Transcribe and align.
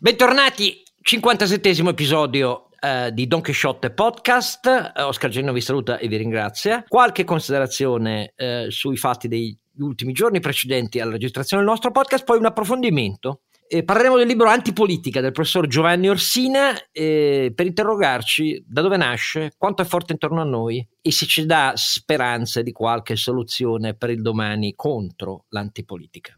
Bentornati, 0.00 0.82
57 1.00 1.68
episodio 1.88 2.68
eh, 2.80 3.12
di 3.12 3.26
Don 3.26 3.42
Quixote 3.42 3.90
Podcast. 3.90 4.92
Eh, 4.96 5.02
Oscar 5.02 5.30
Genno 5.30 5.52
vi 5.52 5.60
saluta 5.60 5.98
e 5.98 6.08
vi 6.08 6.16
ringrazia. 6.16 6.82
Qualche 6.88 7.24
considerazione 7.24 8.32
eh, 8.34 8.66
sui 8.70 8.96
fatti 8.96 9.28
degli 9.28 9.56
ultimi 9.78 10.12
giorni 10.12 10.40
precedenti 10.40 10.98
alla 10.98 11.12
registrazione 11.12 11.62
del 11.62 11.70
nostro 11.70 11.90
podcast, 11.90 12.24
poi 12.24 12.38
un 12.38 12.46
approfondimento. 12.46 13.42
Eh, 13.68 13.84
parleremo 13.84 14.16
del 14.16 14.26
libro 14.26 14.48
Antipolitica 14.48 15.20
del 15.20 15.32
professor 15.32 15.66
Giovanni 15.66 16.08
Orsina 16.08 16.74
per 16.92 17.66
interrogarci 17.66 18.64
da 18.66 18.82
dove 18.82 18.96
nasce, 18.96 19.52
quanto 19.56 19.82
è 19.82 19.84
forte 19.84 20.12
intorno 20.12 20.40
a 20.40 20.44
noi 20.44 20.86
e 21.00 21.12
se 21.12 21.26
ci 21.26 21.46
dà 21.46 21.72
speranze 21.76 22.62
di 22.62 22.72
qualche 22.72 23.16
soluzione 23.16 23.94
per 23.94 24.10
il 24.10 24.20
domani 24.20 24.74
contro 24.74 25.44
l'antipolitica. 25.50 26.36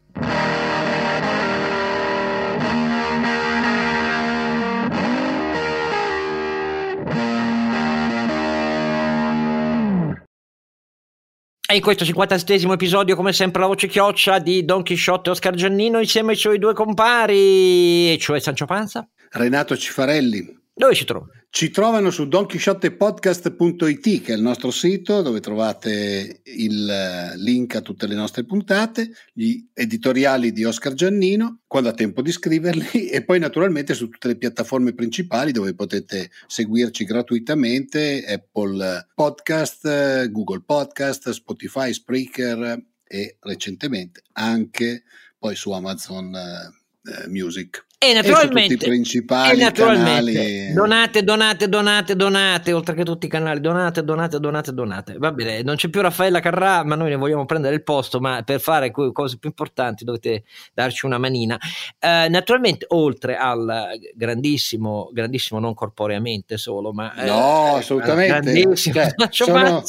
E 11.67 11.75
in 11.75 11.81
questo 11.81 12.05
57 12.05 12.71
episodio, 12.71 13.15
come 13.15 13.33
sempre, 13.33 13.61
la 13.61 13.67
voce 13.67 13.87
chioccia 13.87 14.37
di 14.37 14.63
Don 14.65 14.83
Chisciotte 14.83 15.29
e 15.29 15.31
Oscar 15.31 15.55
Giannino 15.55 15.99
insieme 15.99 16.33
ai 16.33 16.37
suoi 16.37 16.59
due 16.59 16.75
compari, 16.75 18.15
cioè 18.19 18.39
Sancio 18.39 18.65
Panza, 18.65 19.07
Renato 19.31 19.75
Cifarelli 19.75 20.64
dove 20.77 20.93
ci 20.93 21.05
trovano? 21.05 21.31
Ci 21.49 21.69
trovano 21.69 22.11
su 22.11 22.27
donchisciottepodcast.it 22.27 24.21
che 24.21 24.33
è 24.33 24.35
il 24.35 24.41
nostro 24.41 24.71
sito 24.71 25.21
dove 25.21 25.39
trovate 25.39 26.41
il 26.43 26.89
eh, 26.89 27.37
link 27.37 27.75
a 27.75 27.81
tutte 27.81 28.07
le 28.07 28.15
nostre 28.15 28.43
puntate, 28.43 29.09
gli 29.31 29.65
editoriali 29.73 30.51
di 30.51 30.65
Oscar 30.65 30.93
Giannino, 30.93 31.61
quando 31.65 31.87
ha 31.87 31.93
tempo 31.93 32.21
di 32.21 32.33
scriverli 32.33 33.07
e 33.07 33.23
poi 33.23 33.39
naturalmente 33.39 33.93
su 33.93 34.09
tutte 34.09 34.27
le 34.27 34.35
piattaforme 34.35 34.93
principali 34.93 35.53
dove 35.53 35.73
potete 35.75 36.29
seguirci 36.45 37.05
gratuitamente, 37.05 38.25
Apple 38.27 39.07
Podcast, 39.15 40.27
Google 40.29 40.63
Podcast, 40.65 41.29
Spotify, 41.29 41.93
Spreaker 41.93 42.83
e 43.01 43.37
recentemente 43.39 44.23
anche 44.33 45.03
poi 45.39 45.55
su 45.55 45.71
Amazon 45.71 46.35
eh, 46.35 47.27
Music. 47.29 47.85
E 48.09 48.13
naturalmente, 48.13 48.73
e 48.73 48.77
principali 48.77 49.59
naturalmente 49.59 50.71
donate, 50.73 51.23
donate, 51.23 51.67
donate, 51.67 52.15
donate, 52.15 52.73
oltre 52.73 52.93
che 52.93 53.03
tutti 53.03 53.25
i 53.25 53.29
canali, 53.29 53.59
donate, 53.59 54.03
donate, 54.03 54.39
donate, 54.39 54.73
donate. 54.73 55.15
Va 55.17 55.31
bene, 55.31 55.63
non 55.63 55.75
c'è 55.75 55.89
più 55.89 56.01
Raffaella 56.01 56.39
Carrà, 56.39 56.83
ma 56.83 56.95
noi 56.95 57.09
ne 57.09 57.15
vogliamo 57.15 57.45
prendere 57.45 57.75
il 57.75 57.83
posto, 57.83 58.19
ma 58.19 58.43
per 58.43 58.59
fare 58.59 58.91
cose 58.91 59.37
più 59.37 59.49
importanti 59.49 60.03
dovete 60.03 60.43
darci 60.73 61.05
una 61.05 61.17
manina. 61.17 61.57
Eh, 61.99 62.27
naturalmente, 62.29 62.85
oltre 62.89 63.37
al 63.37 63.91
grandissimo, 64.13 65.09
grandissimo 65.11 65.59
non 65.59 65.73
corporeamente 65.73 66.57
solo, 66.57 66.91
ma... 66.93 67.11
No, 67.15 67.75
eh, 67.75 67.77
assolutamente. 67.79 68.51
Grandissimo, 68.51 68.93
cioè, 68.95 69.13
sono, 69.29 69.83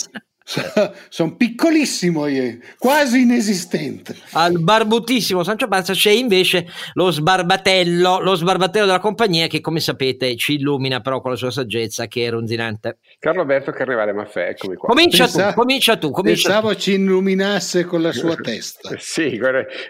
sono 1.09 1.35
piccolissimo 1.35 2.29
io, 2.29 2.59
quasi 2.79 3.23
inesistente. 3.23 4.15
Al 4.33 4.61
barbutissimo 4.61 5.43
Sancio 5.43 5.67
Panza 5.67 5.93
c'è 5.93 6.13
invece 6.13 6.67
lo 6.95 7.11
sbarbatello, 7.11 8.21
lo 8.21 8.35
sbarbatello 8.37 8.87
della 8.87 9.01
compagnia 9.01 9.49
che 9.49 9.61
come 9.61 9.81
sapete 9.81 10.37
ci 10.37 10.55
illumina 10.55 11.01
però 11.01 11.21
con 11.21 11.33
la 11.33 11.37
sua 11.37 11.51
saggezza 11.51 12.07
che 12.07 12.27
è 12.27 12.31
ronzinante. 12.31 12.99
Carlo 13.19 13.41
Alberto 13.41 13.73
Carnevale 13.73 14.13
Maffè, 14.13 14.51
eccomi 14.51 14.77
qua. 14.77 14.89
Comincia 14.89 15.25
Pensa, 15.25 15.49
tu, 15.49 15.55
comincia 15.55 15.97
tu. 15.97 16.11
Comincia 16.13 16.49
pensavo 16.49 16.73
tu. 16.75 16.81
ci 16.81 16.93
illuminasse 16.93 17.85
con 17.85 18.03
la 18.03 18.13
sua 18.13 18.37
testa. 18.37 18.91
sì, 18.99 19.41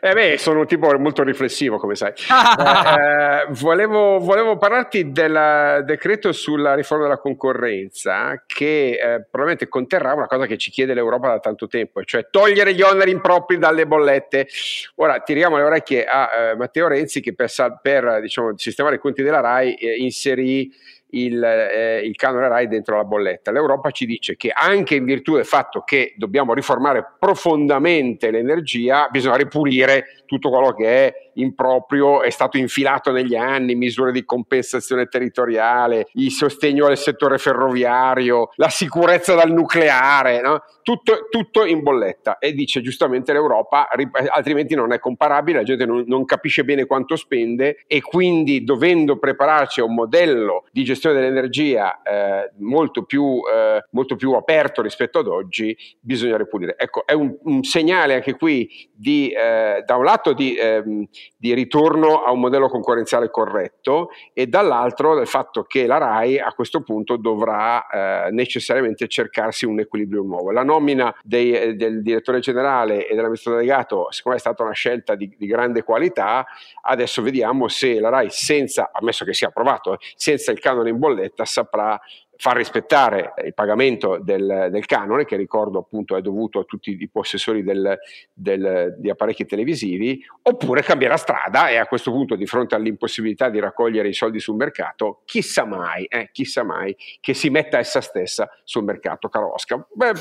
eh 0.01 0.13
beh, 0.15 0.39
sono 0.39 0.61
un 0.61 0.67
tipo 0.67 0.91
molto 0.99 1.23
riflessivo 1.23 1.77
come 1.77 1.97
sai. 1.97 2.13
eh, 2.17 3.47
volevo, 3.61 4.19
volevo, 4.21 4.57
parlarti 4.57 5.13
del 5.13 5.83
decreto 5.85 6.33
sulla 6.33 6.75
riforma 6.75 7.05
della 7.05 7.19
concorrenza 7.19 8.43
che 8.47 8.93
eh, 8.93 9.27
probabilmente 9.31 9.69
conterrà 9.69 10.15
una 10.15 10.27
cosa 10.27 10.46
che 10.47 10.57
ci 10.57 10.71
chiede 10.71 10.95
l'Europa 10.95 11.29
da 11.29 11.39
tanto 11.39 11.67
tempo, 11.67 12.03
cioè 12.05 12.29
togliere 12.31 12.75
gli 12.75 12.83
oneri 12.83 13.11
impropri 13.11 13.59
dalle 13.59 13.87
bollette. 13.87 14.49
Ora 14.97 15.21
tiriamo 15.21 15.57
le 15.57 15.63
orecchie 15.63 16.05
a 16.05 16.31
eh, 16.33 16.57
Matteo 16.57 16.89
Renzi 16.89 17.21
che 17.21 17.35
per, 17.35 17.51
per 17.83 18.21
diciamo, 18.21 18.57
sistemare 18.57 18.97
i 18.97 18.99
conti 18.99 19.23
della 19.23 19.41
RAI 19.41 19.75
eh, 19.75 19.97
inserì 19.97 20.73
il, 21.11 21.43
eh, 21.43 22.01
il, 22.01 22.17
canone 22.17 22.49
RAI 22.49 22.69
dentro 22.69 22.97
la 22.97 23.05
bolletta. 23.05 23.53
L'Europa 23.53 23.91
ci 23.91 24.07
dice 24.07 24.37
che 24.37 24.51
anche 24.51 24.97
in 24.97 25.05
virtù 25.05 25.35
del 25.37 25.45
fatto 25.45 25.83
che 25.83 26.15
dobbiamo 26.17 26.53
riformare 26.53 27.15
profondamente 27.19 28.31
l'energia, 28.31 29.09
bisogna 29.11 29.37
ripulire 29.37 30.23
tutto 30.27 30.51
quello 30.51 30.75
che 30.75 31.07
è 31.07 31.15
improprio, 31.35 32.23
è 32.23 32.31
stato 32.31 32.57
infilato 32.57 33.13
negli 33.13 33.37
anni, 33.37 33.75
misure 33.75 34.11
di 34.11 34.25
compensazione 34.25 35.07
territoriale, 35.07 36.09
il 36.15 36.31
sostegno 36.33 36.87
al 36.87 36.97
settore 36.97 37.39
ferroviario, 37.39 38.51
la 38.57 38.69
sicurezza 38.69 39.35
dal 39.35 39.53
nucleare, 39.53 40.41
no? 40.41 40.63
tutto, 40.83 41.29
tutto, 41.31 41.65
in 41.65 41.83
bolletta. 41.83 42.39
E 42.39 42.53
dice 42.53 42.81
giustamente 42.81 43.33
l'Europa, 43.33 43.89
altrimenti 44.29 44.75
non 44.75 44.93
è 44.93 44.99
comparabile, 44.99 45.59
la 45.59 45.65
gente 45.65 45.87
non, 45.87 46.05
non 46.07 46.25
capisce 46.25 46.65
bene 46.65 46.87
quanto 46.87 47.17
spende 47.17 47.85
e 47.87 48.01
quindi 48.01 48.65
dovendo 48.65 49.19
prepararci 49.19 49.81
a 49.81 49.85
un 49.85 49.95
modello 49.95 50.65
di 50.73 50.83
gestione 50.83 50.96
gestione 50.97 51.21
dell'energia 51.21 52.03
eh, 52.03 52.51
molto, 52.59 53.05
più, 53.05 53.41
eh, 53.53 53.85
molto, 53.91 54.17
più, 54.17 54.33
aperto 54.33 54.83
rispetto 54.83 55.19
ad 55.19 55.27
oggi, 55.29 55.77
bisogna 56.01 56.37
ripulire. 56.37 56.75
Ecco, 56.79 57.07
è 57.07 57.13
un, 57.13 57.37
un 57.45 57.63
segnale 57.63 58.15
anche 58.15 58.35
qui 58.35 58.89
di, 58.93 59.29
eh, 59.31 59.83
da 59.85 59.97
un 59.97 60.05
lato 60.05 60.33
di, 60.33 60.57
ehm, 60.57 61.07
di, 61.37 61.55
ritorno 61.55 62.23
a 62.23 62.33
un 62.33 62.41
modello 62.41 62.69
concorrenziale 62.69 63.31
corretto 63.31 64.09
e 64.33 64.47
dall'altro 64.47 65.15
del 65.15 65.27
fatto 65.27 65.63
che 65.63 65.87
la 65.87 65.99
RAI 65.99 66.39
a 66.39 66.53
questo 66.53 66.83
punto 66.83 67.17
dovrà 67.17 67.87
eh, 67.87 68.31
necessariamente 68.31 69.07
cercarsi 69.07 69.67
un 69.67 69.81
equilibrio 69.81 70.23
nuovo. 70.23 70.51
La 70.51 70.65
nomina 70.65 71.15
dei, 71.23 71.53
eh, 71.53 71.75
del 71.75 72.03
direttore 72.03 72.41
generale 72.41 73.07
e 73.07 73.15
dell'amministratore 73.15 73.65
delegato 73.65 74.07
secondo 74.11 74.31
me 74.31 74.37
è 74.37 74.39
stata 74.39 74.63
una 74.63 74.73
scelta 74.73 75.15
di, 75.15 75.33
di 75.37 75.47
grande 75.47 75.83
qualità, 75.83 76.47
adesso 76.83 77.23
vediamo 77.23 77.69
se 77.69 78.01
la 78.01 78.09
RAI 78.09 78.31
senza, 78.31 78.91
ammesso 78.93 79.25
che 79.25 79.35
sia 79.35 79.49
approvato, 79.49 79.95
eh, 79.95 79.99
senza 80.15 80.51
il 80.53 80.59
canone 80.59 80.86
in 80.89 80.99
bolletta 80.99 81.45
saprà 81.45 82.01
far 82.39 82.57
rispettare 82.57 83.35
il 83.45 83.55
pagamento 83.55 84.19
del, 84.23 84.69
del, 84.71 84.87
canone, 84.87 85.25
che 85.25 85.37
ricordo 85.37 85.79
appunto 85.79 86.17
è 86.17 86.21
dovuto 86.21 86.59
a 86.59 86.65
tutti 86.65 86.97
i 86.99 87.09
possessori 87.09 87.63
del, 87.63 87.99
del, 88.33 88.95
di 88.99 89.11
apparecchi 89.11 89.47
televisivi, 89.47 90.25
oppure 90.43 90.83
cambierà 90.83 91.17
strada 91.17 91.69
e 91.69 91.77
a 91.77 91.87
questo 91.87 92.11
punto 92.11 92.37
di 92.37 92.47
fronte 92.47 92.75
all'impossibilità 92.75 93.49
di 93.49 93.59
raccogliere 93.59 94.09
i 94.09 94.13
soldi 94.15 94.41
sul 94.41 94.57
mercato, 94.57 95.23
chissà 95.25 95.65
mai, 95.65 96.05
eh, 96.05 96.31
chissà 96.33 96.63
mai 96.63 96.97
che 97.21 97.35
si 97.35 97.51
metta 97.51 97.79
essa 97.79 98.01
stessa 98.01 98.49
sul 98.65 98.85
mercato, 98.85 99.29
caro 99.29 99.55
Oscar. 99.55 99.87
Beh, 99.93 100.13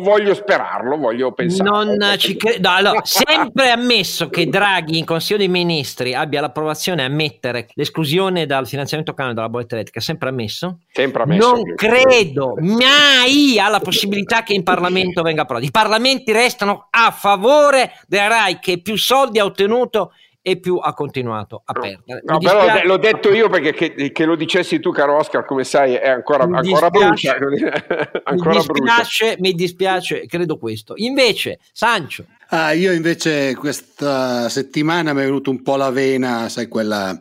voglio 0.00 0.34
sperarlo, 0.34 0.96
voglio 0.96 1.32
pensare. 1.32 1.68
Non 1.68 2.16
ci 2.18 2.36
credo. 2.36 2.68
Allora, 2.68 3.00
sempre 3.04 3.70
ammesso 3.70 4.28
che 4.28 4.46
Draghi 4.46 4.98
in 4.98 5.04
Consiglio 5.04 5.38
dei 5.38 5.48
Ministri 5.48 6.14
abbia 6.14 6.40
l'approvazione 6.40 7.04
a 7.04 7.08
mettere 7.08 7.68
l'esclusione 7.74 8.46
dal 8.46 8.66
finanziamento 8.66 9.14
canone 9.14 9.34
della 9.34 9.48
bolletta 9.48 9.74
elettrica, 9.74 10.00
sempre 10.00 10.28
ammesso? 10.28 10.78
Sempre 10.90 11.22
ammesso. 11.22 11.52
Non 11.52 11.57
non 11.62 11.74
credo 11.74 12.54
mai 12.58 13.58
alla 13.58 13.80
possibilità 13.80 14.42
che 14.42 14.52
in 14.52 14.62
Parlamento 14.62 15.22
venga 15.22 15.42
approvato. 15.42 15.66
I 15.66 15.70
parlamenti 15.70 16.32
restano 16.32 16.86
a 16.90 17.10
favore 17.10 17.92
della 18.06 18.28
RAI 18.28 18.58
che 18.58 18.80
più 18.80 18.96
soldi 18.96 19.38
ha 19.38 19.44
ottenuto 19.44 20.12
e 20.40 20.58
più 20.58 20.76
ha 20.76 20.94
continuato 20.94 21.60
a 21.64 21.72
perdere. 21.72 22.22
No, 22.24 22.38
però 22.38 22.64
l'ho 22.82 22.96
detto 22.96 23.30
io 23.32 23.50
perché 23.50 23.74
che, 23.74 24.12
che, 24.12 24.24
lo 24.24 24.34
dicessi 24.34 24.80
tu, 24.80 24.92
caro 24.92 25.16
Oscar, 25.16 25.44
come 25.44 25.64
sai, 25.64 25.94
è 25.94 26.08
ancora, 26.08 26.46
mi 26.46 26.56
ancora 26.56 26.88
brucia. 26.88 27.36
ancora 28.24 28.50
mi, 28.50 28.56
dispiace, 28.56 29.24
brucia. 29.24 29.36
mi 29.40 29.52
dispiace, 29.52 30.26
credo 30.26 30.56
questo. 30.56 30.94
Invece, 30.96 31.58
Sancio. 31.72 32.24
Ah, 32.48 32.72
io 32.72 32.92
invece 32.92 33.54
questa 33.56 34.48
settimana 34.48 35.12
mi 35.12 35.20
è 35.20 35.24
venuto 35.24 35.50
un 35.50 35.60
po' 35.60 35.76
la 35.76 35.90
vena, 35.90 36.48
sai, 36.48 36.66
quella 36.66 37.20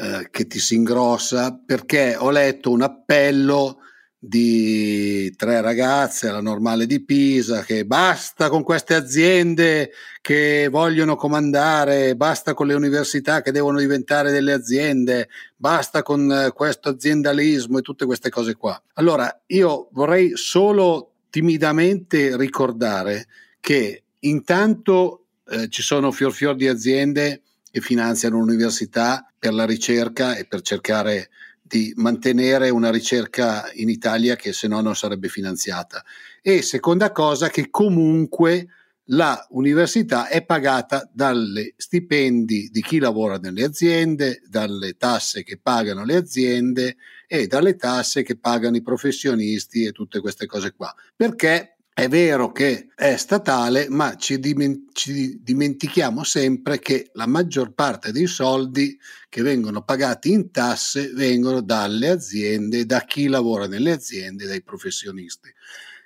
eh, 0.00 0.28
che 0.30 0.46
ti 0.46 0.60
si 0.60 0.76
ingrossa 0.76 1.60
perché 1.64 2.14
ho 2.16 2.30
letto 2.30 2.70
un 2.70 2.82
appello 2.82 3.80
di 4.16 5.34
tre 5.36 5.60
ragazze 5.60 6.28
alla 6.28 6.40
normale 6.40 6.86
di 6.86 7.04
Pisa 7.04 7.62
che 7.62 7.84
basta 7.84 8.48
con 8.48 8.62
queste 8.62 8.94
aziende 8.94 9.90
che 10.20 10.68
vogliono 10.70 11.16
comandare, 11.16 12.14
basta 12.14 12.54
con 12.54 12.68
le 12.68 12.74
università 12.74 13.42
che 13.42 13.50
devono 13.50 13.78
diventare 13.78 14.30
delle 14.30 14.52
aziende, 14.52 15.28
basta 15.56 16.02
con 16.02 16.30
eh, 16.30 16.52
questo 16.52 16.90
aziendalismo 16.90 17.78
e 17.78 17.82
tutte 17.82 18.06
queste 18.06 18.30
cose 18.30 18.54
qua. 18.54 18.80
Allora 18.94 19.42
io 19.46 19.88
vorrei 19.92 20.32
solo 20.36 21.14
timidamente 21.28 22.36
ricordare 22.36 23.26
che 23.60 24.04
intanto 24.20 25.24
eh, 25.48 25.68
ci 25.68 25.82
sono 25.82 26.12
fior 26.12 26.32
fior 26.32 26.54
di 26.54 26.68
aziende 26.68 27.42
che 27.78 27.80
finanziano 27.80 28.38
l'università 28.38 29.32
per 29.38 29.54
la 29.54 29.64
ricerca 29.64 30.36
e 30.36 30.46
per 30.46 30.62
cercare 30.62 31.30
di 31.62 31.92
mantenere 31.96 32.70
una 32.70 32.90
ricerca 32.90 33.70
in 33.74 33.88
Italia 33.88 34.36
che 34.36 34.52
se 34.52 34.66
no 34.68 34.80
non 34.80 34.96
sarebbe 34.96 35.28
finanziata. 35.28 36.02
E 36.42 36.62
seconda 36.62 37.12
cosa 37.12 37.48
che 37.48 37.70
comunque 37.70 38.68
la 39.10 39.46
università 39.50 40.28
è 40.28 40.44
pagata 40.44 41.08
dalle 41.12 41.74
stipendi 41.76 42.68
di 42.70 42.82
chi 42.82 42.98
lavora 42.98 43.38
nelle 43.38 43.64
aziende, 43.64 44.42
dalle 44.48 44.96
tasse 44.96 45.42
che 45.42 45.58
pagano 45.58 46.04
le 46.04 46.16
aziende 46.16 46.96
e 47.26 47.46
dalle 47.46 47.76
tasse 47.76 48.22
che 48.22 48.36
pagano 48.38 48.76
i 48.76 48.82
professionisti 48.82 49.84
e 49.84 49.92
tutte 49.92 50.20
queste 50.20 50.46
cose 50.46 50.72
qua. 50.72 50.92
Perché 51.14 51.77
è 51.98 52.06
vero 52.06 52.52
che 52.52 52.90
è 52.94 53.16
statale, 53.16 53.88
ma 53.88 54.14
ci, 54.14 54.38
dimentichiamo 54.38 56.22
sempre 56.22 56.78
che 56.78 57.10
la 57.14 57.26
maggior 57.26 57.72
parte 57.72 58.12
dei 58.12 58.28
soldi 58.28 58.96
che 59.28 59.42
vengono 59.42 59.82
pagati 59.82 60.30
in 60.30 60.52
tasse 60.52 61.10
vengono 61.12 61.60
dalle 61.60 62.10
aziende, 62.10 62.86
da 62.86 63.00
chi 63.00 63.26
lavora 63.26 63.66
nelle 63.66 63.90
aziende, 63.90 64.46
dai 64.46 64.62
professionisti. 64.62 65.52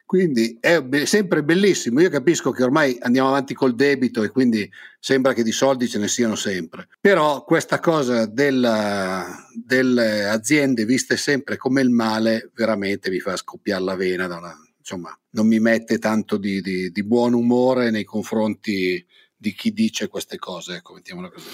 Quindi 0.07 0.57
è 0.61 0.83
sempre 1.05 1.45
bellissimo. 1.45 2.01
Io 2.01 2.09
capisco 2.09 2.53
che 2.53 2.63
ormai 2.63 2.97
andiamo 3.03 3.29
avanti 3.29 3.53
col 3.53 3.75
debito 3.75 4.23
e 4.23 4.31
quindi 4.31 4.71
sembra 4.99 5.35
che 5.35 5.43
di 5.43 5.53
soldi 5.53 5.89
ce 5.89 5.99
ne 5.99 6.09
siano 6.09 6.37
sempre. 6.37 6.89
Però 7.03 7.45
questa 7.45 7.81
cosa 7.81 8.25
della, 8.25 9.27
delle 9.55 10.25
aziende 10.25 10.87
viste 10.87 11.19
sempre 11.19 11.59
come 11.59 11.83
il 11.83 11.91
male 11.91 12.51
veramente 12.55 13.11
mi 13.11 13.21
fa 13.21 13.37
scoppiare 13.37 13.85
la 13.85 13.95
vena 13.95 14.27
da 14.27 14.39
una, 14.39 14.57
insomma, 14.83 15.17
non 15.31 15.47
mi 15.47 15.61
mette 15.61 15.99
tanto 15.99 16.37
di, 16.37 16.61
di, 16.61 16.91
di 16.91 17.05
buon 17.05 17.35
umore 17.35 17.91
nei 17.91 18.05
confronti 18.05 19.05
di 19.43 19.55
chi 19.55 19.73
dice 19.73 20.07
queste 20.07 20.39
cose, 20.39 20.77
ecco, 20.77 20.95
mettiamola 20.95 21.29
così. 21.29 21.49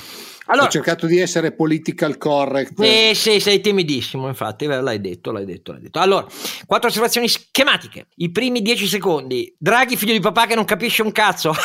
Allora, 0.47 0.67
Ho 0.67 0.71
cercato 0.71 1.07
di 1.07 1.19
essere 1.19 1.53
political 1.53 2.19
correct. 2.19 2.83
Sì, 2.83 3.15
sì, 3.15 3.41
sei 3.41 3.63
timidissimo, 3.63 4.29
infatti, 4.29 4.67
l'hai 4.67 5.01
detto, 5.01 5.33
l'hai 5.33 5.47
detto, 5.47 5.73
l'hai 5.73 5.81
detto. 5.81 5.99
Allora, 5.99 6.27
quattro 6.67 6.89
osservazioni 6.91 7.29
schematiche. 7.29 8.09
I 8.17 8.31
primi 8.31 8.61
dieci 8.61 8.87
secondi. 8.87 9.55
Draghi, 9.57 9.97
figlio 9.97 10.13
di 10.13 10.21
papà 10.21 10.45
che 10.45 10.55
non 10.55 10.67
capisce 10.67 11.01
un 11.01 11.13
cazzo. 11.13 11.55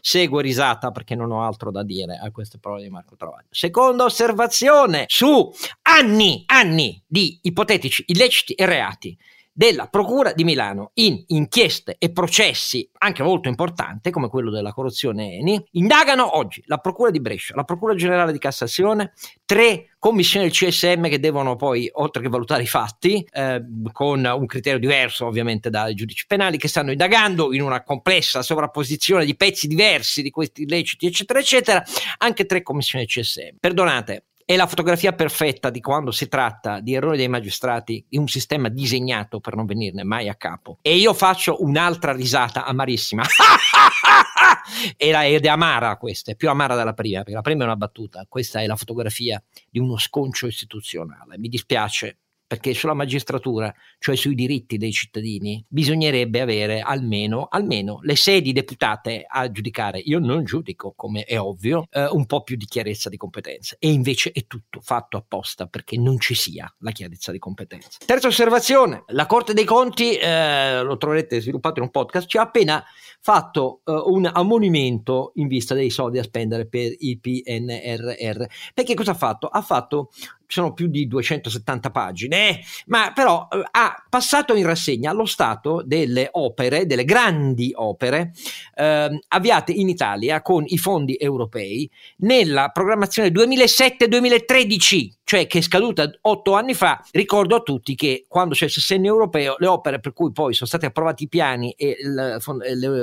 Seguo 0.00 0.38
risata 0.38 0.92
perché 0.92 1.16
non 1.16 1.32
ho 1.32 1.44
altro 1.44 1.72
da 1.72 1.82
dire 1.82 2.16
a 2.16 2.30
queste 2.30 2.58
parole 2.58 2.82
di 2.84 2.88
Marco 2.88 3.16
Travaglio. 3.16 3.48
Seconda 3.50 4.04
osservazione 4.04 5.04
su 5.08 5.52
anni, 5.82 6.44
anni 6.46 7.02
di 7.04 7.40
ipotetici 7.42 8.04
illeciti 8.06 8.52
e 8.54 8.64
reati 8.64 9.18
della 9.60 9.88
Procura 9.88 10.32
di 10.32 10.42
Milano 10.42 10.92
in 10.94 11.22
inchieste 11.26 11.96
e 11.98 12.10
processi 12.12 12.88
anche 12.96 13.22
molto 13.22 13.50
importanti 13.50 14.10
come 14.10 14.30
quello 14.30 14.50
della 14.50 14.72
corruzione 14.72 15.34
Eni, 15.34 15.62
indagano 15.72 16.38
oggi 16.38 16.62
la 16.64 16.78
Procura 16.78 17.10
di 17.10 17.20
Brescia, 17.20 17.54
la 17.54 17.64
Procura 17.64 17.94
Generale 17.94 18.32
di 18.32 18.38
Cassazione, 18.38 19.12
tre 19.44 19.90
commissioni 19.98 20.46
del 20.46 20.54
CSM 20.54 21.10
che 21.10 21.20
devono 21.20 21.56
poi, 21.56 21.90
oltre 21.92 22.22
che 22.22 22.30
valutare 22.30 22.62
i 22.62 22.66
fatti, 22.66 23.22
eh, 23.30 23.62
con 23.92 24.24
un 24.24 24.46
criterio 24.46 24.78
diverso 24.78 25.26
ovviamente 25.26 25.68
dai 25.68 25.92
giudici 25.92 26.24
penali, 26.26 26.56
che 26.56 26.66
stanno 26.66 26.92
indagando 26.92 27.52
in 27.52 27.60
una 27.60 27.82
complessa 27.82 28.40
sovrapposizione 28.40 29.26
di 29.26 29.36
pezzi 29.36 29.66
diversi 29.66 30.22
di 30.22 30.30
questi 30.30 30.62
illeciti, 30.62 31.04
eccetera, 31.04 31.38
eccetera, 31.38 31.84
anche 32.16 32.46
tre 32.46 32.62
commissioni 32.62 33.04
del 33.04 33.12
CSM. 33.12 33.56
Perdonate, 33.60 34.24
è 34.50 34.56
la 34.56 34.66
fotografia 34.66 35.12
perfetta 35.12 35.70
di 35.70 35.80
quando 35.80 36.10
si 36.10 36.26
tratta 36.26 36.80
di 36.80 36.92
errori 36.92 37.16
dei 37.16 37.28
magistrati 37.28 38.04
di 38.08 38.18
un 38.18 38.26
sistema 38.26 38.68
disegnato 38.68 39.38
per 39.38 39.54
non 39.54 39.64
venirne 39.64 40.02
mai 40.02 40.28
a 40.28 40.34
capo. 40.34 40.78
E 40.82 40.96
io 40.96 41.14
faccio 41.14 41.62
un'altra 41.62 42.10
risata 42.10 42.64
amarissima. 42.64 43.22
ed 44.96 45.44
è 45.44 45.48
amara 45.48 45.96
questa, 45.98 46.32
è 46.32 46.34
più 46.34 46.48
amara 46.48 46.74
della 46.74 46.94
prima, 46.94 47.18
perché 47.18 47.34
la 47.34 47.42
prima 47.42 47.62
è 47.62 47.66
una 47.66 47.76
battuta, 47.76 48.26
questa 48.28 48.60
è 48.60 48.66
la 48.66 48.74
fotografia 48.74 49.40
di 49.70 49.78
uno 49.78 49.96
sconcio 49.98 50.48
istituzionale. 50.48 51.38
Mi 51.38 51.46
dispiace 51.46 52.16
perché 52.50 52.74
sulla 52.74 52.94
magistratura, 52.94 53.72
cioè 54.00 54.16
sui 54.16 54.34
diritti 54.34 54.76
dei 54.76 54.90
cittadini, 54.90 55.64
bisognerebbe 55.68 56.40
avere 56.40 56.80
almeno, 56.80 57.46
almeno 57.48 58.00
le 58.02 58.16
sedi 58.16 58.50
deputate 58.50 59.24
a 59.24 59.48
giudicare. 59.52 60.00
Io 60.00 60.18
non 60.18 60.42
giudico, 60.42 60.92
come 60.96 61.22
è 61.22 61.38
ovvio, 61.38 61.86
eh, 61.92 62.06
un 62.06 62.26
po' 62.26 62.42
più 62.42 62.56
di 62.56 62.64
chiarezza 62.64 63.08
di 63.08 63.16
competenza. 63.16 63.76
E 63.78 63.92
invece 63.92 64.32
è 64.32 64.48
tutto 64.48 64.80
fatto 64.80 65.16
apposta 65.16 65.68
perché 65.68 65.96
non 65.96 66.18
ci 66.18 66.34
sia 66.34 66.68
la 66.78 66.90
chiarezza 66.90 67.30
di 67.30 67.38
competenza. 67.38 68.00
Terza 68.04 68.26
osservazione, 68.26 69.04
la 69.10 69.26
Corte 69.26 69.54
dei 69.54 69.64
Conti, 69.64 70.16
eh, 70.16 70.82
lo 70.82 70.96
troverete 70.96 71.40
sviluppato 71.40 71.78
in 71.78 71.84
un 71.84 71.92
podcast, 71.92 72.26
ci 72.26 72.36
ha 72.36 72.42
appena 72.42 72.84
fatto 73.20 73.80
eh, 73.84 73.92
un 73.92 74.28
ammonimento 74.32 75.32
in 75.36 75.46
vista 75.46 75.74
dei 75.74 75.90
soldi 75.90 76.16
da 76.16 76.24
spendere 76.24 76.66
per 76.66 76.92
il 76.98 77.20
PNRR. 77.20 78.44
Perché 78.74 78.94
cosa 78.94 79.12
ha 79.12 79.14
fatto? 79.14 79.46
Ha 79.46 79.62
fatto 79.62 80.10
sono 80.50 80.72
più 80.72 80.88
di 80.88 81.06
270 81.06 81.90
pagine, 81.90 82.60
ma 82.86 83.12
però 83.14 83.46
eh, 83.50 83.62
ha 83.70 84.04
passato 84.08 84.54
in 84.54 84.66
rassegna 84.66 85.10
allo 85.10 85.24
Stato 85.24 85.82
delle 85.84 86.28
opere, 86.32 86.86
delle 86.86 87.04
grandi 87.04 87.72
opere 87.74 88.32
eh, 88.74 89.20
avviate 89.28 89.72
in 89.72 89.88
Italia 89.88 90.42
con 90.42 90.64
i 90.66 90.76
fondi 90.76 91.16
europei 91.18 91.88
nella 92.18 92.70
programmazione 92.70 93.28
2007-2013, 93.28 95.08
cioè 95.22 95.46
che 95.46 95.58
è 95.58 95.62
scaduta 95.62 96.10
otto 96.22 96.54
anni 96.54 96.74
fa. 96.74 97.00
Ricordo 97.12 97.54
a 97.56 97.60
tutti 97.60 97.94
che 97.94 98.24
quando 98.26 98.54
c'è 98.54 98.64
il 98.64 98.72
sessennio 98.72 99.12
europeo, 99.12 99.54
le 99.58 99.68
opere 99.68 100.00
per 100.00 100.12
cui 100.12 100.32
poi 100.32 100.52
sono 100.52 100.66
stati 100.66 100.84
approvati 100.84 101.24
i 101.24 101.28
piani 101.28 101.72
e 101.76 101.96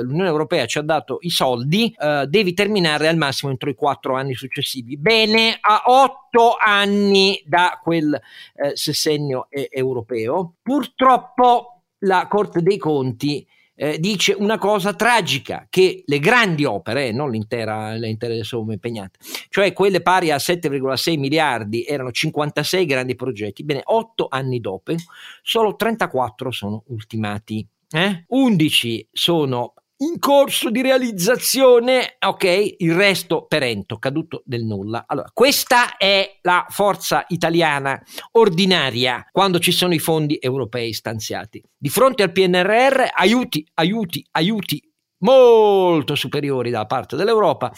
l'Unione 0.08 0.28
Europea 0.28 0.66
ci 0.66 0.78
ha 0.78 0.82
dato 0.82 1.18
i 1.20 1.30
soldi, 1.30 1.94
eh, 1.98 2.26
devi 2.26 2.54
terminare 2.54 3.08
al 3.08 3.16
massimo 3.16 3.50
entro 3.50 3.68
i 3.68 3.74
quattro 3.74 4.14
anni 4.14 4.34
successivi. 4.34 4.96
Bene, 4.96 5.58
a 5.60 5.82
otto 5.86 6.56
anni 6.58 7.40
da 7.44 7.78
quel 7.82 8.14
eh, 8.14 8.72
sessennio 8.74 9.46
eh, 9.50 9.68
europeo. 9.70 10.54
Purtroppo 10.62 11.82
la 12.00 12.26
Corte 12.28 12.62
dei 12.62 12.78
Conti 12.78 13.46
eh, 13.80 13.98
dice 14.00 14.34
una 14.36 14.58
cosa 14.58 14.92
tragica, 14.94 15.66
che 15.70 16.02
le 16.04 16.18
grandi 16.18 16.64
opere, 16.64 17.12
non 17.12 17.30
l'intera, 17.30 17.94
le 17.94 18.08
intere 18.08 18.42
somme 18.42 18.74
impegnate, 18.74 19.18
cioè 19.48 19.72
quelle 19.72 20.02
pari 20.02 20.32
a 20.32 20.36
7,6 20.36 21.16
miliardi, 21.16 21.84
erano 21.84 22.10
56 22.10 22.84
grandi 22.84 23.14
progetti, 23.14 23.62
bene, 23.62 23.82
8 23.84 24.26
anni 24.28 24.58
dopo, 24.60 24.94
solo 25.42 25.76
34 25.76 26.50
sono 26.50 26.82
ultimati. 26.88 27.66
Eh? 27.90 28.24
11 28.26 29.08
sono 29.12 29.74
in 29.98 30.18
corso 30.18 30.70
di 30.70 30.82
realizzazione, 30.82 32.16
ok, 32.20 32.74
il 32.78 32.94
resto 32.94 33.46
perento, 33.46 33.98
caduto 33.98 34.42
del 34.44 34.64
nulla. 34.64 35.04
Allora, 35.06 35.30
questa 35.32 35.96
è 35.96 36.38
la 36.42 36.66
forza 36.68 37.24
italiana 37.28 38.00
ordinaria 38.32 39.26
quando 39.30 39.58
ci 39.58 39.72
sono 39.72 39.94
i 39.94 39.98
fondi 39.98 40.38
europei 40.40 40.92
stanziati. 40.92 41.62
Di 41.76 41.88
fronte 41.88 42.22
al 42.22 42.32
PNRR, 42.32 43.06
aiuti, 43.12 43.66
aiuti, 43.74 44.24
aiuti 44.32 44.82
molto 45.18 46.14
superiori 46.14 46.70
da 46.70 46.86
parte 46.86 47.16
dell'Europa. 47.16 47.72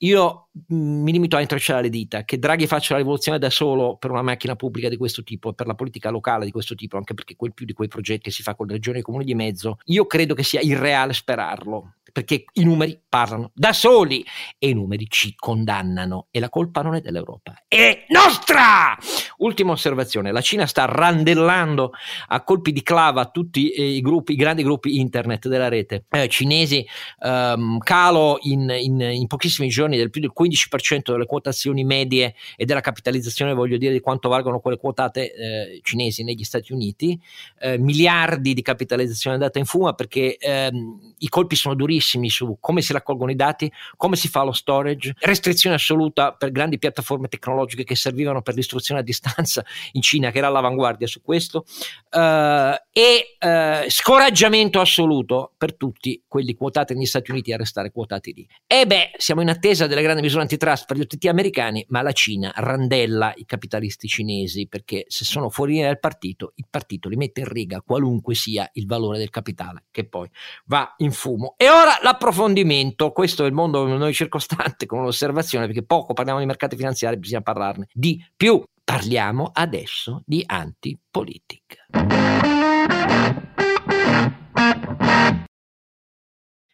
Io 0.00 0.48
mm, 0.72 1.02
mi 1.02 1.12
limito 1.12 1.36
a 1.36 1.40
intrecciare 1.40 1.82
le 1.82 1.88
dita, 1.88 2.24
che 2.24 2.38
Draghi 2.38 2.66
faccia 2.66 2.94
la 2.94 3.00
rivoluzione 3.00 3.38
da 3.38 3.50
solo 3.50 3.96
per 3.96 4.10
una 4.10 4.22
macchina 4.22 4.54
pubblica 4.54 4.88
di 4.88 4.96
questo 4.96 5.22
tipo 5.22 5.50
e 5.50 5.54
per 5.54 5.66
la 5.66 5.74
politica 5.74 6.10
locale 6.10 6.44
di 6.44 6.50
questo 6.50 6.74
tipo, 6.74 6.96
anche 6.96 7.14
perché 7.14 7.36
quel 7.36 7.54
più 7.54 7.64
di 7.64 7.72
quei 7.72 7.88
progetti 7.88 8.30
si 8.30 8.42
fa 8.42 8.54
con 8.54 8.66
le 8.66 8.74
regioni 8.74 8.98
e 8.98 9.00
i 9.00 9.04
comuni 9.04 9.24
di 9.24 9.34
mezzo, 9.34 9.78
io 9.84 10.06
credo 10.06 10.34
che 10.34 10.42
sia 10.42 10.60
irreale 10.60 11.12
sperarlo 11.12 11.94
perché 12.16 12.46
i 12.54 12.64
numeri 12.64 12.98
parlano 13.06 13.50
da 13.52 13.74
soli 13.74 14.24
e 14.58 14.70
i 14.70 14.72
numeri 14.72 15.06
ci 15.06 15.34
condannano 15.36 16.28
e 16.30 16.40
la 16.40 16.48
colpa 16.48 16.80
non 16.80 16.94
è 16.94 17.02
dell'Europa, 17.02 17.64
è 17.68 18.06
nostra! 18.08 18.96
Ultima 19.38 19.72
osservazione, 19.72 20.32
la 20.32 20.40
Cina 20.40 20.64
sta 20.64 20.86
randellando 20.86 21.92
a 22.28 22.42
colpi 22.42 22.72
di 22.72 22.82
clava 22.82 23.26
tutti 23.26 23.82
i 23.82 24.00
gruppi, 24.00 24.32
i 24.32 24.36
grandi 24.36 24.62
gruppi 24.62 24.98
internet 24.98 25.46
della 25.48 25.68
rete. 25.68 26.06
Eh, 26.08 26.26
cinesi, 26.28 26.86
ehm, 27.22 27.80
calo 27.80 28.38
in, 28.44 28.74
in, 28.80 28.98
in, 28.98 29.26
pochissimi 29.26 29.68
giorni 29.68 29.98
del 29.98 30.08
più 30.08 30.22
del 30.22 30.32
15% 30.34 31.12
delle 31.12 31.26
quotazioni 31.26 31.84
medie 31.84 32.34
e 32.56 32.64
della 32.64 32.80
capitalizzazione, 32.80 33.52
voglio 33.52 33.76
dire, 33.76 33.92
di 33.92 34.00
quanto 34.00 34.30
valgono 34.30 34.60
quelle 34.60 34.78
quotate 34.78 35.34
eh, 35.34 35.80
cinesi 35.82 36.24
negli 36.24 36.44
Stati 36.44 36.72
Uniti, 36.72 37.20
eh, 37.60 37.76
miliardi 37.76 38.54
di 38.54 38.62
capitalizzazione 38.62 39.36
andata 39.36 39.58
in 39.58 39.66
fuma 39.66 39.92
perché 39.92 40.38
ehm, 40.38 41.14
i 41.18 41.28
colpi 41.28 41.56
sono 41.56 41.74
durissimi 41.74 42.04
chiarissimi 42.06 42.30
su 42.30 42.56
come 42.60 42.80
si 42.80 42.92
raccolgono 42.92 43.30
i 43.30 43.34
dati, 43.34 43.70
come 43.96 44.16
si 44.16 44.28
fa 44.28 44.42
lo 44.42 44.52
storage, 44.52 45.14
restrizione 45.20 45.74
assoluta 45.74 46.32
per 46.32 46.52
grandi 46.52 46.78
piattaforme 46.78 47.28
tecnologiche 47.28 47.84
che 47.84 47.96
servivano 47.96 48.42
per 48.42 48.54
l'istruzione 48.54 49.00
a 49.00 49.02
distanza 49.02 49.64
in 49.92 50.02
Cina, 50.02 50.30
che 50.30 50.38
era 50.38 50.46
all'avanguardia 50.46 51.06
su 51.06 51.20
questo, 51.22 51.64
eh, 52.10 52.82
e 52.92 53.36
eh, 53.38 53.86
scoraggiamento 53.88 54.80
assoluto 54.80 55.52
per 55.56 55.74
tutti 55.74 56.22
quelli 56.28 56.54
quotati 56.54 56.94
negli 56.94 57.06
Stati 57.06 57.32
Uniti 57.32 57.52
a 57.52 57.56
restare 57.56 57.90
quotati 57.90 58.32
lì. 58.32 58.46
E 58.66 58.86
beh, 58.86 59.12
siamo 59.16 59.40
in 59.40 59.48
attesa 59.48 59.86
delle 59.86 60.02
grandi 60.02 60.22
misure 60.22 60.42
antitrust 60.42 60.86
per 60.86 60.96
gli 60.96 61.00
OTT 61.00 61.26
americani, 61.26 61.84
ma 61.88 62.02
la 62.02 62.12
Cina 62.12 62.52
randella 62.56 63.32
i 63.36 63.44
capitalisti 63.44 64.06
cinesi 64.06 64.68
perché 64.68 65.04
se 65.08 65.24
sono 65.24 65.50
fuori 65.50 65.80
dal 65.80 65.98
partito, 65.98 66.52
il 66.56 66.66
partito 66.70 67.08
li 67.08 67.16
mette 67.16 67.40
in 67.40 67.48
riga 67.48 67.80
qualunque 67.80 68.34
sia 68.34 68.68
il 68.74 68.86
valore 68.86 69.18
del 69.18 69.30
capitale, 69.30 69.84
che 69.90 70.06
poi 70.06 70.28
va 70.66 70.94
in 70.98 71.12
fumo. 71.16 71.54
E 71.56 71.68
ora 71.68 71.85
l'approfondimento, 72.02 73.12
questo 73.12 73.44
è 73.44 73.46
il 73.46 73.52
mondo 73.52 73.86
noi 73.86 74.12
circostante 74.12 74.86
con 74.86 75.00
un'osservazione, 75.00 75.66
perché 75.66 75.84
poco 75.84 76.12
parliamo 76.12 76.38
di 76.40 76.46
mercati 76.46 76.76
finanziari, 76.76 77.18
bisogna 77.18 77.42
parlarne 77.42 77.86
di 77.92 78.24
più. 78.36 78.62
Parliamo 78.84 79.50
adesso 79.52 80.22
di 80.24 80.44
antipolitica. 80.46 81.86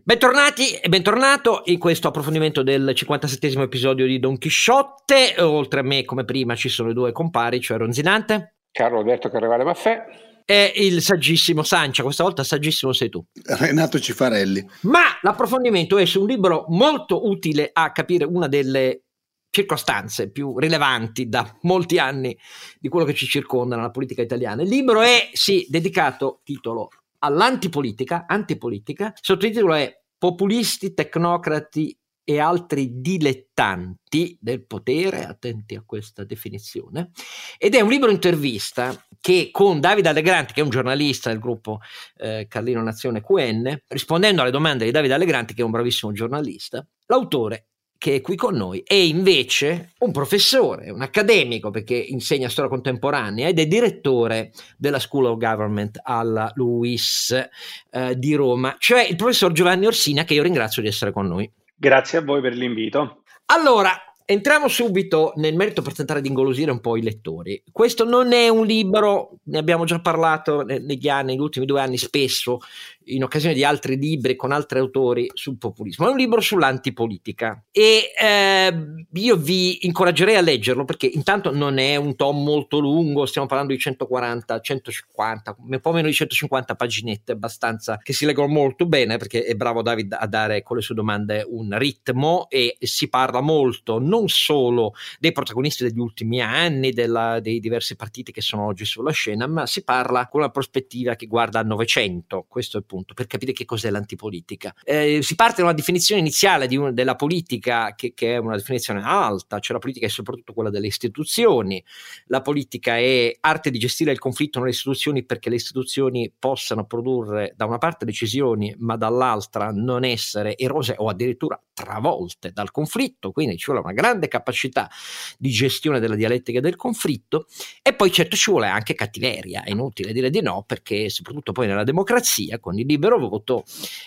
Bentornati 0.04 0.73
e 0.73 0.88
bentornato 0.88 1.62
in 1.66 1.78
questo 1.78 2.09
approfondimento 2.09 2.62
del 2.62 2.92
57 2.92 3.61
episodio 3.62 4.04
di 4.04 4.19
Don 4.19 4.37
Chisciotte. 4.37 5.37
Oltre 5.38 5.81
a 5.81 5.85
me, 5.85 6.04
come 6.04 6.25
prima, 6.25 6.57
ci 6.57 6.69
sono 6.69 6.90
i 6.90 6.92
due 6.92 7.12
compari, 7.12 7.61
cioè 7.61 7.78
Ronzinante. 7.78 8.57
Carlo 8.73 8.99
Alberto 8.99 9.31
Carnevale 9.31 9.64
Maffè. 9.64 10.31
E 10.44 10.72
il 10.76 11.02
saggissimo 11.02 11.62
Sancia, 11.62 12.02
questa 12.02 12.22
volta 12.22 12.44
saggissimo 12.44 12.92
sei 12.92 13.08
tu. 13.08 13.25
Renato 13.44 13.99
Cifarelli. 13.99 14.66
Ma 14.82 15.18
l'approfondimento 15.22 15.99
è 15.99 16.04
su 16.04 16.20
un 16.20 16.26
libro 16.26 16.64
molto 16.68 17.28
utile 17.28 17.70
a 17.72 17.92
capire 17.92 18.25
una 18.25 18.49
delle 18.49 19.04
circostanze 19.50 20.30
più 20.30 20.58
rilevanti 20.58 21.28
da 21.28 21.58
molti 21.62 21.99
anni 21.99 22.37
di 22.80 22.88
quello 22.88 23.04
che 23.04 23.14
ci 23.14 23.26
circonda 23.26 23.76
nella 23.76 23.90
politica 23.90 24.22
italiana. 24.22 24.62
Il 24.62 24.68
libro 24.68 25.02
è, 25.02 25.28
sì, 25.32 25.66
dedicato, 25.68 26.40
titolo 26.42 26.88
all'antipolitica, 27.18 28.25
antipolitica, 28.26 29.12
sottotitolo 29.20 29.75
è 29.75 30.00
Populisti, 30.22 30.94
tecnocrati 30.94 31.99
e 32.25 32.38
altri 32.38 33.00
dilettanti 33.00 34.37
del 34.41 34.64
potere, 34.64 35.25
attenti 35.25 35.75
a 35.75 35.83
questa 35.85 36.25
definizione, 36.25 37.11
ed 37.59 37.75
è 37.75 37.81
un 37.81 37.91
libro 37.91 38.11
intervista 38.11 38.95
che 39.21 39.50
con 39.50 39.81
Davide 39.81 40.09
Allegranti, 40.09 40.52
che 40.52 40.61
è 40.61 40.64
un 40.64 40.71
giornalista 40.71 41.31
del 41.31 41.38
gruppo 41.38 41.81
eh, 42.17 42.47
Carlino 42.49 42.83
Nazione 42.83 43.23
QN, 43.23 43.83
rispondendo 43.88 44.43
alle 44.43 44.50
domande 44.50 44.85
di 44.85 44.91
Davide 44.91 45.14
Allegranti, 45.14 45.55
che 45.55 45.62
è 45.62 45.64
un 45.64 45.71
bravissimo 45.71 46.12
giornalista, 46.12 46.87
l'autore 47.07 47.67
che 48.02 48.17
è 48.17 48.21
qui 48.21 48.35
con 48.35 48.57
noi, 48.57 48.83
è 48.85 48.95
invece 48.95 49.93
un 50.00 50.11
professore, 50.11 50.91
un 50.91 51.02
accademico 51.02 51.71
perché 51.71 51.95
insegna 51.95 52.49
storia 52.49 52.69
contemporanea 52.69 53.47
ed 53.47 53.61
è 53.61 53.67
direttore 53.69 54.50
della 54.76 54.99
School 54.99 55.26
of 55.26 55.38
Government 55.38 56.00
alla 56.02 56.50
LUIS 56.57 57.49
eh, 57.93 58.19
di 58.19 58.35
Roma, 58.35 58.75
cioè 58.81 59.07
il 59.07 59.14
professor 59.14 59.52
Giovanni 59.52 59.87
Orsina 59.87 60.25
che 60.25 60.35
io 60.35 60.43
ringrazio 60.43 60.83
di 60.83 60.88
essere 60.88 61.12
con 61.12 61.29
noi. 61.29 61.49
Grazie 61.82 62.18
a 62.18 62.22
voi 62.22 62.40
per 62.40 62.54
l'invito. 62.54 63.24
Allora, 63.46 63.90
Entriamo 64.24 64.68
subito 64.68 65.32
nel 65.36 65.56
merito 65.56 65.82
per 65.82 65.94
tentare 65.94 66.20
di 66.20 66.28
ingolosire 66.28 66.70
un 66.70 66.80
po' 66.80 66.96
i 66.96 67.02
lettori. 67.02 67.60
Questo 67.70 68.04
non 68.04 68.32
è 68.32 68.48
un 68.48 68.64
libro, 68.64 69.32
ne 69.46 69.58
abbiamo 69.58 69.84
già 69.84 70.00
parlato 70.00 70.62
negli 70.62 71.08
anni, 71.08 71.32
negli 71.32 71.40
ultimi 71.40 71.66
due 71.66 71.80
anni 71.80 71.98
spesso, 71.98 72.60
in 73.06 73.23
occasione 73.23 73.54
di 73.54 73.64
altri 73.64 73.97
libri 73.97 74.37
con 74.37 74.52
altri 74.52 74.78
autori 74.78 75.30
sul 75.35 75.59
populismo. 75.59 76.06
È 76.06 76.11
un 76.11 76.16
libro 76.16 76.40
sull'antipolitica 76.40 77.64
e 77.71 78.12
eh, 78.18 79.04
io 79.12 79.37
vi 79.37 79.87
incoraggerei 79.87 80.37
a 80.37 80.40
leggerlo 80.40 80.85
perché 80.85 81.06
intanto 81.06 81.52
non 81.52 81.78
è 81.78 81.97
un 81.97 82.16
tom 82.16 82.42
molto 82.42 82.78
lungo, 82.78 83.26
stiamo 83.26 83.47
parlando 83.47 83.73
di 83.73 83.78
140, 83.78 84.61
150, 84.61 85.56
un 85.59 85.80
po' 85.80 85.92
meno 85.92 86.09
di 86.09 86.14
150 86.14 86.75
paginette, 86.75 87.32
abbastanza 87.32 87.99
che 87.99 88.12
si 88.12 88.26
leggono 88.26 88.49
molto 88.49 88.87
bene 88.87 89.16
perché 89.16 89.44
è 89.44 89.54
bravo 89.54 89.82
David 89.82 90.16
a 90.18 90.26
dare 90.26 90.62
con 90.62 90.76
le 90.76 90.82
sue 90.82 90.94
domande 90.94 91.44
un 91.49 91.76
ritmo 91.78 92.49
e 92.49 92.76
si 92.80 93.09
parla 93.09 93.40
molto 93.40 93.99
non 93.99 94.28
solo 94.28 94.94
dei 95.18 95.32
protagonisti 95.32 95.85
degli 95.85 95.99
ultimi 95.99 96.40
anni, 96.40 96.92
della, 96.92 97.40
dei 97.40 97.61
diversi 97.61 97.97
partiti 97.97 98.32
che 98.32 98.40
sono 98.40 98.66
oggi 98.66 98.85
sulla 98.85 99.12
scena, 99.12 99.47
ma 99.47 99.66
si 99.66 99.85
parla 99.85 100.28
con 100.28 100.40
una 100.40 100.50
prospettiva 100.50 101.14
che 101.14 101.26
guarda 101.26 101.59
al 101.59 101.66
Novecento. 101.66 102.44
Questo 102.49 102.78
è 102.78 102.82
il 102.92 102.99
punto, 102.99 103.14
per 103.14 103.26
capire 103.26 103.52
che 103.52 103.64
cos'è 103.64 103.90
l'antipolitica. 103.90 104.75
Eh, 104.84 105.20
si 105.22 105.34
parte 105.34 105.56
da 105.56 105.64
una 105.64 105.72
definizione 105.72 106.20
iniziale 106.20 106.66
di 106.66 106.76
un, 106.76 106.92
della 106.92 107.16
politica, 107.16 107.94
che, 107.94 108.12
che, 108.14 108.34
è 108.34 108.37
una 108.37 108.56
definizione 108.56 109.02
alta, 109.02 109.58
cioè 109.58 109.75
la 109.75 109.78
politica 109.78 110.06
è 110.06 110.11
soprattutto 110.11 110.52
quella 110.52 110.70
delle 110.70 110.87
istituzioni, 110.87 111.82
la 112.26 112.42
politica 112.42 112.99
è 112.99 113.37
arte 113.40 113.70
di 113.70 113.78
gestire 113.78 114.12
il 114.12 114.18
conflitto 114.18 114.58
nelle 114.58 114.70
istituzioni 114.70 115.25
perché 115.25 115.49
le 115.49 115.56
istituzioni 115.56 116.32
possano 116.38 116.84
produrre 116.84 117.54
da 117.56 117.64
una 117.64 117.78
parte 117.78 118.04
decisioni, 118.04 118.75
ma 118.78 118.96
dall'altra 118.96 119.70
non 119.72 120.04
essere 120.04 120.56
erose 120.56 120.94
o 120.99 121.08
addirittura 121.08 121.61
travolte 121.72 122.52
dal 122.52 122.70
conflitto, 122.70 123.32
quindi 123.32 123.56
ci 123.56 123.66
vuole 123.66 123.80
una 123.80 123.92
grande 123.92 124.28
capacità 124.28 124.90
di 125.38 125.50
gestione 125.50 126.00
della 126.00 126.14
dialettica 126.14 126.61
del 126.61 126.76
conflitto 126.76 127.46
e 127.82 127.94
poi 127.94 128.12
certo 128.12 128.37
ci 128.37 128.50
vuole 128.50 128.68
anche 128.68 128.94
cattiveria, 128.94 129.62
è 129.62 129.70
inutile 129.70 130.12
dire 130.12 130.30
di 130.30 130.40
no 130.42 130.64
perché 130.66 131.08
soprattutto 131.08 131.52
poi 131.52 131.66
nella 131.66 131.84
democrazia 131.84 132.58
con 132.58 132.78
il 132.82 132.88
libero 132.88 133.18
voto 133.18 133.64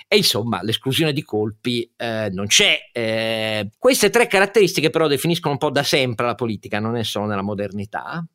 e 0.08 0.17
insomma 0.17 0.62
l'esclusione 0.62 1.12
di 1.12 1.24
colpi 1.24 1.91
eh, 1.98 2.29
non 2.32 2.48
c'è. 2.48 2.89
Eh, 2.91 3.70
queste 3.77 4.10
tre 4.10 4.27
caratteristiche 4.27 4.89
però 4.89 5.08
definiscono 5.08 5.53
un 5.53 5.60
po' 5.60 5.72
da 5.72 5.84
sempre 5.84 6.25
la 6.25 6.36
politica, 6.36 6.79
non 6.79 6.96
è 6.96 7.03
solo 7.03 7.25
nella 7.25 7.41
modernità. 7.41 8.25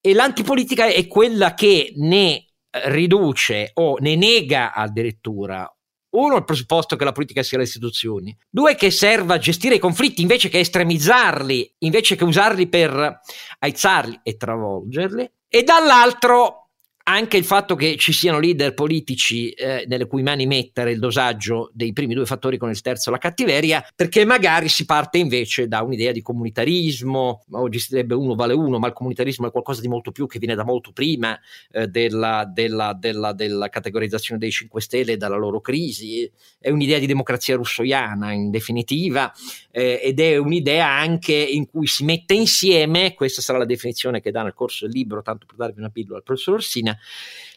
E 0.00 0.14
l'antipolitica 0.14 0.86
è 0.86 1.06
quella 1.06 1.54
che 1.54 1.92
ne 1.96 2.44
riduce 2.84 3.70
o 3.74 3.96
ne 3.98 4.14
nega 4.16 4.72
addirittura 4.72 5.68
uno, 6.10 6.36
il 6.36 6.44
presupposto 6.44 6.96
che 6.96 7.04
la 7.04 7.12
politica 7.12 7.42
sia 7.42 7.58
le 7.58 7.64
istituzioni. 7.64 8.36
Due, 8.48 8.74
che 8.74 8.90
serva 8.90 9.34
a 9.34 9.38
gestire 9.38 9.74
i 9.74 9.80
conflitti 9.80 10.22
invece 10.22 10.48
che 10.48 10.60
estremizzarli, 10.60 11.74
invece 11.80 12.16
che 12.16 12.24
usarli 12.24 12.68
per 12.68 13.20
aizzarli 13.58 14.20
e 14.22 14.36
travolgerli. 14.36 15.30
E 15.48 15.62
dall'altro 15.62 16.65
anche 17.08 17.36
il 17.36 17.44
fatto 17.44 17.76
che 17.76 17.96
ci 17.96 18.12
siano 18.12 18.40
leader 18.40 18.74
politici 18.74 19.50
eh, 19.50 19.84
nelle 19.86 20.06
cui 20.06 20.22
mani 20.22 20.44
mettere 20.46 20.90
il 20.90 20.98
dosaggio 20.98 21.70
dei 21.72 21.92
primi 21.92 22.14
due 22.14 22.26
fattori 22.26 22.58
con 22.58 22.68
il 22.68 22.80
terzo 22.80 23.12
la 23.12 23.18
cattiveria, 23.18 23.86
perché 23.94 24.24
magari 24.24 24.68
si 24.68 24.84
parte 24.84 25.18
invece 25.18 25.68
da 25.68 25.82
un'idea 25.82 26.10
di 26.10 26.20
comunitarismo, 26.20 27.44
oggi 27.52 27.78
si 27.78 27.88
direbbe 27.90 28.14
uno 28.14 28.34
vale 28.34 28.54
uno, 28.54 28.80
ma 28.80 28.88
il 28.88 28.92
comunitarismo 28.92 29.46
è 29.46 29.50
qualcosa 29.52 29.80
di 29.82 29.88
molto 29.88 30.10
più 30.10 30.26
che 30.26 30.40
viene 30.40 30.56
da 30.56 30.64
molto 30.64 30.90
prima 30.90 31.38
eh, 31.70 31.86
della, 31.86 32.44
della, 32.52 32.92
della, 32.92 33.32
della, 33.32 33.68
categorizzazione 33.68 34.40
dei 34.40 34.50
5 34.50 34.80
Stelle 34.80 35.12
e 35.12 35.16
dalla 35.16 35.36
loro 35.36 35.60
crisi, 35.60 36.28
è 36.58 36.70
un'idea 36.70 36.98
di 36.98 37.06
democrazia 37.06 37.54
russoiana 37.54 38.32
in 38.32 38.50
definitiva 38.50 39.32
eh, 39.70 40.00
ed 40.02 40.18
è 40.18 40.36
un'idea 40.36 40.88
anche 40.88 41.34
in 41.34 41.68
cui 41.68 41.86
si 41.86 42.02
mette 42.02 42.34
insieme, 42.34 43.14
questa 43.14 43.42
sarà 43.42 43.58
la 43.58 43.64
definizione 43.64 44.20
che 44.20 44.32
dà 44.32 44.42
nel 44.42 44.54
corso 44.54 44.86
del 44.86 44.94
libro, 44.94 45.22
tanto 45.22 45.46
per 45.46 45.54
darvi 45.54 45.78
una 45.78 45.90
pillola 45.90 46.16
al 46.16 46.24
professor 46.24 46.54
Orsina, 46.54 46.95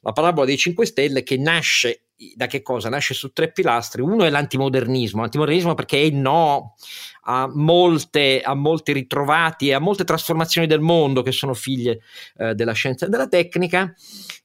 la 0.02 0.12
parabola 0.12 0.46
dei 0.46 0.58
5 0.58 0.86
Stelle 0.86 1.24
che 1.24 1.38
nasce 1.38 2.04
da 2.36 2.48
che 2.48 2.62
cosa? 2.62 2.90
Nasce 2.90 3.14
su 3.14 3.32
tre 3.32 3.52
pilastri. 3.52 4.02
Uno 4.02 4.26
è 4.26 4.30
l'antimodernismo, 4.30 5.22
l'antimodernismo 5.22 5.74
perché 5.74 6.02
è 6.04 6.10
no 6.10 6.76
a, 7.32 7.48
molte, 7.54 8.42
a 8.42 8.56
molti 8.56 8.92
ritrovati 8.92 9.68
e 9.68 9.74
a 9.74 9.80
molte 9.80 10.04
trasformazioni 10.04 10.66
del 10.66 10.80
mondo 10.80 11.22
che 11.22 11.32
sono 11.32 11.54
figlie 11.54 12.00
eh, 12.38 12.56
della 12.56 12.74
scienza 12.74 13.06
e 13.06 13.10
della 13.10 13.28
tecnica 13.28 13.94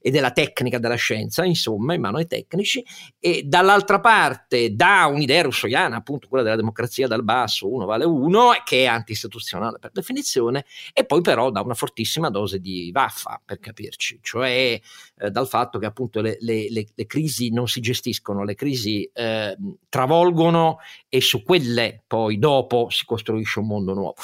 e 0.06 0.10
della 0.10 0.32
tecnica 0.32 0.78
della 0.78 0.96
scienza, 0.96 1.46
insomma, 1.46 1.94
in 1.94 2.02
mano 2.02 2.18
ai 2.18 2.26
tecnici, 2.26 2.84
e 3.18 3.42
dall'altra 3.46 4.00
parte 4.00 4.74
da 4.74 5.06
un'idea 5.06 5.40
russoiana, 5.40 5.96
appunto 5.96 6.28
quella 6.28 6.44
della 6.44 6.56
democrazia 6.56 7.06
dal 7.06 7.24
basso, 7.24 7.72
uno 7.72 7.86
vale 7.86 8.04
uno, 8.04 8.50
che 8.64 8.82
è 8.82 8.86
anti-istituzionale 8.86 9.78
per 9.78 9.92
definizione, 9.92 10.66
e 10.92 11.06
poi 11.06 11.22
però 11.22 11.50
da 11.50 11.62
una 11.62 11.72
fortissima 11.72 12.28
dose 12.28 12.58
di 12.58 12.90
vaffa, 12.92 13.40
per 13.42 13.58
capirci, 13.58 14.18
cioè 14.20 14.78
eh, 15.16 15.30
dal 15.30 15.48
fatto 15.48 15.78
che 15.78 15.86
appunto 15.86 16.20
le, 16.20 16.36
le, 16.40 16.68
le, 16.68 16.86
le, 16.94 17.06
crisi 17.06 17.50
non 17.50 17.66
si 17.66 17.80
gestiscono, 17.80 18.44
le 18.44 18.54
crisi 18.54 19.08
eh, 19.10 19.56
travolgono 19.88 20.80
e 21.08 21.22
su 21.22 21.42
quelle 21.42 22.02
poi 22.06 22.38
dopo 22.38 22.73
si 22.90 23.04
costruisce 23.04 23.58
un 23.58 23.66
mondo 23.66 23.94
nuovo 23.94 24.14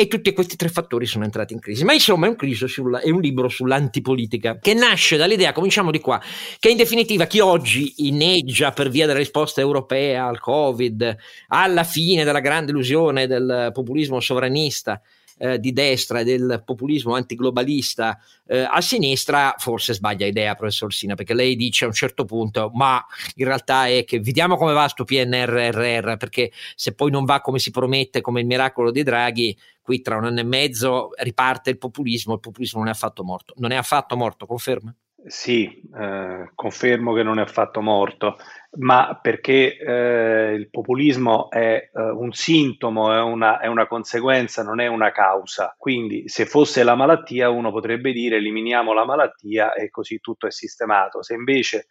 e 0.00 0.08
tutti 0.08 0.32
questi 0.32 0.56
tre 0.56 0.70
fattori 0.70 1.04
sono 1.04 1.24
entrati 1.24 1.52
in 1.52 1.60
crisi. 1.60 1.84
Ma 1.84 1.92
insomma 1.92 2.26
è 2.26 2.30
un, 2.30 2.54
sulla, 2.54 3.00
è 3.00 3.10
un, 3.10 3.20
libro 3.20 3.50
sull'antipolitica 3.50 4.58
che 4.58 4.72
nasce 4.72 5.18
dall'idea, 5.18 5.52
cominciamo 5.52 5.90
di 5.90 6.00
qua, 6.00 6.18
che 6.58 6.70
in 6.70 6.78
definitiva 6.78 7.26
chi 7.26 7.40
oggi 7.40 8.06
inneggia 8.06 8.72
per 8.72 8.88
via 8.88 9.04
della 9.04 9.18
risposta 9.18 9.60
europea 9.60 10.24
al 10.24 10.40
Covid, 10.40 11.16
alla 11.48 11.84
fine 11.84 12.24
della 12.24 12.40
grande 12.40 12.70
illusione 12.70 13.26
del 13.26 13.72
populismo 13.74 14.20
sovranista, 14.20 15.02
eh, 15.40 15.58
di 15.58 15.72
destra 15.72 16.20
e 16.20 16.24
del 16.24 16.62
populismo 16.64 17.14
antiglobalista 17.14 18.18
eh, 18.46 18.60
a 18.60 18.80
sinistra, 18.82 19.54
forse 19.56 19.94
sbaglia 19.94 20.26
idea, 20.26 20.54
professor 20.54 20.92
Sina, 20.92 21.14
perché 21.14 21.32
lei 21.32 21.56
dice 21.56 21.84
a 21.84 21.88
un 21.88 21.94
certo 21.94 22.26
punto, 22.26 22.70
ma 22.74 23.02
in 23.36 23.46
realtà 23.46 23.86
è 23.86 24.04
che 24.04 24.20
vediamo 24.20 24.56
come 24.56 24.74
va 24.74 24.86
sto 24.88 25.04
PNRR, 25.04 26.16
perché 26.18 26.52
se 26.74 26.94
poi 26.94 27.10
non 27.10 27.24
va 27.24 27.40
come 27.40 27.58
si 27.58 27.70
promette, 27.70 28.20
come 28.20 28.40
il 28.40 28.46
miracolo 28.46 28.90
dei 28.90 29.02
Draghi, 29.02 29.56
qui 29.80 30.02
tra 30.02 30.16
un 30.16 30.26
anno 30.26 30.40
e 30.40 30.44
mezzo 30.44 31.10
riparte 31.16 31.70
il 31.70 31.78
populismo, 31.78 32.34
il 32.34 32.40
populismo 32.40 32.80
non 32.80 32.88
è 32.88 32.92
affatto 32.92 33.24
morto. 33.24 33.54
Non 33.56 33.72
è 33.72 33.76
affatto 33.76 34.16
morto, 34.16 34.44
conferma? 34.44 34.94
Sì, 35.26 35.82
eh, 35.94 36.50
confermo 36.54 37.12
che 37.12 37.22
non 37.22 37.38
è 37.38 37.42
affatto 37.42 37.80
morto 37.80 38.36
ma 38.78 39.18
perché 39.20 39.76
eh, 39.76 40.52
il 40.54 40.70
populismo 40.70 41.50
è 41.50 41.90
eh, 41.92 42.00
un 42.00 42.32
sintomo, 42.32 43.12
è 43.12 43.20
una, 43.20 43.58
è 43.58 43.66
una, 43.66 43.88
conseguenza, 43.88 44.62
non 44.62 44.80
è 44.80 44.86
una 44.86 45.10
causa. 45.10 45.74
Quindi 45.76 46.28
se 46.28 46.46
fosse 46.46 46.84
la 46.84 46.94
malattia 46.94 47.50
uno 47.50 47.72
potrebbe 47.72 48.12
dire 48.12 48.36
eliminiamo 48.36 48.92
la 48.92 49.04
malattia 49.04 49.72
e 49.72 49.90
così 49.90 50.20
tutto 50.20 50.46
è 50.46 50.52
sistemato. 50.52 51.22
Se 51.22 51.34
invece 51.34 51.86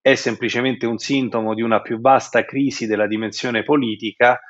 è 0.00 0.14
semplicemente 0.14 0.86
un 0.86 0.96
sintomo 0.96 1.54
di 1.54 1.62
una 1.62 1.82
più 1.82 2.00
vasta 2.00 2.44
crisi 2.44 2.86
della 2.86 3.06
dimensione 3.06 3.62
politica, 3.62 4.40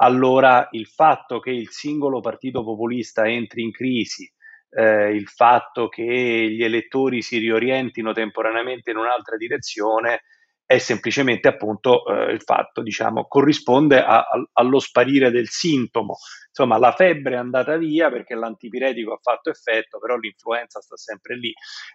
allora 0.00 0.68
il 0.72 0.86
fatto 0.86 1.38
che 1.38 1.50
il 1.50 1.70
singolo 1.70 2.20
partito 2.20 2.64
populista 2.64 3.26
entri 3.28 3.62
in 3.62 3.70
crisi, 3.70 4.30
eh, 4.70 5.14
il 5.14 5.28
fatto 5.28 5.88
che 5.88 6.02
gli 6.04 6.62
elettori 6.62 7.22
si 7.22 7.38
riorientino 7.38 8.12
temporaneamente 8.12 8.90
in 8.90 8.96
un'altra 8.96 9.36
direzione, 9.36 10.22
è 10.68 10.76
semplicemente 10.76 11.48
appunto 11.48 12.04
eh, 12.04 12.30
il 12.30 12.42
fatto, 12.42 12.82
diciamo, 12.82 13.26
corrisponde 13.26 14.02
a, 14.02 14.18
a, 14.18 14.48
allo 14.52 14.80
sparire 14.80 15.30
del 15.30 15.48
sintomo. 15.48 16.18
Insomma, 16.58 16.78
la 16.78 16.90
febbre 16.90 17.34
è 17.34 17.38
andata 17.38 17.76
via 17.76 18.10
perché 18.10 18.34
l'antipiretico 18.34 19.12
ha 19.12 19.18
fatto 19.22 19.48
effetto, 19.48 20.00
però 20.00 20.16
l'influenza 20.16 20.80
sta 20.80 20.96
sempre 20.96 21.36
lì 21.36 21.52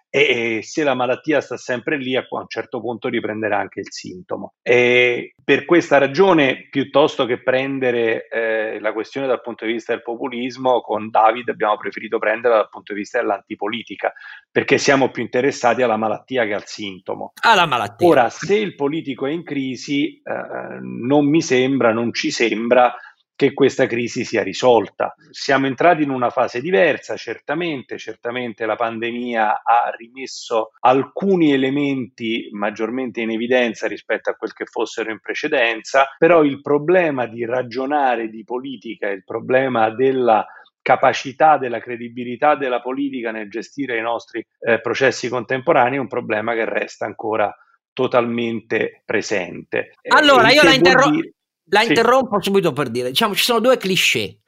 e, 0.08 0.56
e 0.56 0.62
se 0.62 0.84
la 0.84 0.94
malattia 0.94 1.42
sta 1.42 1.58
sempre 1.58 1.98
lì, 1.98 2.16
a 2.16 2.26
un 2.30 2.46
certo 2.48 2.80
punto 2.80 3.08
riprenderà 3.08 3.58
anche 3.58 3.80
il 3.80 3.92
sintomo. 3.92 4.54
E 4.62 5.34
per 5.44 5.66
questa 5.66 5.98
ragione, 5.98 6.68
piuttosto 6.70 7.26
che 7.26 7.42
prendere 7.42 8.26
eh, 8.28 8.80
la 8.80 8.94
questione 8.94 9.26
dal 9.26 9.42
punto 9.42 9.66
di 9.66 9.72
vista 9.72 9.92
del 9.92 10.02
populismo, 10.02 10.80
con 10.80 11.10
David 11.10 11.50
abbiamo 11.50 11.76
preferito 11.76 12.18
prenderla 12.18 12.56
dal 12.56 12.68
punto 12.70 12.94
di 12.94 13.00
vista 13.00 13.20
dell'antipolitica, 13.20 14.14
perché 14.50 14.78
siamo 14.78 15.10
più 15.10 15.22
interessati 15.22 15.82
alla 15.82 15.98
malattia 15.98 16.46
che 16.46 16.54
al 16.54 16.64
sintomo. 16.64 17.32
Alla 17.42 17.66
malattia. 17.66 18.08
Ora, 18.08 18.30
se 18.30 18.56
il 18.56 18.74
politico 18.74 19.26
è 19.26 19.30
in 19.30 19.44
crisi, 19.44 20.22
eh, 20.22 20.78
non 20.80 21.28
mi 21.28 21.42
sembra, 21.42 21.92
non 21.92 22.14
ci 22.14 22.30
sembra 22.30 22.94
che 23.36 23.52
questa 23.52 23.86
crisi 23.86 24.24
sia 24.24 24.42
risolta. 24.42 25.14
Siamo 25.30 25.66
entrati 25.66 26.02
in 26.02 26.10
una 26.10 26.30
fase 26.30 26.60
diversa, 26.60 27.16
certamente, 27.16 27.98
certamente 27.98 28.64
la 28.64 28.76
pandemia 28.76 29.62
ha 29.62 29.92
rimesso 29.96 30.70
alcuni 30.80 31.52
elementi 31.52 32.48
maggiormente 32.52 33.20
in 33.20 33.30
evidenza 33.30 33.86
rispetto 33.86 34.30
a 34.30 34.34
quel 34.34 34.52
che 34.52 34.66
fossero 34.66 35.10
in 35.10 35.20
precedenza, 35.20 36.06
però 36.16 36.44
il 36.44 36.60
problema 36.60 37.26
di 37.26 37.44
ragionare 37.44 38.28
di 38.28 38.44
politica, 38.44 39.08
il 39.08 39.24
problema 39.24 39.90
della 39.90 40.46
capacità 40.80 41.56
della 41.56 41.80
credibilità 41.80 42.56
della 42.56 42.82
politica 42.82 43.30
nel 43.30 43.48
gestire 43.48 43.96
i 43.96 44.02
nostri 44.02 44.46
eh, 44.60 44.82
processi 44.82 45.30
contemporanei 45.30 45.96
è 45.96 46.00
un 46.00 46.08
problema 46.08 46.52
che 46.52 46.66
resta 46.66 47.06
ancora 47.06 47.52
totalmente 47.94 49.02
presente. 49.04 49.92
Allora, 50.08 50.50
io 50.50 50.62
la, 50.62 50.74
interro- 50.74 51.08
dire... 51.08 51.33
la 51.66 51.80
sì. 51.80 51.88
interrompo 51.88 52.42
subito 52.42 52.72
per 52.72 52.90
dire, 52.90 53.08
diciamo, 53.08 53.34
ci 53.34 53.44
sono 53.44 53.60
due 53.60 53.76
cliché. 53.76 54.38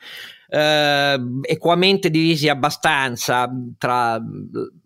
Eh, 0.49 1.21
equamente 1.43 2.09
divisi 2.09 2.49
abbastanza 2.49 3.51
tra 3.79 4.13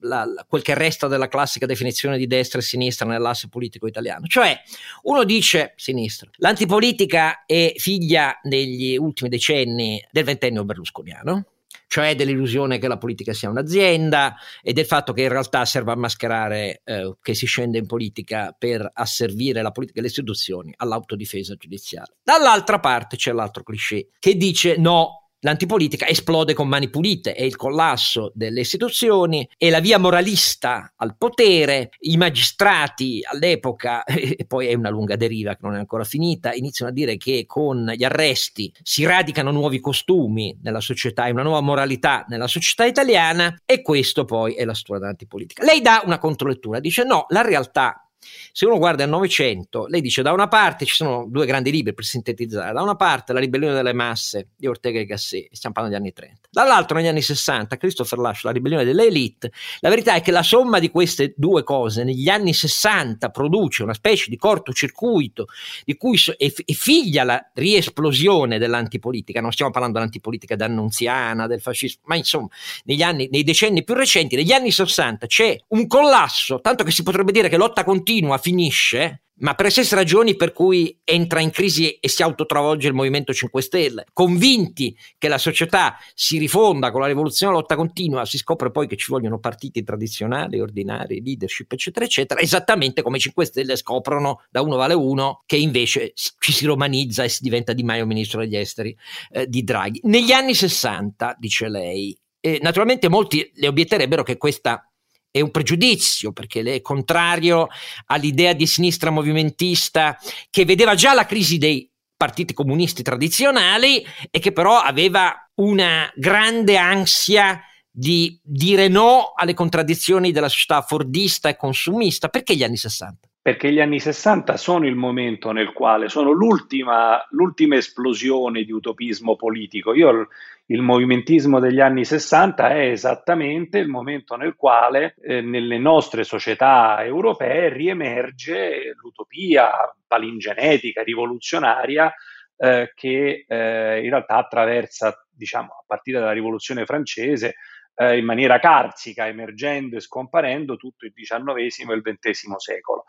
la, 0.00 0.24
la, 0.24 0.46
quel 0.48 0.62
che 0.62 0.72
resta 0.72 1.06
della 1.06 1.28
classica 1.28 1.66
definizione 1.66 2.16
di 2.16 2.26
destra 2.26 2.60
e 2.60 2.62
sinistra 2.62 3.06
nell'asse 3.06 3.48
politico 3.48 3.86
italiano. 3.86 4.26
Cioè, 4.26 4.58
uno 5.02 5.24
dice 5.24 5.74
sinistra, 5.76 6.30
l'antipolitica 6.36 7.44
è 7.44 7.74
figlia 7.76 8.38
negli 8.44 8.96
ultimi 8.96 9.28
decenni 9.28 10.02
del 10.10 10.24
ventennio 10.24 10.64
berlusconiano, 10.64 11.44
cioè 11.90 12.14
dell'illusione 12.14 12.78
che 12.78 12.86
la 12.86 12.98
politica 12.98 13.32
sia 13.32 13.50
un'azienda 13.50 14.36
e 14.62 14.72
del 14.72 14.86
fatto 14.86 15.12
che 15.12 15.22
in 15.22 15.28
realtà 15.28 15.64
serva 15.64 15.90
a 15.90 15.96
mascherare 15.96 16.82
eh, 16.84 17.16
che 17.20 17.34
si 17.34 17.46
scende 17.46 17.78
in 17.78 17.86
politica 17.86 18.54
per 18.56 18.88
asservire 18.94 19.60
la 19.60 19.72
politica 19.72 19.98
e 19.98 20.02
le 20.02 20.06
istituzioni 20.06 20.72
all'autodifesa 20.76 21.56
giudiziaria. 21.56 22.14
Dall'altra 22.22 22.78
parte 22.78 23.16
c'è 23.16 23.32
l'altro 23.32 23.64
cliché 23.64 24.10
che 24.20 24.36
dice 24.36 24.76
no, 24.76 25.19
L'antipolitica 25.42 26.06
esplode 26.06 26.52
con 26.52 26.68
mani 26.68 26.90
pulite, 26.90 27.32
è 27.32 27.42
il 27.42 27.56
collasso 27.56 28.30
delle 28.34 28.60
istituzioni, 28.60 29.48
è 29.56 29.70
la 29.70 29.80
via 29.80 29.96
moralista 29.96 30.92
al 30.96 31.16
potere, 31.16 31.90
i 32.00 32.18
magistrati 32.18 33.20
all'epoca, 33.24 34.04
e 34.04 34.44
poi 34.46 34.66
è 34.66 34.74
una 34.74 34.90
lunga 34.90 35.16
deriva 35.16 35.54
che 35.54 35.60
non 35.62 35.76
è 35.76 35.78
ancora 35.78 36.04
finita, 36.04 36.52
iniziano 36.52 36.90
a 36.90 36.94
dire 36.94 37.16
che 37.16 37.44
con 37.46 37.90
gli 37.96 38.04
arresti 38.04 38.70
si 38.82 39.06
radicano 39.06 39.50
nuovi 39.50 39.80
costumi 39.80 40.58
nella 40.62 40.80
società 40.80 41.26
e 41.26 41.30
una 41.30 41.42
nuova 41.42 41.62
moralità 41.62 42.26
nella 42.28 42.46
società 42.46 42.84
italiana 42.84 43.62
e 43.64 43.80
questo 43.80 44.26
poi 44.26 44.52
è 44.52 44.66
la 44.66 44.74
storia 44.74 45.00
dell'antipolitica. 45.00 45.64
Lei 45.64 45.80
dà 45.80 46.02
una 46.04 46.18
controlettura, 46.18 46.80
dice 46.80 47.04
no, 47.04 47.24
la 47.28 47.40
realtà 47.40 48.09
se 48.52 48.66
uno 48.66 48.78
guarda 48.78 49.04
il 49.04 49.10
Novecento, 49.10 49.86
lei 49.86 50.00
dice 50.00 50.22
da 50.22 50.32
una 50.32 50.48
parte 50.48 50.84
ci 50.84 50.94
sono 50.94 51.26
due 51.28 51.46
grandi 51.46 51.70
libri 51.70 51.94
per 51.94 52.04
sintetizzare, 52.04 52.72
da 52.72 52.82
una 52.82 52.96
parte 52.96 53.32
la 53.32 53.40
ribellione 53.40 53.74
delle 53.74 53.92
masse 53.92 54.48
di 54.56 54.66
Ortega 54.66 55.00
e 55.00 55.06
Gasset, 55.06 55.48
stiamo 55.52 55.74
parlando 55.74 55.98
degli 55.98 56.06
anni 56.06 56.12
30, 56.12 56.48
dall'altro 56.50 56.96
negli 56.96 57.06
anni 57.06 57.22
60 57.22 57.76
Christopher 57.76 58.18
Lash, 58.18 58.42
la 58.42 58.50
ribellione 58.50 58.84
delle 58.84 59.06
elite, 59.06 59.52
la 59.80 59.88
verità 59.88 60.14
è 60.14 60.20
che 60.20 60.30
la 60.30 60.42
somma 60.42 60.78
di 60.78 60.90
queste 60.90 61.32
due 61.36 61.62
cose 61.62 62.04
negli 62.04 62.28
anni 62.28 62.52
60 62.52 63.30
produce 63.30 63.82
una 63.82 63.94
specie 63.94 64.28
di 64.28 64.36
cortocircuito 64.36 65.46
di 65.84 65.96
cui 65.96 66.18
è, 66.36 66.52
è 66.52 66.72
figlia 66.72 67.24
la 67.24 67.50
riesplosione 67.54 68.58
dell'antipolitica, 68.58 69.40
non 69.40 69.52
stiamo 69.52 69.70
parlando 69.70 69.96
dell'antipolitica 69.96 70.56
d'annunziana, 70.56 71.46
del 71.46 71.60
fascismo, 71.60 72.02
ma 72.04 72.16
insomma 72.16 72.48
negli 72.84 73.02
anni, 73.02 73.28
nei 73.30 73.44
decenni 73.44 73.82
più 73.84 73.94
recenti, 73.94 74.36
negli 74.36 74.52
anni 74.52 74.70
60 74.70 75.26
c'è 75.26 75.58
un 75.68 75.86
collasso, 75.86 76.60
tanto 76.60 76.84
che 76.84 76.90
si 76.90 77.02
potrebbe 77.02 77.32
dire 77.32 77.48
che 77.48 77.56
lotta 77.56 77.84
continua 77.84 78.08
continua 78.10 78.38
finisce, 78.38 79.22
ma 79.36 79.54
per 79.54 79.66
le 79.66 79.70
stesse 79.70 79.94
ragioni 79.94 80.34
per 80.34 80.52
cui 80.52 81.00
entra 81.04 81.38
in 81.38 81.50
crisi 81.50 81.92
e 81.92 82.08
si 82.08 82.24
autotravolge 82.24 82.88
il 82.88 82.92
Movimento 82.92 83.32
5 83.32 83.62
Stelle. 83.62 84.04
Convinti 84.12 84.96
che 85.16 85.28
la 85.28 85.38
società 85.38 85.96
si 86.12 86.36
rifonda 86.36 86.90
con 86.90 87.02
la 87.02 87.06
rivoluzione 87.06 87.52
lotta 87.52 87.76
continua, 87.76 88.24
si 88.24 88.36
scopre 88.36 88.72
poi 88.72 88.88
che 88.88 88.96
ci 88.96 89.12
vogliono 89.12 89.38
partiti 89.38 89.84
tradizionali, 89.84 90.60
ordinari, 90.60 91.22
leadership, 91.22 91.70
eccetera, 91.70 92.04
eccetera, 92.04 92.40
esattamente 92.40 93.00
come 93.00 93.18
i 93.18 93.20
5 93.20 93.44
Stelle 93.44 93.76
scoprono 93.76 94.42
da 94.50 94.60
uno 94.60 94.74
vale 94.74 94.94
uno 94.94 95.42
che 95.46 95.56
invece 95.56 96.12
ci 96.14 96.52
si 96.52 96.66
romanizza 96.66 97.22
e 97.22 97.28
si 97.28 97.44
diventa 97.44 97.72
Di 97.72 97.84
Maio 97.84 98.06
ministro 98.06 98.40
degli 98.40 98.56
esteri 98.56 98.94
eh, 99.30 99.46
di 99.46 99.62
Draghi. 99.62 100.00
Negli 100.02 100.32
anni 100.32 100.52
60, 100.52 101.36
dice 101.38 101.68
lei, 101.68 102.18
eh, 102.40 102.58
naturalmente 102.60 103.08
molti 103.08 103.48
le 103.54 103.68
obietterebbero 103.68 104.24
che 104.24 104.36
questa 104.36 104.89
è 105.30 105.40
un 105.40 105.50
pregiudizio 105.50 106.32
perché 106.32 106.62
è 106.62 106.80
contrario 106.80 107.68
all'idea 108.06 108.52
di 108.52 108.66
sinistra 108.66 109.10
movimentista 109.10 110.18
che 110.50 110.64
vedeva 110.64 110.94
già 110.94 111.14
la 111.14 111.26
crisi 111.26 111.58
dei 111.58 111.88
partiti 112.16 112.52
comunisti 112.52 113.02
tradizionali 113.02 114.04
e 114.30 114.38
che 114.40 114.52
però 114.52 114.78
aveva 114.78 115.34
una 115.54 116.10
grande 116.14 116.76
ansia 116.76 117.62
di 117.90 118.38
dire 118.42 118.88
no 118.88 119.32
alle 119.34 119.54
contraddizioni 119.54 120.32
della 120.32 120.48
società 120.48 120.82
fordista 120.82 121.48
e 121.48 121.56
consumista. 121.56 122.28
Perché 122.28 122.54
gli 122.54 122.62
anni 122.62 122.76
60? 122.76 123.28
Perché 123.42 123.72
gli 123.72 123.80
anni 123.80 123.98
60 123.98 124.56
sono 124.58 124.86
il 124.86 124.96
momento 124.96 125.50
nel 125.50 125.72
quale 125.72 126.10
sono 126.10 126.30
l'ultima, 126.30 127.26
l'ultima 127.30 127.76
esplosione 127.76 128.64
di 128.64 128.72
utopismo 128.72 129.34
politico. 129.34 129.94
Io 129.94 130.28
il 130.70 130.82
movimentismo 130.82 131.58
degli 131.58 131.80
anni 131.80 132.04
60 132.04 132.70
è 132.70 132.90
esattamente 132.90 133.78
il 133.78 133.88
momento 133.88 134.36
nel 134.36 134.54
quale 134.54 135.16
eh, 135.20 135.40
nelle 135.40 135.78
nostre 135.78 136.22
società 136.22 137.02
europee 137.04 137.70
riemerge 137.70 138.94
l'utopia 139.00 139.70
palingenetica, 140.06 141.02
rivoluzionaria, 141.02 142.12
eh, 142.56 142.92
che 142.94 143.44
eh, 143.48 144.00
in 144.02 144.10
realtà 144.10 144.36
attraversa, 144.36 145.26
diciamo, 145.28 145.72
a 145.72 145.84
partire 145.84 146.20
dalla 146.20 146.32
rivoluzione 146.32 146.84
francese, 146.84 147.56
eh, 147.96 148.16
in 148.18 148.24
maniera 148.24 148.60
carsica, 148.60 149.26
emergendo 149.26 149.96
e 149.96 150.00
scomparendo 150.00 150.76
tutto 150.76 151.04
il 151.04 151.12
XIX 151.12 151.52
e 151.56 151.94
il 151.94 152.02
XX 152.02 152.54
secolo. 152.58 153.06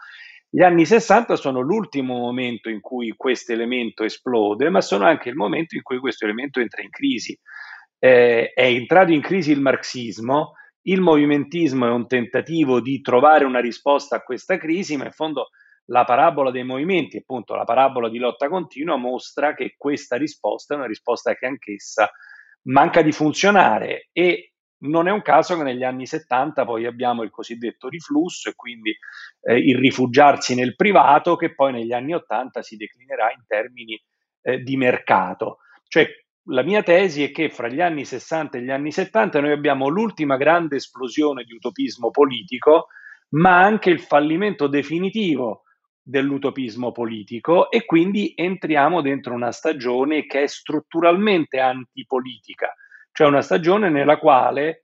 Gli 0.53 0.63
anni 0.63 0.85
60 0.85 1.37
sono 1.37 1.61
l'ultimo 1.61 2.17
momento 2.17 2.69
in 2.69 2.81
cui 2.81 3.13
questo 3.15 3.53
elemento 3.53 4.03
esplode, 4.03 4.69
ma 4.69 4.81
sono 4.81 5.05
anche 5.05 5.29
il 5.29 5.35
momento 5.35 5.77
in 5.77 5.81
cui 5.81 5.97
questo 5.97 6.25
elemento 6.25 6.59
entra 6.59 6.81
in 6.81 6.89
crisi. 6.89 7.39
Eh, 7.97 8.51
è 8.53 8.65
entrato 8.65 9.13
in 9.13 9.21
crisi 9.21 9.53
il 9.53 9.61
marxismo, 9.61 10.55
il 10.87 10.99
movimentismo 10.99 11.85
è 11.85 11.89
un 11.91 12.05
tentativo 12.05 12.81
di 12.81 12.99
trovare 12.99 13.45
una 13.45 13.61
risposta 13.61 14.17
a 14.17 14.23
questa 14.23 14.57
crisi, 14.57 14.97
ma 14.97 15.05
in 15.05 15.11
fondo 15.11 15.51
la 15.85 16.03
parabola 16.03 16.51
dei 16.51 16.65
movimenti, 16.65 17.15
appunto 17.15 17.55
la 17.55 17.63
parabola 17.63 18.09
di 18.09 18.17
lotta 18.17 18.49
continua, 18.49 18.97
mostra 18.97 19.53
che 19.53 19.75
questa 19.77 20.17
risposta 20.17 20.73
è 20.73 20.77
una 20.77 20.85
risposta 20.85 21.33
che 21.33 21.45
anch'essa 21.45 22.11
manca 22.63 23.01
di 23.01 23.13
funzionare 23.13 24.09
e 24.11 24.50
non 24.81 25.07
è 25.07 25.11
un 25.11 25.21
caso 25.21 25.57
che 25.57 25.63
negli 25.63 25.83
anni 25.83 26.05
70 26.05 26.65
poi 26.65 26.85
abbiamo 26.85 27.23
il 27.23 27.29
cosiddetto 27.29 27.87
riflusso 27.89 28.49
e 28.49 28.55
quindi 28.55 28.95
eh, 29.41 29.57
il 29.57 29.77
rifugiarsi 29.77 30.55
nel 30.55 30.75
privato 30.75 31.35
che 31.35 31.53
poi 31.53 31.71
negli 31.71 31.91
anni 31.91 32.13
80 32.13 32.61
si 32.61 32.77
declinerà 32.77 33.31
in 33.31 33.43
termini 33.45 34.01
eh, 34.41 34.59
di 34.59 34.77
mercato. 34.77 35.57
Cioè 35.87 36.07
la 36.45 36.63
mia 36.63 36.81
tesi 36.81 37.23
è 37.23 37.31
che 37.31 37.49
fra 37.49 37.67
gli 37.67 37.81
anni 37.81 38.05
60 38.05 38.57
e 38.57 38.61
gli 38.61 38.71
anni 38.71 38.91
70 38.91 39.41
noi 39.41 39.51
abbiamo 39.51 39.87
l'ultima 39.87 40.37
grande 40.37 40.77
esplosione 40.77 41.43
di 41.43 41.53
utopismo 41.53 42.09
politico, 42.09 42.87
ma 43.29 43.61
anche 43.61 43.89
il 43.89 43.99
fallimento 43.99 44.67
definitivo 44.67 45.63
dell'utopismo 46.01 46.91
politico 46.91 47.69
e 47.69 47.85
quindi 47.85 48.33
entriamo 48.35 49.01
dentro 49.01 49.35
una 49.35 49.51
stagione 49.51 50.25
che 50.25 50.43
è 50.43 50.47
strutturalmente 50.47 51.59
antipolitica 51.59 52.73
cioè 53.11 53.27
una 53.27 53.41
stagione 53.41 53.89
nella 53.89 54.17
quale 54.17 54.81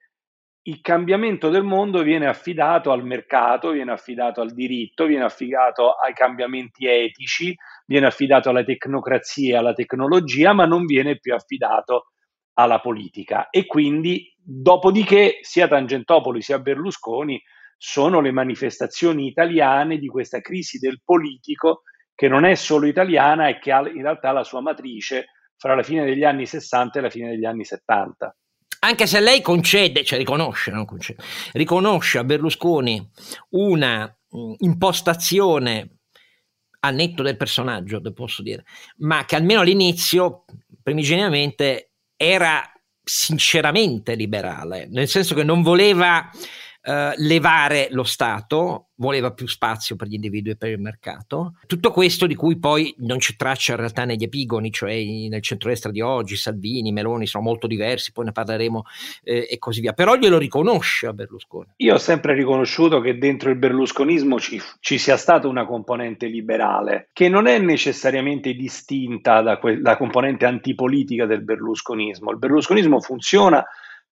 il 0.68 0.82
cambiamento 0.82 1.50
del 1.50 1.64
mondo 1.64 2.02
viene 2.04 2.28
affidato 2.28 2.92
al 2.92 3.04
mercato, 3.04 3.72
viene 3.72 3.92
affidato 3.92 4.42
al 4.42 4.52
diritto, 4.52 5.06
viene 5.06 5.24
affidato 5.24 5.94
ai 5.94 6.14
cambiamenti 6.14 6.86
etici, 6.86 7.56
viene 7.86 8.08
affidato 8.08 8.50
alla 8.50 8.64
tecnocrazia 8.64 9.60
alla 9.60 9.74
tecnologia, 9.74 10.52
ma 10.52 10.66
non 10.66 10.86
viene 10.86 11.20
più 11.20 11.34
affidato 11.34 12.08
alla 12.56 12.82
politica. 12.82 13.50
E 13.50 13.66
quindi, 13.66 14.34
dopodiché, 14.36 15.38
sia 15.42 15.70
Tangentopoli 15.70 16.42
sia 16.42 16.60
Berlusconi 16.60 17.42
sono 17.78 18.20
le 18.20 18.32
manifestazioni 18.32 19.28
italiane 19.28 19.98
di 20.00 20.08
questa 20.08 20.42
crisi 20.42 20.80
del 20.80 21.00
politico 21.02 21.84
che 22.14 22.28
non 22.28 22.44
è 22.44 22.56
solo 22.56 22.88
italiana 22.88 23.48
e 23.48 23.60
che 23.60 23.72
ha 23.72 23.88
in 23.88 24.02
realtà 24.02 24.32
la 24.32 24.44
sua 24.44 24.60
matrice 24.60 25.28
fra 25.58 25.76
la 25.76 25.84
fine 25.84 26.06
degli 26.06 26.24
anni 26.24 26.46
60 26.46 27.00
e 27.00 27.02
la 27.02 27.10
fine 27.10 27.30
degli 27.30 27.46
anni 27.46 27.66
70. 27.66 28.36
Anche 28.80 29.08
se 29.08 29.20
lei 29.20 29.42
concede, 29.42 30.04
cioè 30.04 30.20
riconosce, 30.20 30.72
concede, 30.86 31.22
riconosce 31.54 32.20
a 32.20 32.24
Berlusconi 32.24 33.10
una 33.50 34.06
mh, 34.06 34.54
impostazione 34.60 35.98
a 36.80 36.92
netto 36.92 37.24
del 37.24 37.38
personaggio, 37.38 38.00
posso 38.14 38.44
dire, 38.44 38.64
ma 38.98 39.26
che 39.26 39.36
almeno 39.36 39.62
all'inizio, 39.62 40.46
primigeniamente, 40.82 41.92
era 42.16 42.64
sinceramente 43.04 44.16
liberale, 44.16 44.88
nel 44.90 45.08
senso 45.08 45.34
che 45.34 45.44
non 45.44 45.64
voleva 45.64 46.30
eh, 46.88 47.14
levare 47.18 47.90
lo 47.92 48.06
Stato, 48.06 48.92
voleva 48.96 49.34
più 49.34 49.46
spazio 49.46 49.98
per 49.98 50.08
gli 50.08 50.14
individui 50.14 50.54
e 50.54 50.56
per 50.56 50.70
il 50.70 50.80
mercato. 50.80 51.56
Tutto 51.68 51.92
questo 51.92 52.26
di 52.28 52.34
cui 52.34 52.58
poi 52.60 52.96
non 53.00 53.18
c'è 53.18 53.36
traccia 53.36 53.74
in 53.74 53.80
realtà 53.80 54.06
negli 54.06 54.24
epigoni, 54.24 54.72
cioè 54.72 54.96
nel 55.28 55.42
centrodestra 55.42 55.92
di 55.92 56.00
oggi, 56.00 56.38
Salvini, 56.38 56.94
Meloni 56.94 57.28
sono 57.28 57.44
molto 57.44 57.68
diversi, 57.68 58.14
poi 58.14 58.26
ne 58.26 58.32
parleremo 58.32 58.84
eh, 59.24 59.48
e 59.50 59.58
così 59.58 59.82
via. 59.82 59.92
Però 59.92 60.16
glielo 60.16 60.38
riconosce 60.38 61.08
a 61.08 61.14
Berlusconi. 61.14 61.74
Io 61.76 61.96
ho 61.96 61.98
sempre 61.98 62.34
riconosciuto 62.34 63.02
che 63.02 63.18
dentro 63.18 63.50
il 63.50 63.58
berlusconismo 63.58 64.40
ci, 64.40 64.62
ci 64.80 64.98
sia 64.98 65.18
stata 65.18 65.50
una 65.50 65.66
componente 65.66 66.28
liberale, 66.28 67.10
che 67.12 67.28
non 67.28 67.48
è 67.48 67.60
necessariamente 67.60 68.54
distinta 68.54 69.42
da 69.42 69.58
quella 69.58 69.98
componente 69.98 70.46
antipolitica 70.46 71.26
del 71.26 71.44
berlusconismo. 71.44 72.32
Il 72.32 72.38
berlusconismo 72.38 73.02
funziona 73.02 73.62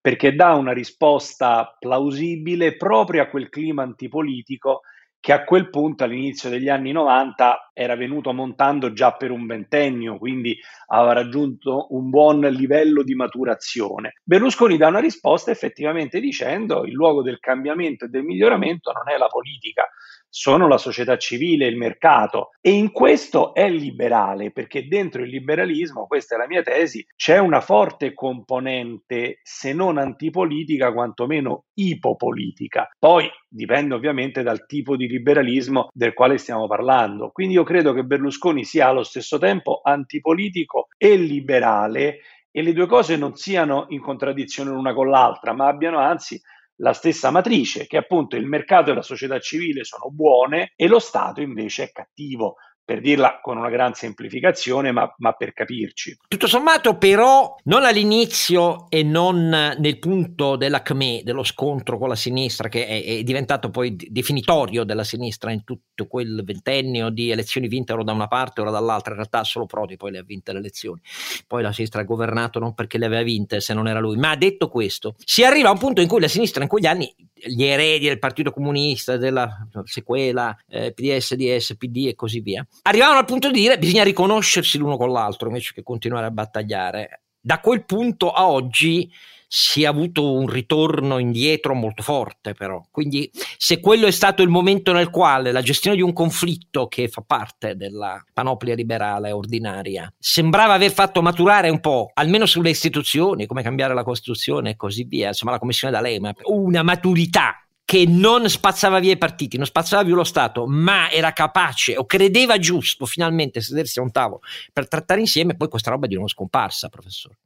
perché 0.06 0.36
dà 0.36 0.54
una 0.54 0.72
risposta 0.72 1.76
plausibile 1.80 2.78
proprio 2.78 3.24
a 3.24 3.26
quel 3.26 3.50
clima 3.50 3.82
antipolitico 3.82 4.82
che 5.20 5.32
a 5.32 5.44
quel 5.44 5.72
punto 5.72 6.04
all'inizio 6.04 6.48
degli 6.48 6.70
anni 6.70 6.92
90 6.92 7.72
era 7.74 7.96
venuto 7.96 8.32
montando 8.32 8.94
già 8.94 9.14
per 9.14 9.32
un 9.32 9.48
ventennio, 9.48 10.20
quindi 10.20 10.56
aveva 10.90 11.14
raggiunto 11.14 11.88
un 11.96 12.12
buon 12.12 12.42
livello 12.42 13.02
di 13.02 13.16
maturazione. 13.16 14.20
Berlusconi 14.24 14.78
dà 14.78 14.90
una 14.90 15.00
risposta 15.00 15.50
effettivamente 15.50 16.20
dicendo 16.20 16.86
il 16.86 16.94
luogo 16.94 17.24
del 17.24 17.40
cambiamento 17.40 18.06
e 18.06 18.10
del 18.10 18.22
miglioramento 18.22 18.92
non 18.92 19.10
è 19.12 19.18
la 19.18 19.26
politica, 19.26 19.90
sono 20.36 20.68
la 20.68 20.78
società 20.78 21.18
civile, 21.18 21.66
il 21.66 21.78
mercato 21.78 22.50
e 22.60 22.72
in 22.72 22.92
questo 22.92 23.54
è 23.54 23.70
liberale 23.70 24.52
perché 24.52 24.86
dentro 24.86 25.22
il 25.22 25.30
liberalismo, 25.30 26.08
questa 26.08 26.36
è 26.36 26.38
la 26.38 26.46
mia 26.46 26.62
tesi, 26.62 27.06
c'è 27.16 27.38
una 27.38 27.62
forte 27.62 28.14
componente 28.14 29.40
se 29.44 29.72
non 29.72 29.98
antipolitica 29.98 30.92
quantomeno 30.92 31.68
ipopolitica. 31.76 32.90
Poi 33.00 33.30
dipende 33.48 33.94
ovviamente 33.94 34.44
dal 34.44 34.66
tipo 34.66 34.98
di 34.98 35.08
liberalismo 35.08 35.88
del 35.94 36.14
quale 36.14 36.38
stiamo 36.38 36.68
parlando. 36.68 37.30
Quindi 37.32 37.54
io 37.54 37.64
credo 37.64 37.94
che 37.94 38.04
Berlusconi 38.04 38.66
sia 38.66 38.90
allo 38.90 39.04
stesso 39.04 39.38
tempo 39.38 39.80
antipolitico 39.82 40.90
e 40.98 41.16
liberale 41.16 42.20
e 42.52 42.62
le 42.62 42.74
due 42.74 42.88
cose 42.88 43.16
non 43.16 43.36
siano 43.36 43.86
in 43.90 44.02
contraddizione 44.02 44.70
l'una 44.70 44.94
con 44.94 45.10
l'altra, 45.10 45.54
ma 45.54 45.68
abbiano 45.68 46.00
anzi 46.00 46.42
la 46.78 46.94
stessa 46.94 47.32
matrice, 47.32 47.88
che 47.88 47.98
appunto 47.98 48.36
il 48.36 48.46
mercato 48.46 48.92
e 48.92 48.96
la 48.96 49.02
società 49.02 49.40
civile 49.40 49.84
sono 49.84 50.12
buone 50.12 50.74
e 50.76 50.88
lo 50.88 51.00
Stato 51.00 51.42
invece 51.42 51.84
è 51.84 51.92
cattivo 51.92 52.56
per 52.86 53.02
dirla 53.02 53.40
con 53.42 53.58
una 53.58 53.70
gran 53.70 53.96
semplificazione, 53.96 54.92
ma, 54.92 55.12
ma, 55.18 55.32
per 55.32 55.54
capirci. 55.54 56.20
Tutto 56.28 56.46
sommato, 56.46 56.98
però, 56.98 57.56
non 57.64 57.84
all'inizio 57.84 58.86
e 58.90 59.02
non 59.02 59.50
nel 59.50 60.00
punto 60.00 60.56
dell'acme, 60.56 61.22
dello 61.24 61.44
scontro 61.44 61.98
con 61.98 62.10
la 62.10 62.16
sinistra, 62.16 62.70
che 62.70 62.86
è, 62.86 63.04
è, 63.04 63.24
diventato 63.24 63.72
poi 63.72 63.96
definitorio 63.96 64.84
della 64.84 65.04
sinistra 65.04 65.52
in 65.52 65.64
tutto 65.64 66.06
quel 66.06 66.44
ventennio 66.46 67.10
di 67.10 67.32
elezioni 67.32 67.68
vinte 67.68 67.92
ora 67.92 68.04
da 68.04 68.12
una 68.12 68.28
parte, 68.28 68.62
ora 68.62 68.70
dall'altra. 68.70 69.12
In 69.12 69.18
realtà 69.18 69.44
solo 69.44 69.66
Prodi 69.66 69.98
poi 69.98 70.12
le 70.12 70.20
ha 70.20 70.24
vinte 70.24 70.54
le 70.54 70.60
elezioni. 70.60 71.02
Poi 71.48 71.64
la 71.64 71.72
sinistra 71.72 72.02
ha 72.02 72.06
governato 72.06 72.60
non 72.60 72.76
perché 72.76 73.00
le 73.00 73.08
aveva 73.08 73.24
vinte, 73.24 73.62
se 73.62 73.74
non 73.74 73.88
era 73.88 74.00
lui. 74.00 74.18
Ma 74.18 74.36
detto 74.36 74.70
questo, 74.70 75.16
si 75.24 75.44
arriva 75.44 75.70
a 75.70 75.72
un 75.72 75.80
punto 75.80 76.02
in 76.02 76.08
cui 76.08 76.20
la 76.20 76.28
sinistra 76.28 76.62
in 76.62 76.70
quegli 76.70 76.86
anni 76.86 77.12
gli 77.34 77.64
eredi 77.64 78.08
del 78.08 78.20
Partito 78.20 78.52
Comunista, 78.52 79.18
della 79.18 79.68
sequela, 79.84 80.56
eh, 80.68 80.94
PDS, 80.94 81.36
DS, 81.36 81.76
PD 81.78 82.08
e 82.08 82.16
così 82.16 82.40
via, 82.40 82.66
arrivavano 82.84 83.20
al 83.20 83.26
punto 83.26 83.52
di 83.52 83.60
dire 83.60 83.78
bisogna 83.78 84.04
riconoscersi 84.04 84.78
l'uno 84.78 84.98
con 84.98 85.12
l'altro 85.12 85.48
invece 85.48 85.74
che 85.74 85.84
continuare 85.84 86.26
a 86.26 86.32
battagliare. 86.32 87.22
Da 87.40 87.60
quel 87.60 87.86
punto 87.86 88.32
a 88.32 88.48
oggi 88.48 89.12
si 89.48 89.84
è 89.84 89.86
avuto 89.86 90.34
un 90.34 90.48
ritorno 90.48 91.18
indietro 91.18 91.74
molto 91.74 92.04
forte 92.04 92.54
però. 92.54 92.84
Quindi 92.92 93.30
se 93.58 93.80
quello 93.80 94.08
è 94.08 94.12
stato 94.12 94.42
il 94.42 94.50
momento 94.50 94.92
nel 94.92 95.10
quale 95.10 95.52
la 95.52 95.62
gestione 95.62 95.96
di 95.96 96.02
un 96.02 96.14
conflitto 96.14 96.88
che 96.88 97.08
fa 97.08 97.24
parte 97.26 97.76
della 97.76 98.24
panoplia 98.34 98.76
liberale 98.76 99.32
ordinaria 99.32 100.12
sembrava 100.18 100.74
aver 100.74 100.92
fatto 100.92 101.22
maturare 101.22 101.70
un 101.70 101.80
po', 101.80 102.12
almeno 102.14 102.46
sulle 102.46 102.70
istituzioni, 102.70 103.46
come 103.46 103.64
cambiare 103.64 103.94
la 103.94 104.04
Costituzione 104.04 104.72
e 104.72 104.76
così 104.76 105.04
via, 105.04 105.30
insomma 105.30 105.52
la 105.52 105.60
Commissione 105.60 105.94
d'Alema, 105.94 106.34
una 106.46 106.84
maturità 106.84 107.65
che 107.86 108.06
non 108.08 108.50
spazzava 108.50 108.98
via 109.00 109.14
i 109.14 109.18
partiti, 109.18 109.58
non 109.58 109.68
spazzava 109.68 110.04
via 110.04 110.16
lo 110.16 110.24
Stato, 110.24 110.66
ma 110.66 111.10
era 111.12 111.32
capace 111.34 111.96
o 111.96 112.06
credeva 112.06 112.58
giusto 112.58 113.06
finalmente 113.06 113.62
sedersi 113.62 114.00
a 114.00 114.02
un 114.02 114.12
tavolo 114.12 114.42
per 114.74 114.88
trattare 114.88 115.20
insieme, 115.20 115.56
poi 115.56 115.70
questa 115.70 115.92
roba 115.92 116.06
è 116.06 116.08
di 116.08 116.16
nuovo 116.16 116.30
scomparsa, 116.30 116.90
professore. 116.90 117.38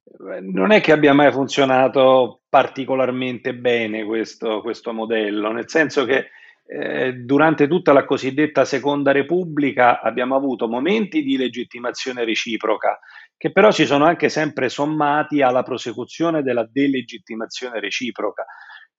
Non 0.41 0.71
è 0.71 0.79
che 0.79 0.93
abbia 0.93 1.13
mai 1.13 1.31
funzionato 1.31 2.41
particolarmente 2.47 3.53
bene 3.53 4.05
questo, 4.05 4.61
questo 4.61 4.93
modello, 4.93 5.51
nel 5.51 5.69
senso 5.69 6.05
che 6.05 6.29
eh, 6.71 7.13
durante 7.13 7.67
tutta 7.67 7.93
la 7.93 8.05
cosiddetta 8.05 8.63
Seconda 8.63 9.11
Repubblica 9.11 10.01
abbiamo 10.01 10.35
avuto 10.35 10.67
momenti 10.67 11.23
di 11.23 11.35
legittimazione 11.35 12.23
reciproca, 12.23 12.99
che 13.35 13.51
però 13.51 13.71
si 13.71 13.85
sono 13.85 14.05
anche 14.05 14.29
sempre 14.29 14.69
sommati 14.69 15.41
alla 15.41 15.63
prosecuzione 15.63 16.43
della 16.43 16.67
delegittimazione 16.69 17.79
reciproca. 17.79 18.45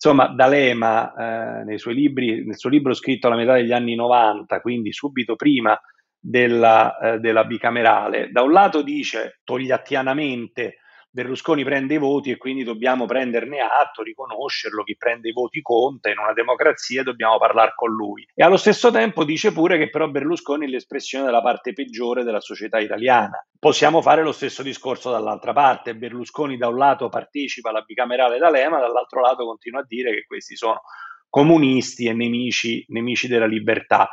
Insomma, 0.03 0.29
D'Alema, 0.29 1.61
eh, 1.61 1.65
nei 1.65 1.79
suoi 1.79 1.95
libri, 1.95 2.43
nel 2.47 2.57
suo 2.57 2.71
libro 2.71 2.95
scritto 2.95 3.27
alla 3.27 3.37
metà 3.37 3.53
degli 3.53 3.71
anni 3.73 3.95
90, 3.95 4.63
quindi 4.63 4.95
subito 4.95 5.37
prima 5.37 5.79
della, 6.19 6.97
eh, 6.97 7.19
della 7.19 7.45
bicamerale, 7.45 8.31
da 8.31 8.41
un 8.41 8.51
lato 8.51 8.81
dice 8.81 9.41
togliattianamente 9.45 10.77
Berlusconi 11.13 11.65
prende 11.65 11.95
i 11.95 11.99
voti 11.99 12.31
e 12.31 12.37
quindi 12.37 12.63
dobbiamo 12.63 13.05
prenderne 13.05 13.59
atto, 13.59 14.03
riconoscerlo, 14.03 14.85
chi 14.85 14.97
prende 14.97 15.29
i 15.29 15.33
voti 15.33 15.61
conta, 15.61 16.09
in 16.09 16.19
una 16.19 16.33
democrazia 16.33 17.03
dobbiamo 17.03 17.37
parlare 17.37 17.73
con 17.75 17.91
lui. 17.91 18.25
E 18.33 18.45
allo 18.45 18.57
stesso 18.57 18.93
tempo 18.93 19.25
dice 19.25 19.53
pure 19.53 19.77
che 19.77 19.91
però 19.91 20.09
Berlusconi 20.09 20.67
è 20.67 20.69
l'espressione 20.69 21.25
della 21.25 21.43
parte 21.43 21.73
peggiore 21.73 22.23
della 22.23 22.41
società 22.41 22.79
italiana. 22.79 23.45
Possiamo 23.59 24.01
fare 24.03 24.23
lo 24.23 24.31
stesso 24.31 24.63
discorso 24.63 25.11
dall'altra 25.11 25.53
parte, 25.53 25.97
Berlusconi 25.97 26.57
da 26.57 26.69
un 26.69 26.77
lato 26.77 27.09
partecipa 27.09 27.71
alla 27.71 27.83
bicamerale 27.83 28.39
d'Alema, 28.39 28.79
dall'altro 28.79 29.21
lato 29.21 29.45
continua 29.45 29.81
a 29.81 29.87
dire 29.87 30.15
che 30.15 30.25
questi 30.27 30.55
sono 30.55 30.81
comunisti 31.29 32.07
e 32.07 32.13
nemici, 32.13 32.85
nemici 32.89 33.27
della 33.27 33.47
libertà. 33.47 34.09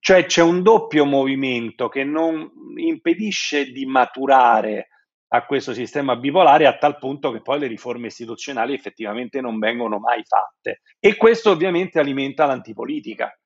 Cioè 0.00 0.24
c'è 0.26 0.42
un 0.42 0.62
doppio 0.62 1.04
movimento 1.04 1.88
che 1.88 2.02
non 2.02 2.50
impedisce 2.76 3.70
di 3.70 3.86
maturare 3.86 4.88
a 5.28 5.44
questo 5.44 5.74
sistema 5.74 6.16
bipolare 6.16 6.66
a 6.66 6.76
tal 6.76 6.98
punto 6.98 7.32
che 7.32 7.42
poi 7.42 7.58
le 7.58 7.66
riforme 7.66 8.06
istituzionali 8.08 8.74
effettivamente 8.74 9.40
non 9.40 9.58
vengono 9.58 9.98
mai 9.98 10.22
fatte. 10.24 10.82
E 11.00 11.16
questo 11.16 11.50
ovviamente 11.50 11.98
alimenta 11.98 12.46
l'antipolitica, 12.46 13.36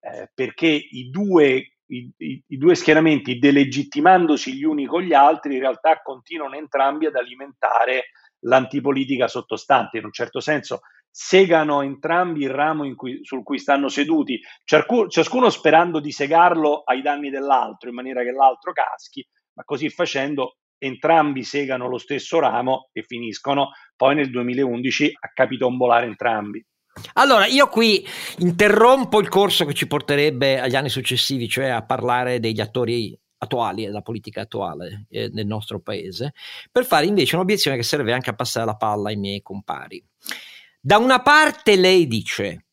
eh, 0.00 0.30
perché 0.32 0.66
i 0.68 1.10
due, 1.10 1.76
i, 1.86 2.10
i, 2.16 2.44
i 2.46 2.56
due 2.56 2.74
schieramenti, 2.74 3.38
delegittimandosi 3.38 4.54
gli 4.54 4.64
uni 4.64 4.86
con 4.86 5.02
gli 5.02 5.12
altri, 5.12 5.54
in 5.54 5.60
realtà 5.60 6.00
continuano 6.02 6.56
entrambi 6.56 7.06
ad 7.06 7.16
alimentare 7.16 8.06
l'antipolitica 8.40 9.28
sottostante. 9.28 9.98
In 9.98 10.04
un 10.04 10.12
certo 10.12 10.40
senso 10.40 10.80
segano 11.10 11.80
entrambi 11.80 12.42
il 12.42 12.50
ramo 12.50 12.94
cui, 12.94 13.20
sul 13.22 13.42
cui 13.42 13.58
stanno 13.58 13.88
seduti, 13.88 14.38
ciascuno, 14.64 15.08
ciascuno 15.08 15.48
sperando 15.50 15.98
di 15.98 16.12
segarlo 16.12 16.82
ai 16.84 17.00
danni 17.00 17.30
dell'altro 17.30 17.88
in 17.88 17.94
maniera 17.94 18.22
che 18.22 18.32
l'altro 18.32 18.72
caschi, 18.72 19.26
ma 19.54 19.64
così 19.64 19.88
facendo 19.88 20.56
entrambi 20.78 21.42
segano 21.42 21.88
lo 21.88 21.98
stesso 21.98 22.38
ramo 22.38 22.88
e 22.92 23.02
finiscono 23.02 23.70
poi 23.96 24.14
nel 24.14 24.30
2011 24.30 25.12
a 25.20 25.30
capitombolare 25.32 26.06
entrambi. 26.06 26.64
Allora, 27.14 27.46
io 27.46 27.68
qui 27.68 28.06
interrompo 28.38 29.20
il 29.20 29.28
corso 29.28 29.64
che 29.64 29.74
ci 29.74 29.86
porterebbe 29.86 30.58
agli 30.60 30.76
anni 30.76 30.88
successivi, 30.88 31.48
cioè 31.48 31.68
a 31.68 31.84
parlare 31.84 32.40
degli 32.40 32.60
attori 32.60 33.18
attuali 33.38 33.84
della 33.84 34.00
politica 34.00 34.42
attuale 34.42 35.06
eh, 35.10 35.28
nel 35.32 35.46
nostro 35.46 35.80
paese, 35.80 36.32
per 36.72 36.86
fare 36.86 37.06
invece 37.06 37.36
un'obiezione 37.36 37.76
che 37.76 37.82
serve 37.82 38.12
anche 38.12 38.30
a 38.30 38.34
passare 38.34 38.64
la 38.64 38.76
palla 38.76 39.10
ai 39.10 39.16
miei 39.16 39.42
compari. 39.42 40.02
Da 40.80 40.98
una 40.98 41.20
parte 41.20 41.76
lei 41.76 42.06
dice 42.06 42.65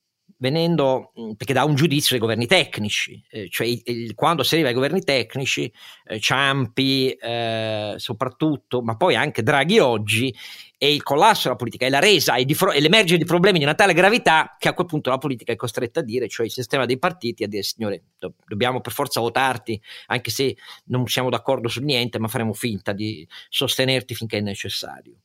venendo, 0.44 1.14
perché 1.38 1.54
dà 1.54 1.64
un 1.64 1.74
giudizio 1.74 2.10
dei 2.10 2.20
governi 2.20 2.48
tecnici, 2.48 3.24
eh, 3.30 3.48
cioè 3.48 3.66
il, 3.66 4.14
quando 4.14 4.44
si 4.44 4.56
arriva 4.56 4.68
ai 4.68 4.76
governi 4.76 5.02
tecnici, 5.02 5.72
eh, 6.06 6.20
Ciampi 6.20 7.12
eh, 7.12 7.94
soprattutto, 7.96 8.82
ma 8.82 8.98
poi 8.98 9.16
anche 9.16 9.42
Draghi 9.42 9.80
oggi, 9.80 10.36
è 10.78 10.84
il 10.84 11.02
collasso 11.02 11.44
della 11.44 11.56
politica, 11.56 11.86
è 11.86 11.90
la 11.90 12.00
resa, 12.00 12.36
è, 12.36 12.46
fro- 12.48 12.72
è 12.72 12.82
l'emergere 12.82 13.20
di 13.20 13.24
problemi 13.24 13.58
di 13.58 13.64
una 13.64 13.74
tale 13.74 13.94
gravità 13.94 14.58
che 14.60 14.68
a 14.68 14.74
quel 14.74 14.86
punto 14.86 15.10
la 15.10 15.18
politica 15.18 15.54
è 15.54 15.56
costretta 15.56 16.02
a 16.02 16.04
dire, 16.04 16.28
cioè 16.28 16.46
il 16.46 16.52
sistema 16.52 16.86
dei 16.86 17.00
partiti, 17.00 17.46
a 17.46 17.48
dire 17.48 17.64
signore, 17.64 18.04
do- 18.20 18.34
dobbiamo 18.46 18.82
per 18.82 18.92
forza 18.92 19.22
votarti, 19.22 19.82
anche 20.08 20.30
se 20.30 20.58
non 20.88 21.08
siamo 21.08 21.30
d'accordo 21.30 21.70
su 21.70 21.82
niente, 21.82 22.20
ma 22.20 22.28
faremo 22.28 22.52
finta 22.52 22.92
di 22.92 23.26
sostenerti 23.48 24.14
finché 24.14 24.40
è 24.40 24.42
necessario. 24.42 25.20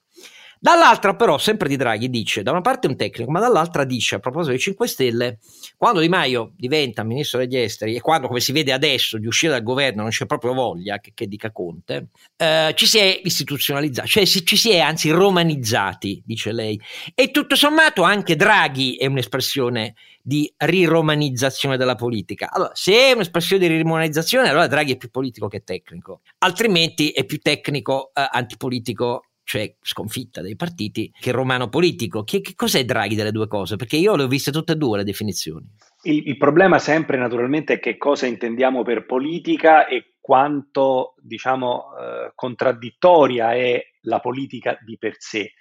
Dall'altra 0.60 1.14
però, 1.14 1.38
sempre 1.38 1.68
di 1.68 1.76
Draghi, 1.76 2.10
dice, 2.10 2.42
da 2.42 2.50
una 2.50 2.60
parte 2.60 2.88
un 2.88 2.96
tecnico, 2.96 3.30
ma 3.30 3.40
dall'altra 3.40 3.84
dice, 3.84 4.16
a 4.16 4.18
proposito 4.18 4.50
dei 4.50 4.60
5 4.60 4.88
Stelle, 4.88 5.38
quando 5.76 6.00
Di 6.00 6.08
Maio 6.08 6.52
diventa 6.56 7.04
ministro 7.04 7.38
degli 7.38 7.56
esteri 7.56 7.94
e 7.94 8.00
quando, 8.00 8.26
come 8.26 8.40
si 8.40 8.52
vede 8.52 8.72
adesso, 8.72 9.18
di 9.18 9.26
uscire 9.26 9.52
dal 9.52 9.62
governo 9.62 10.02
non 10.02 10.10
c'è 10.10 10.26
proprio 10.26 10.54
voglia, 10.54 10.98
che, 10.98 11.12
che 11.14 11.26
dica 11.28 11.52
Conte, 11.52 12.08
eh, 12.36 12.72
ci 12.74 12.86
si 12.86 12.98
è 12.98 13.20
istituzionalizzati, 13.22 14.08
cioè 14.08 14.24
si, 14.24 14.44
ci 14.44 14.56
si 14.56 14.70
è 14.70 14.80
anzi 14.80 15.10
romanizzati, 15.10 16.22
dice 16.24 16.52
lei. 16.52 16.80
E 17.14 17.30
tutto 17.30 17.54
sommato 17.54 18.02
anche 18.02 18.34
Draghi 18.34 18.96
è 18.96 19.06
un'espressione 19.06 19.94
di 20.20 20.52
riromanizzazione 20.56 21.76
della 21.76 21.94
politica. 21.94 22.50
Allora, 22.50 22.72
se 22.74 22.92
è 22.92 23.12
un'espressione 23.12 23.66
di 23.66 23.74
riromanizzazione, 23.74 24.48
allora 24.48 24.66
Draghi 24.66 24.92
è 24.92 24.96
più 24.96 25.10
politico 25.10 25.48
che 25.48 25.62
tecnico, 25.64 26.20
altrimenti 26.38 27.10
è 27.10 27.24
più 27.24 27.38
tecnico 27.38 28.10
eh, 28.12 28.28
antipolitico 28.30 29.22
cioè 29.48 29.74
sconfitta 29.80 30.42
dei 30.42 30.56
partiti, 30.56 31.10
che 31.18 31.30
romano 31.30 31.70
politico. 31.70 32.22
Che, 32.22 32.42
che, 32.42 32.54
cos'è 32.54 32.84
Draghi 32.84 33.14
delle 33.14 33.32
due 33.32 33.48
cose? 33.48 33.76
Perché 33.76 33.96
io 33.96 34.14
le 34.14 34.24
ho 34.24 34.28
viste 34.28 34.52
tutte 34.52 34.72
e 34.72 34.76
due 34.76 34.98
le 34.98 35.04
definizioni. 35.04 35.66
Il, 36.02 36.28
il, 36.28 36.36
problema 36.36 36.78
sempre 36.78 37.16
naturalmente 37.16 37.74
è 37.74 37.78
che 37.78 37.96
cosa 37.96 38.26
intendiamo 38.26 38.82
per 38.82 39.06
politica 39.06 39.86
e 39.86 40.16
quanto 40.20 41.14
diciamo 41.22 41.84
eh, 41.98 42.32
contraddittoria 42.34 43.54
è 43.54 43.82
la 44.02 44.20
politica 44.20 44.78
di 44.84 44.98
per 44.98 45.14
sé. 45.16 45.52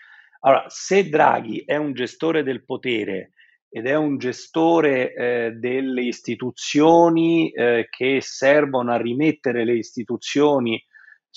Allora, 0.42 0.66
se 0.68 1.08
Draghi 1.08 1.64
è 1.66 1.78
un 1.78 1.94
gestore 1.94 2.44
del 2.44 2.66
potere 2.66 3.32
ed 3.70 3.86
è 3.88 3.96
un 3.96 4.18
gestore 4.18 5.14
eh, 5.14 5.52
delle 5.52 6.02
istituzioni 6.02 7.52
eh, 7.52 7.88
che 7.90 8.20
servono 8.20 8.92
a 8.92 8.98
rimettere 8.98 9.64
le 9.64 9.76
istituzioni 9.76 10.84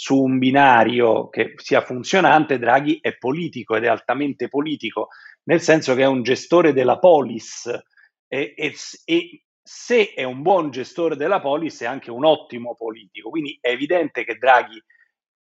su 0.00 0.16
un 0.16 0.38
binario 0.38 1.28
che 1.28 1.52
sia 1.56 1.82
funzionante, 1.82 2.58
Draghi 2.58 3.00
è 3.02 3.18
politico 3.18 3.76
ed 3.76 3.84
è 3.84 3.88
altamente 3.88 4.48
politico, 4.48 5.08
nel 5.42 5.60
senso 5.60 5.94
che 5.94 6.00
è 6.00 6.06
un 6.06 6.22
gestore 6.22 6.72
della 6.72 6.98
polis 6.98 7.66
e, 8.26 8.54
e, 8.56 8.74
e 9.04 9.42
se 9.62 10.14
è 10.14 10.22
un 10.22 10.40
buon 10.40 10.70
gestore 10.70 11.16
della 11.16 11.42
polis 11.42 11.82
è 11.82 11.84
anche 11.84 12.10
un 12.10 12.24
ottimo 12.24 12.74
politico. 12.76 13.28
Quindi 13.28 13.58
è 13.60 13.68
evidente 13.68 14.24
che 14.24 14.36
Draghi 14.36 14.82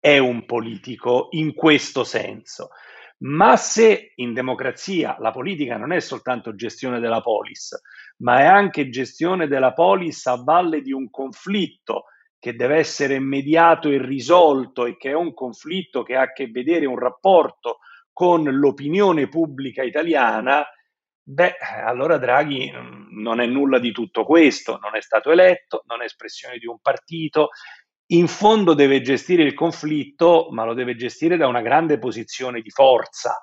è 0.00 0.16
un 0.16 0.46
politico 0.46 1.28
in 1.32 1.52
questo 1.52 2.02
senso. 2.02 2.70
Ma 3.18 3.58
se 3.58 4.12
in 4.14 4.32
democrazia 4.32 5.18
la 5.20 5.32
politica 5.32 5.76
non 5.76 5.92
è 5.92 6.00
soltanto 6.00 6.54
gestione 6.54 6.98
della 6.98 7.20
polis, 7.20 7.78
ma 8.22 8.40
è 8.40 8.46
anche 8.46 8.88
gestione 8.88 9.48
della 9.48 9.74
polis 9.74 10.24
a 10.24 10.42
valle 10.42 10.80
di 10.80 10.92
un 10.92 11.10
conflitto 11.10 12.04
che 12.46 12.54
deve 12.54 12.76
essere 12.76 13.18
mediato 13.18 13.90
e 13.90 14.00
risolto 14.00 14.86
e 14.86 14.96
che 14.96 15.10
è 15.10 15.14
un 15.14 15.34
conflitto 15.34 16.04
che 16.04 16.14
ha 16.14 16.20
a 16.20 16.32
che 16.32 16.46
vedere 16.46 16.86
un 16.86 16.96
rapporto 16.96 17.78
con 18.12 18.44
l'opinione 18.44 19.28
pubblica 19.28 19.82
italiana, 19.82 20.64
beh, 21.24 21.56
allora 21.84 22.18
Draghi 22.18 22.70
non 23.10 23.40
è 23.40 23.46
nulla 23.46 23.80
di 23.80 23.90
tutto 23.90 24.24
questo, 24.24 24.78
non 24.80 24.94
è 24.94 25.00
stato 25.00 25.32
eletto, 25.32 25.82
non 25.86 26.02
è 26.02 26.04
espressione 26.04 26.58
di 26.58 26.66
un 26.66 26.78
partito, 26.80 27.48
in 28.12 28.28
fondo 28.28 28.74
deve 28.74 29.00
gestire 29.00 29.42
il 29.42 29.54
conflitto, 29.54 30.46
ma 30.52 30.64
lo 30.64 30.74
deve 30.74 30.94
gestire 30.94 31.36
da 31.36 31.48
una 31.48 31.62
grande 31.62 31.98
posizione 31.98 32.60
di 32.60 32.70
forza. 32.70 33.40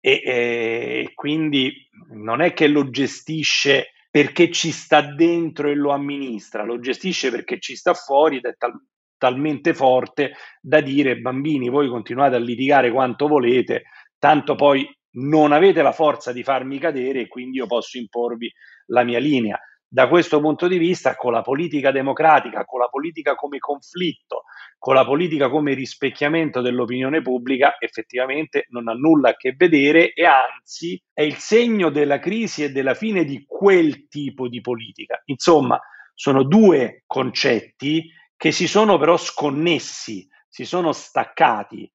E, 0.00 0.22
e 0.24 1.12
quindi 1.14 1.86
non 2.12 2.40
è 2.40 2.54
che 2.54 2.66
lo 2.66 2.88
gestisce 2.88 3.88
perché 4.10 4.50
ci 4.50 4.70
sta 4.70 5.02
dentro 5.02 5.68
e 5.68 5.74
lo 5.74 5.90
amministra, 5.90 6.64
lo 6.64 6.78
gestisce 6.78 7.30
perché 7.30 7.58
ci 7.60 7.76
sta 7.76 7.94
fuori 7.94 8.36
ed 8.38 8.46
è 8.46 8.56
tal- 8.56 8.80
talmente 9.16 9.74
forte 9.74 10.34
da 10.60 10.80
dire 10.80 11.18
bambini 11.18 11.68
voi 11.68 11.88
continuate 11.88 12.36
a 12.36 12.38
litigare 12.40 12.90
quanto 12.90 13.26
volete, 13.26 13.84
tanto 14.18 14.54
poi 14.54 14.88
non 15.10 15.52
avete 15.52 15.82
la 15.82 15.92
forza 15.92 16.32
di 16.32 16.42
farmi 16.42 16.78
cadere 16.78 17.22
e 17.22 17.28
quindi 17.28 17.58
io 17.58 17.66
posso 17.66 17.98
imporvi 17.98 18.52
la 18.86 19.02
mia 19.02 19.18
linea 19.18 19.58
da 19.90 20.06
questo 20.06 20.40
punto 20.40 20.68
di 20.68 20.76
vista, 20.76 21.16
con 21.16 21.32
la 21.32 21.40
politica 21.40 21.90
democratica, 21.90 22.64
con 22.66 22.80
la 22.80 22.88
politica 22.88 23.34
come 23.34 23.58
conflitto, 23.58 24.44
con 24.78 24.94
la 24.94 25.04
politica 25.04 25.48
come 25.48 25.72
rispecchiamento 25.72 26.60
dell'opinione 26.60 27.22
pubblica, 27.22 27.76
effettivamente 27.78 28.66
non 28.68 28.88
ha 28.88 28.92
nulla 28.92 29.30
a 29.30 29.36
che 29.36 29.54
vedere 29.56 30.12
e 30.12 30.26
anzi 30.26 31.02
è 31.12 31.22
il 31.22 31.36
segno 31.36 31.88
della 31.88 32.18
crisi 32.18 32.64
e 32.64 32.70
della 32.70 32.94
fine 32.94 33.24
di 33.24 33.44
quel 33.46 34.08
tipo 34.08 34.46
di 34.46 34.60
politica. 34.60 35.22
Insomma, 35.26 35.80
sono 36.14 36.42
due 36.42 37.04
concetti 37.06 38.12
che 38.36 38.52
si 38.52 38.68
sono 38.68 38.98
però 38.98 39.16
sconnessi, 39.16 40.28
si 40.48 40.64
sono 40.64 40.92
staccati 40.92 41.90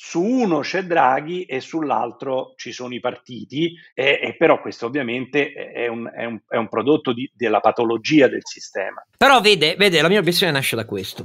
su 0.00 0.22
uno 0.22 0.60
c'è 0.60 0.84
Draghi 0.84 1.42
e 1.42 1.60
sull'altro 1.60 2.52
ci 2.56 2.70
sono 2.70 2.94
i 2.94 3.00
partiti, 3.00 3.74
e, 3.92 4.20
e 4.22 4.36
però 4.36 4.60
questo 4.60 4.86
ovviamente 4.86 5.52
è 5.52 5.88
un, 5.88 6.08
è 6.14 6.24
un, 6.24 6.38
è 6.46 6.56
un 6.56 6.68
prodotto 6.68 7.12
di, 7.12 7.28
della 7.34 7.58
patologia 7.58 8.28
del 8.28 8.42
sistema. 8.44 9.04
Però 9.16 9.40
vede, 9.40 9.74
vede, 9.74 10.00
la 10.00 10.06
mia 10.06 10.20
obiezione 10.20 10.52
nasce 10.52 10.76
da 10.76 10.84
questo. 10.84 11.24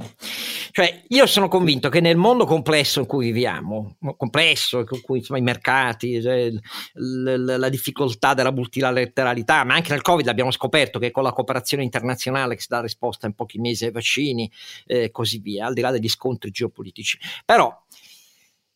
Cioè, 0.72 1.02
io 1.06 1.26
sono 1.26 1.46
convinto 1.46 1.88
che 1.88 2.00
nel 2.00 2.16
mondo 2.16 2.46
complesso 2.46 2.98
in 2.98 3.06
cui 3.06 3.26
viviamo, 3.26 3.94
complesso, 4.16 4.80
in 4.80 5.00
cui 5.02 5.18
insomma, 5.18 5.38
i 5.38 5.42
mercati, 5.42 6.20
cioè, 6.20 6.50
la, 6.94 7.36
la, 7.36 7.56
la 7.56 7.68
difficoltà 7.68 8.34
della 8.34 8.50
multilateralità, 8.50 9.62
ma 9.62 9.74
anche 9.74 9.92
nel 9.92 10.02
Covid 10.02 10.26
abbiamo 10.26 10.50
scoperto 10.50 10.98
che 10.98 11.12
con 11.12 11.22
la 11.22 11.32
cooperazione 11.32 11.84
internazionale 11.84 12.56
che 12.56 12.60
si 12.62 12.66
dà 12.68 12.80
risposta 12.80 13.28
in 13.28 13.34
pochi 13.34 13.60
mesi 13.60 13.84
ai 13.84 13.92
vaccini 13.92 14.50
e 14.84 15.04
eh, 15.04 15.10
così 15.12 15.38
via, 15.38 15.66
al 15.66 15.74
di 15.74 15.80
là 15.80 15.92
degli 15.92 16.08
scontri 16.08 16.50
geopolitici. 16.50 17.20
Però 17.44 17.83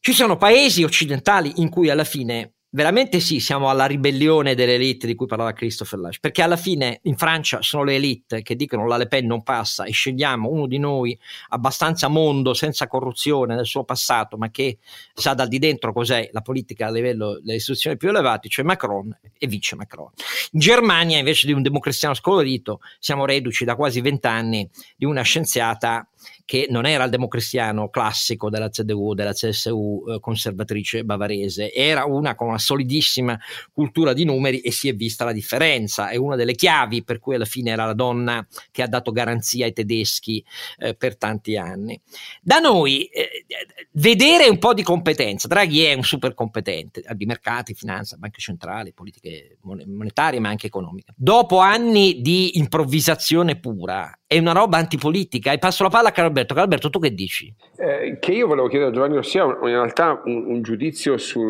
ci 0.01 0.13
sono 0.13 0.37
paesi 0.37 0.85
occidentali 0.85 1.55
in 1.57 1.69
cui 1.69 1.91
alla 1.91 2.05
fine 2.05 2.53
veramente 2.71 3.19
sì, 3.21 3.41
siamo 3.41 3.71
alla 3.71 3.87
ribellione 3.87 4.55
delle 4.55 4.75
elite 4.75 5.07
di 5.07 5.15
cui 5.15 5.27
parlava 5.27 5.53
Christopher 5.53 5.99
Lash, 5.99 6.21
perché 6.21 6.43
alla 6.43 6.57
fine 6.57 7.01
in 7.05 7.17
Francia 7.17 7.63
sono 7.63 7.83
le 7.85 7.95
elite 7.95 8.43
che 8.43 8.57
dicono 8.57 8.87
la 8.87 8.99
Le 8.99 9.09
Pen 9.09 9.27
non 9.27 9.43
passa 9.43 9.85
e 9.85 9.93
scegliamo 9.93 10.49
uno 10.51 10.67
di 10.67 10.79
noi 10.79 11.19
abbastanza 11.49 12.09
mondo, 12.09 12.53
senza 12.53 12.87
corruzione 12.87 13.55
nel 13.55 13.67
suo 13.67 13.85
passato, 13.85 14.37
ma 14.37 14.51
che 14.51 14.79
sa 15.15 15.35
dal 15.35 15.49
di 15.49 15.59
dentro 15.59 15.93
cos'è 15.93 16.29
la 16.33 16.43
politica 16.43 16.87
a 16.87 16.91
livello 16.91 17.41
delle 17.41 17.57
istituzioni 17.57 17.97
più 17.97 18.11
elevate, 18.11 18.49
cioè 18.49 18.65
Macron 18.65 19.17
e 19.39 19.47
vice 19.47 19.75
Macron. 19.75 20.11
In 20.53 20.61
Germania 20.61 21.19
invece 21.19 21.47
di 21.47 21.53
un 21.53 21.63
democristiano 21.63 22.15
scolorito 22.15 22.81
siamo 22.99 23.25
reduci 23.25 23.65
da 23.65 23.77
quasi 23.77 24.01
vent'anni 24.01 24.69
di 24.97 25.05
una 25.05 25.23
scienziata 25.23 26.07
che 26.45 26.67
non 26.71 26.87
era 26.87 27.05
il 27.05 27.11
democristiano 27.11 27.89
classico 27.89 28.51
della 28.51 28.69
CDU, 28.71 29.15
della 29.15 29.33
CSU 29.33 30.05
eh, 30.09 30.21
conservatrice 30.21 31.05
bavarese, 31.05 31.73
era 31.73 32.05
una 32.05 32.35
con 32.35 32.49
una 32.49 32.59
solidissima 32.59 33.39
cultura 33.73 34.13
di 34.13 34.25
numeri 34.25 34.61
e 34.61 34.71
si 34.71 34.89
è 34.89 34.95
vista 34.95 35.25
la 35.25 35.33
differenza. 35.33 36.09
È 36.09 36.17
una 36.17 36.37
delle 36.37 36.55
chiavi 36.55 37.05
per 37.05 37.19
cui 37.19 37.35
alla 37.35 37.45
fine 37.45 37.71
era 37.71 37.85
la 37.85 37.95
donna 37.95 38.47
che 38.71 38.83
ha 38.83 38.89
dato 38.89 39.13
garanzia 39.13 39.67
ai 39.67 39.73
tedeschi 39.73 40.45
eh, 40.79 40.95
per 40.95 41.17
tanti 41.17 41.57
anni. 41.57 42.01
Da 42.41 42.59
noi 42.59 43.05
eh, 43.07 43.45
vedere 43.93 44.49
un 44.49 44.59
po' 44.59 44.75
di 44.75 44.83
competenza, 44.83 45.49
Draghi 45.49 45.83
è 45.83 45.95
un 45.95 46.05
super 46.05 46.35
competente 46.35 47.03
di 47.15 47.27
mercati, 47.27 47.75
finanza, 47.75 48.17
banche 48.17 48.41
centrali, 48.41 48.93
politiche 48.93 49.59
monetarie 49.63 50.41
ma 50.41 50.49
anche 50.49 50.67
economiche. 50.67 51.13
Dopo 51.17 51.59
anni 51.59 52.21
di 52.21 52.59
improvvisazione 52.59 53.59
pura, 53.59 54.18
è 54.29 54.39
una 54.39 54.53
roba 54.53 54.77
antipolitica 54.77 55.53
e 55.53 55.59
passo 55.59 55.83
la 55.83 55.89
palla 55.89 56.09
a 56.09 56.13
Caralberto. 56.13 56.53
Caralberto, 56.53 56.91
tu 56.91 56.99
che 56.99 57.15
dici? 57.15 57.53
Eh, 57.79 58.19
che 58.21 58.33
io 58.33 58.47
volevo 58.47 58.69
chiedere 58.69 58.91
a 58.91 58.93
Giovanni 58.93 59.17
Ossia 59.17 59.43
in 59.45 59.59
realtà 59.63 60.21
un, 60.27 60.45
un 60.45 60.63
giudizio 60.63 61.17
su, 61.17 61.41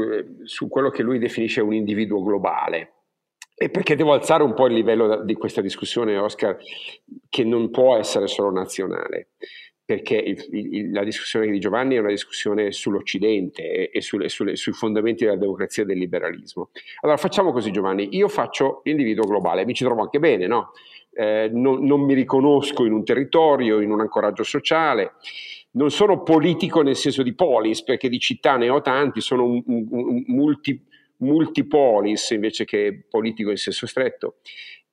su, 0.44 0.68
quello 0.68 0.88
che 0.88 1.02
lui 1.02 1.18
definisce 1.18 1.60
un 1.60 1.74
individuo 1.74 2.22
globale. 2.22 2.92
E 3.56 3.68
perché 3.68 3.96
devo 3.96 4.12
alzare 4.12 4.44
un 4.44 4.54
po' 4.54 4.68
il 4.68 4.74
livello 4.74 5.24
di 5.24 5.34
questa 5.34 5.60
discussione, 5.60 6.16
Oscar, 6.16 6.56
che 7.28 7.42
non 7.42 7.70
può 7.72 7.96
essere 7.96 8.28
solo 8.28 8.52
nazionale 8.52 9.30
perché 9.88 10.16
il, 10.16 10.46
il, 10.50 10.92
la 10.92 11.02
discussione 11.02 11.50
di 11.50 11.58
Giovanni 11.58 11.94
è 11.94 11.98
una 11.98 12.10
discussione 12.10 12.72
sull'Occidente 12.72 13.62
e, 13.62 13.90
e, 13.90 14.02
sulle, 14.02 14.28
sulle, 14.28 14.54
sui 14.54 14.74
fondamenti 14.74 15.24
della 15.24 15.38
democrazia 15.38 15.82
e 15.82 15.86
del 15.86 15.96
liberalismo. 15.96 16.68
Allora 17.00 17.16
facciamo 17.16 17.52
così 17.52 17.70
Giovanni, 17.70 18.14
io 18.14 18.28
faccio 18.28 18.82
l'individuo 18.84 19.24
globale, 19.24 19.64
mi 19.64 19.72
ci 19.72 19.84
trovo 19.84 20.02
anche 20.02 20.18
bene, 20.18 20.46
no? 20.46 20.72
Eh, 21.18 21.50
non, 21.52 21.84
non, 21.84 22.02
mi 22.02 22.14
riconosco 22.14 22.84
in 22.84 22.92
un 22.92 23.02
territorio, 23.02 23.80
in 23.80 23.90
un 23.90 24.00
ancoraggio 24.00 24.44
sociale, 24.44 25.14
non 25.72 25.90
sono 25.90 26.22
politico 26.22 26.80
nel 26.80 26.94
senso 26.94 27.24
di 27.24 27.34
polis, 27.34 27.82
perché 27.82 28.08
di 28.08 28.20
città 28.20 28.56
ne 28.56 28.68
ho 28.68 28.80
tanti, 28.80 29.20
sono 29.20 29.42
un, 29.44 29.60
un, 29.66 29.86
un 29.90 30.22
multi, 30.28 30.80
multipolis 31.16 32.30
invece 32.30 32.64
che 32.64 33.06
politico 33.10 33.50
in 33.50 33.56
senso 33.56 33.88
stretto. 33.88 34.36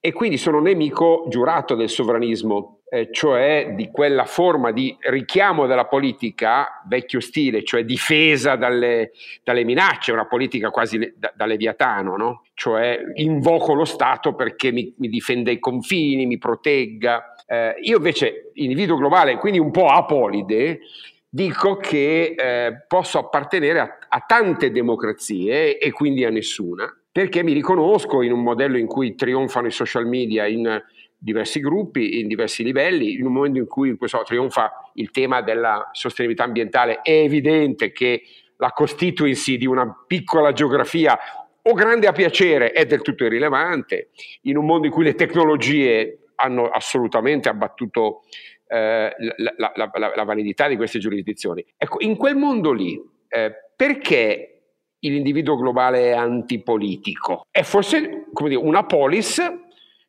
E 0.06 0.13
quindi 0.13 0.38
sono 0.38 0.60
nemico 0.60 1.26
giurato 1.30 1.74
del 1.74 1.89
sovranismo, 1.89 2.82
eh, 2.88 3.10
cioè 3.12 3.74
di 3.76 3.89
quella 3.89 4.26
forma 4.26 4.72
di 4.72 4.96
richiamo 5.00 5.65
della 5.65 5.88
politica 5.88 6.84
vecchio 6.88 7.20
stile, 7.20 7.63
cioè 7.63 7.84
difesa 7.86 8.56
dalle, 8.56 9.13
dalle 9.44 9.63
minacce, 9.63 10.12
una 10.12 10.28
politica 10.28 10.70
quasi 10.70 11.12
da, 11.18 11.34
da 11.36 11.46
leviatano, 11.48 12.18
no? 12.18 12.44
cioè 12.54 13.00
invoco 13.15 13.74
lo 13.74 13.84
Stato 13.84 14.36
perché 14.36 14.72
mi, 14.72 14.94
mi 15.00 15.08
difende 15.08 15.52
i 15.52 15.58
confini, 15.58 16.28
mi 16.28 16.38
protegga. 16.38 17.34
Eh, 17.48 17.74
io 17.82 17.98
invece, 17.98 18.52
individuo 18.54 18.98
globale, 18.98 19.38
quindi 19.38 19.58
un 19.58 19.72
po' 19.72 19.88
apolide, 19.88 20.82
dico 21.28 21.78
che 21.78 22.36
eh, 22.38 22.86
posso 22.88 23.18
appartenere 23.18 23.80
a, 23.80 23.98
a, 24.08 24.20
tante 24.20 24.70
democrazie 24.70 25.80
e 25.80 25.91
quindi 25.91 26.24
a 26.24 26.30
nessuna, 26.30 26.96
perché 27.15 27.43
mi 27.43 27.54
riconosco 27.54 28.21
in 28.23 28.34
un 28.34 28.43
modello 28.43 28.78
in 28.78 28.88
cui 28.88 29.15
trionfano 29.15 29.67
i 29.67 29.71
social 29.71 30.06
media 30.06 30.47
in 30.47 30.84
diversi 31.17 31.62
gruppi, 31.62 32.19
in 32.19 32.28
diversi 32.28 32.62
livelli, 32.62 33.13
in 33.13 33.25
un 33.25 33.32
momento 33.32 33.58
in 33.58 33.67
cui 33.67 33.97
so, 34.01 34.23
trionfa 34.25 34.91
il 34.95 35.12
tema 35.12 35.41
della 35.41 35.91
sostenibilità 35.93 36.43
ambientale, 36.43 36.99
è 37.01 37.12
evidente 37.13 37.93
che 37.93 38.23
la 38.58 38.71
constituency 38.71 39.56
di 39.56 39.65
una 39.65 40.04
piccola 40.06 40.51
geografia 40.51 41.17
o 41.62 41.71
grande 41.71 42.08
a 42.08 42.12
piacere 42.12 42.71
è 42.71 42.86
del 42.86 43.01
tutto 43.01 43.23
irrilevante, 43.23 44.10
in 44.41 44.58
un 44.58 44.65
mondo 44.65 44.88
in 44.88 44.91
cui 44.91 45.06
le 45.06 45.15
tecnologie 45.15 46.32
hanno 46.36 46.67
assolutamente 46.67 47.47
abbattuto 47.47 48.23
eh, 48.67 49.15
la, 49.38 49.54
la, 49.56 49.71
la, 49.73 50.12
la, 50.13 50.23
validità 50.25 50.67
di 50.67 50.75
queste 50.75 50.99
giurisdizioni. 50.99 51.65
Ecco, 51.78 51.95
in 52.01 52.17
quel 52.17 52.36
mondo 52.36 52.73
lì, 52.73 53.01
eh, 53.30 53.54
perché 53.73 54.55
l'individuo 55.10 55.56
globale 55.56 56.13
antipolitico? 56.13 57.48
È 57.50 57.62
forse 57.63 58.26
dire, 58.50 58.56
una 58.56 58.86
polis 58.86 59.41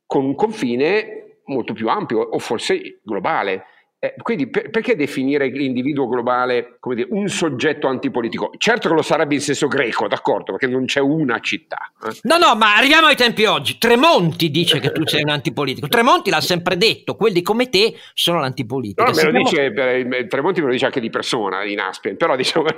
con 0.07 0.25
un 0.25 0.35
confine 0.35 1.41
molto 1.47 1.73
più 1.73 1.89
ampio 1.89 2.21
o 2.21 2.39
forse 2.39 3.01
globale. 3.03 3.65
Eh, 3.99 4.15
quindi 4.23 4.47
per, 4.49 4.69
perché 4.69 4.95
definire 4.95 5.47
l'individuo 5.49 6.07
globale 6.07 6.77
come 6.81 6.97
dire, 6.97 7.09
un 7.13 7.29
soggetto 7.29 7.89
antipolitico? 7.89 8.51
Certo 8.59 8.91
che 8.91 8.95
lo 8.95 9.01
sarebbe 9.01 9.35
in 9.35 9.41
senso 9.41 9.69
greco, 9.69 10.07
d'accordo, 10.07 10.53
perché 10.53 10.67
non 10.67 10.85
c'è 10.85 11.01
una 11.01 11.39
città. 11.41 11.79
Eh. 12.05 12.19
No, 12.23 12.37
no, 12.37 12.55
ma 12.57 12.77
arriviamo 12.77 13.07
ai 13.07 13.17
tempi 13.17 13.47
oggi. 13.47 13.79
Tremonti 13.79 14.51
dice 14.51 14.81
che 14.81 14.93
tu 14.93 15.07
sei 15.07 15.23
un 15.23 15.31
antipolitico. 15.31 15.89
Tremonti 15.89 16.29
l'ha 16.29 16.43
sempre 16.43 16.77
detto, 16.77 17.17
quelli 17.17 17.41
come 17.41 17.71
te 17.71 17.95
sono 18.13 18.41
l'antipolitico. 18.41 19.03
No, 19.03 19.13
me 19.15 19.23
lo 19.23 19.31
dice, 19.31 19.73
per, 19.73 20.27
Tremonti 20.29 20.61
me 20.61 20.67
lo 20.67 20.73
dice 20.73 20.85
anche 20.85 21.01
di 21.01 21.09
persona, 21.09 21.65
in 21.65 21.81
Aspen, 21.81 22.19
però, 22.19 22.37
diciamo, 22.37 22.67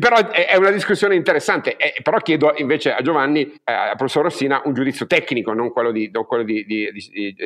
però 0.00 0.30
è 0.30 0.56
una 0.56 0.70
discussione 0.70 1.14
interessante. 1.14 1.76
Eh, 1.76 2.00
però 2.02 2.16
chiedo 2.18 2.54
invece 2.56 2.94
a 2.94 3.02
Giovanni, 3.02 3.42
eh, 3.42 3.72
al 3.72 3.96
professor 3.96 4.22
Rossina, 4.22 4.62
un 4.64 4.72
giudizio 4.72 5.06
tecnico, 5.06 5.52
non 5.52 5.72
quello 5.72 5.92
di, 5.92 6.10
non 6.10 6.24
quello 6.24 6.42
di, 6.42 6.64
di, 6.64 6.90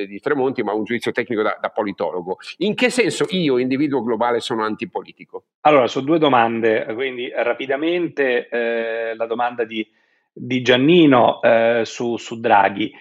di 0.07 0.21
Tremonti, 0.21 0.63
ma 0.63 0.73
un 0.73 0.85
giudizio 0.85 1.11
tecnico 1.11 1.43
da, 1.43 1.59
da 1.61 1.71
politologo. 1.71 2.39
In 2.59 2.77
che 2.77 2.91
senso 2.93 3.01
senso 3.11 3.27
io, 3.31 3.59
individuo 3.59 4.03
globale, 4.03 4.41
sono 4.41 4.65
antipolitico? 4.65 5.47
Allora, 5.63 5.87
su 5.87 6.03
due 6.03 6.19
domande, 6.19 6.87
quindi 6.95 7.31
rapidamente 7.35 8.49
eh, 8.49 9.15
la 9.15 9.27
domanda 9.27 9.65
di, 9.65 9.87
di 10.33 10.63
Giannino 10.63 11.41
eh, 11.43 11.83
su, 11.85 12.17
su 12.17 12.41
Draghi. 12.41 12.93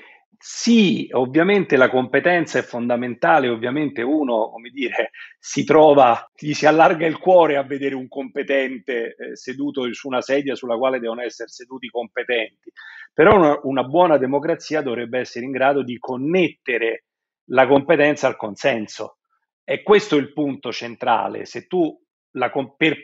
Sì, 0.43 1.07
ovviamente 1.11 1.77
la 1.77 1.87
competenza 1.87 2.57
è 2.57 2.63
fondamentale, 2.63 3.47
ovviamente 3.47 4.01
uno, 4.01 4.49
come 4.49 4.69
dire, 4.71 5.11
si 5.37 5.63
trova, 5.63 6.31
gli 6.35 6.53
si 6.53 6.65
allarga 6.65 7.05
il 7.05 7.19
cuore 7.19 7.57
a 7.57 7.63
vedere 7.63 7.93
un 7.93 8.07
competente 8.07 9.15
eh, 9.15 9.35
seduto 9.35 9.91
su 9.93 10.07
una 10.07 10.21
sedia 10.21 10.55
sulla 10.55 10.77
quale 10.77 10.99
devono 10.99 11.21
essere 11.21 11.49
seduti 11.49 11.89
competenti, 11.89 12.71
però 13.13 13.37
una, 13.37 13.59
una 13.63 13.83
buona 13.83 14.17
democrazia 14.17 14.81
dovrebbe 14.81 15.19
essere 15.19 15.45
in 15.45 15.51
grado 15.51 15.83
di 15.83 15.99
connettere 15.99 17.05
la 17.51 17.67
competenza 17.67 18.25
al 18.25 18.35
consenso. 18.35 19.17
E 19.63 19.83
questo 19.83 20.15
è 20.15 20.19
il 20.19 20.33
punto 20.33 20.71
centrale. 20.71 21.45
Se 21.45 21.67
tu 21.67 21.97
la, 22.31 22.51
per, 22.77 23.01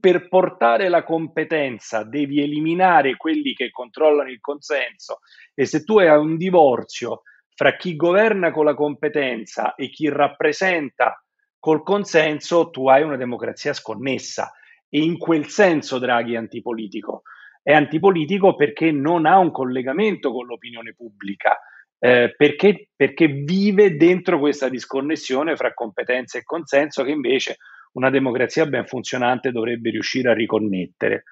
per, 0.00 0.28
portare 0.28 0.88
la 0.88 1.02
competenza 1.02 2.04
devi 2.04 2.40
eliminare 2.40 3.16
quelli 3.16 3.52
che 3.52 3.70
controllano 3.70 4.30
il 4.30 4.40
consenso 4.40 5.18
e 5.54 5.66
se 5.66 5.82
tu 5.82 5.98
hai 5.98 6.08
un 6.16 6.36
divorzio 6.36 7.22
fra 7.60 7.76
chi 7.76 7.96
governa 7.96 8.52
con 8.52 8.64
la 8.64 8.74
competenza 8.74 9.74
e 9.74 9.90
chi 9.90 10.08
rappresenta 10.08 11.22
col 11.58 11.82
consenso, 11.82 12.70
tu 12.70 12.88
hai 12.88 13.02
una 13.02 13.16
democrazia 13.16 13.74
sconnessa. 13.74 14.50
E 14.88 15.00
in 15.00 15.18
quel 15.18 15.46
senso 15.48 15.98
Draghi 15.98 16.32
è 16.32 16.36
antipolitico. 16.38 17.22
È 17.62 17.72
antipolitico 17.72 18.54
perché 18.56 18.90
non 18.90 19.26
ha 19.26 19.36
un 19.36 19.50
collegamento 19.50 20.32
con 20.32 20.46
l'opinione 20.46 20.94
pubblica 20.94 21.60
eh, 22.02 22.34
perché, 22.34 22.88
perché 22.96 23.26
vive 23.26 23.96
dentro 23.96 24.38
questa 24.38 24.70
disconnessione 24.70 25.54
fra 25.54 25.74
competenza 25.74 26.38
e 26.38 26.44
consenso 26.44 27.04
che 27.04 27.10
invece 27.10 27.58
una 27.92 28.08
democrazia 28.08 28.66
ben 28.66 28.86
funzionante 28.86 29.52
dovrebbe 29.52 29.90
riuscire 29.90 30.30
a 30.30 30.34
riconnettere. 30.34 31.24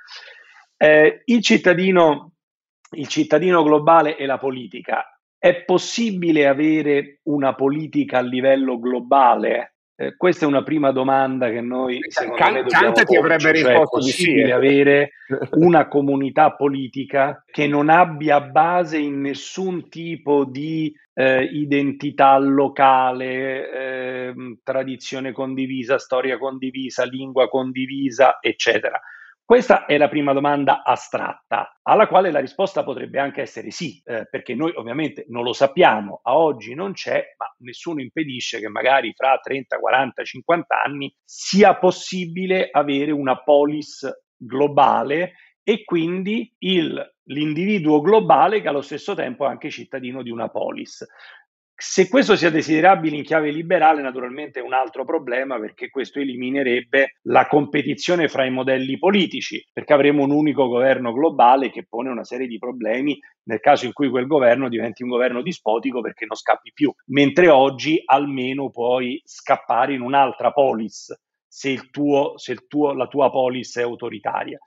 Eh, 0.76 1.22
il, 1.24 1.42
cittadino, 1.42 2.34
il 2.96 3.08
cittadino 3.08 3.62
globale 3.62 4.16
e 4.16 4.26
la 4.26 4.38
politica. 4.38 5.04
È 5.38 5.64
possibile 5.64 6.46
avere 6.46 7.20
una 7.24 7.54
politica 7.54 8.18
a 8.18 8.22
livello 8.22 8.78
globale? 8.78 9.77
Eh, 10.00 10.14
questa 10.16 10.44
è 10.44 10.48
una 10.48 10.62
prima 10.62 10.92
domanda 10.92 11.50
che 11.50 11.60
noi 11.60 11.98
secondo 12.06 12.36
Can- 12.36 12.52
me 12.52 12.62
dobbiamo 12.62 12.92
ti 12.92 13.16
avrebbe 13.16 13.40
cioè, 13.40 13.50
risposto 13.50 14.00
cioè, 14.00 14.10
di 14.12 14.12
sì. 14.12 14.40
avere 14.42 15.10
una 15.58 15.88
comunità 15.88 16.52
politica 16.52 17.42
che 17.50 17.66
non 17.66 17.88
abbia 17.88 18.40
base 18.40 18.96
in 18.98 19.20
nessun 19.20 19.88
tipo 19.88 20.44
di 20.44 20.94
eh, 21.14 21.42
identità 21.42 22.38
locale, 22.38 23.72
eh, 23.72 24.34
tradizione 24.62 25.32
condivisa, 25.32 25.98
storia 25.98 26.38
condivisa, 26.38 27.02
lingua 27.02 27.48
condivisa, 27.48 28.38
eccetera. 28.40 29.00
Questa 29.48 29.86
è 29.86 29.96
la 29.96 30.10
prima 30.10 30.34
domanda 30.34 30.82
astratta, 30.84 31.78
alla 31.80 32.06
quale 32.06 32.30
la 32.30 32.38
risposta 32.38 32.84
potrebbe 32.84 33.18
anche 33.18 33.40
essere 33.40 33.70
sì, 33.70 33.98
eh, 34.04 34.28
perché 34.28 34.54
noi 34.54 34.72
ovviamente 34.74 35.24
non 35.28 35.42
lo 35.42 35.54
sappiamo, 35.54 36.20
a 36.22 36.36
oggi 36.36 36.74
non 36.74 36.92
c'è, 36.92 37.34
ma 37.38 37.46
nessuno 37.60 38.02
impedisce 38.02 38.60
che 38.60 38.68
magari 38.68 39.14
fra 39.16 39.38
30, 39.42 39.78
40, 39.78 40.22
50 40.22 40.82
anni 40.82 41.10
sia 41.24 41.78
possibile 41.78 42.68
avere 42.70 43.10
una 43.10 43.42
polis 43.42 44.06
globale 44.36 45.32
e 45.62 45.82
quindi 45.82 46.54
il, 46.58 47.14
l'individuo 47.24 48.02
globale 48.02 48.60
che 48.60 48.68
allo 48.68 48.82
stesso 48.82 49.14
tempo 49.14 49.46
è 49.46 49.48
anche 49.48 49.70
cittadino 49.70 50.22
di 50.22 50.30
una 50.30 50.50
polis. 50.50 51.06
Se 51.80 52.08
questo 52.08 52.34
sia 52.34 52.50
desiderabile 52.50 53.14
in 53.14 53.22
chiave 53.22 53.52
liberale, 53.52 54.02
naturalmente 54.02 54.58
è 54.58 54.62
un 54.64 54.72
altro 54.72 55.04
problema 55.04 55.60
perché 55.60 55.90
questo 55.90 56.18
eliminerebbe 56.18 57.18
la 57.28 57.46
competizione 57.46 58.26
fra 58.26 58.44
i 58.44 58.50
modelli 58.50 58.98
politici, 58.98 59.64
perché 59.72 59.92
avremo 59.92 60.24
un 60.24 60.32
unico 60.32 60.66
governo 60.66 61.12
globale 61.12 61.70
che 61.70 61.86
pone 61.88 62.10
una 62.10 62.24
serie 62.24 62.48
di 62.48 62.58
problemi 62.58 63.16
nel 63.44 63.60
caso 63.60 63.86
in 63.86 63.92
cui 63.92 64.10
quel 64.10 64.26
governo 64.26 64.68
diventi 64.68 65.04
un 65.04 65.10
governo 65.10 65.40
dispotico 65.40 66.00
perché 66.00 66.26
non 66.26 66.34
scappi 66.34 66.72
più, 66.72 66.92
mentre 67.12 67.48
oggi 67.48 68.02
almeno 68.04 68.70
puoi 68.70 69.22
scappare 69.24 69.94
in 69.94 70.00
un'altra 70.00 70.50
polis 70.50 71.16
se, 71.46 71.90
tuo, 71.92 72.36
se 72.38 72.56
tuo, 72.66 72.92
la 72.92 73.06
tua 73.06 73.30
polis 73.30 73.76
è 73.76 73.82
autoritaria. 73.82 74.58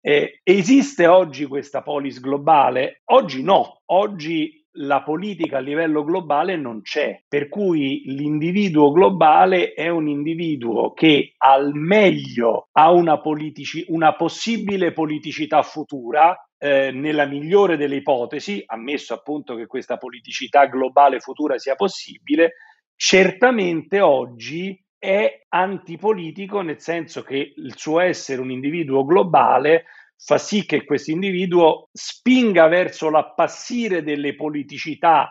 Eh, 0.00 0.40
esiste 0.42 1.06
oggi 1.06 1.44
questa 1.44 1.82
polis 1.82 2.18
globale? 2.18 3.02
Oggi 3.06 3.42
no, 3.42 3.82
oggi 3.86 4.65
la 4.76 5.02
politica 5.02 5.58
a 5.58 5.60
livello 5.60 6.04
globale 6.04 6.56
non 6.56 6.82
c'è, 6.82 7.22
per 7.28 7.48
cui 7.48 8.02
l'individuo 8.06 8.90
globale 8.92 9.72
è 9.72 9.88
un 9.88 10.08
individuo 10.08 10.92
che 10.92 11.34
al 11.38 11.72
meglio 11.74 12.68
ha 12.72 12.90
una, 12.90 13.20
politici- 13.20 13.84
una 13.88 14.14
possibile 14.14 14.92
politicità 14.92 15.62
futura, 15.62 16.36
eh, 16.58 16.90
nella 16.90 17.26
migliore 17.26 17.76
delle 17.76 17.96
ipotesi, 17.96 18.62
ammesso 18.66 19.14
appunto 19.14 19.54
che 19.54 19.66
questa 19.66 19.96
politicità 19.96 20.66
globale 20.66 21.20
futura 21.20 21.58
sia 21.58 21.74
possibile, 21.74 22.54
certamente 22.94 24.00
oggi 24.00 24.82
è 24.98 25.42
antipolitico 25.50 26.62
nel 26.62 26.80
senso 26.80 27.22
che 27.22 27.52
il 27.54 27.76
suo 27.76 28.00
essere 28.00 28.40
un 28.40 28.50
individuo 28.50 29.04
globale 29.04 29.84
fa 30.18 30.38
sì 30.38 30.64
che 30.64 30.84
questo 30.84 31.10
individuo 31.10 31.88
spinga 31.92 32.66
verso 32.68 33.10
l'appassire 33.10 34.02
delle 34.02 34.34
politicità 34.34 35.30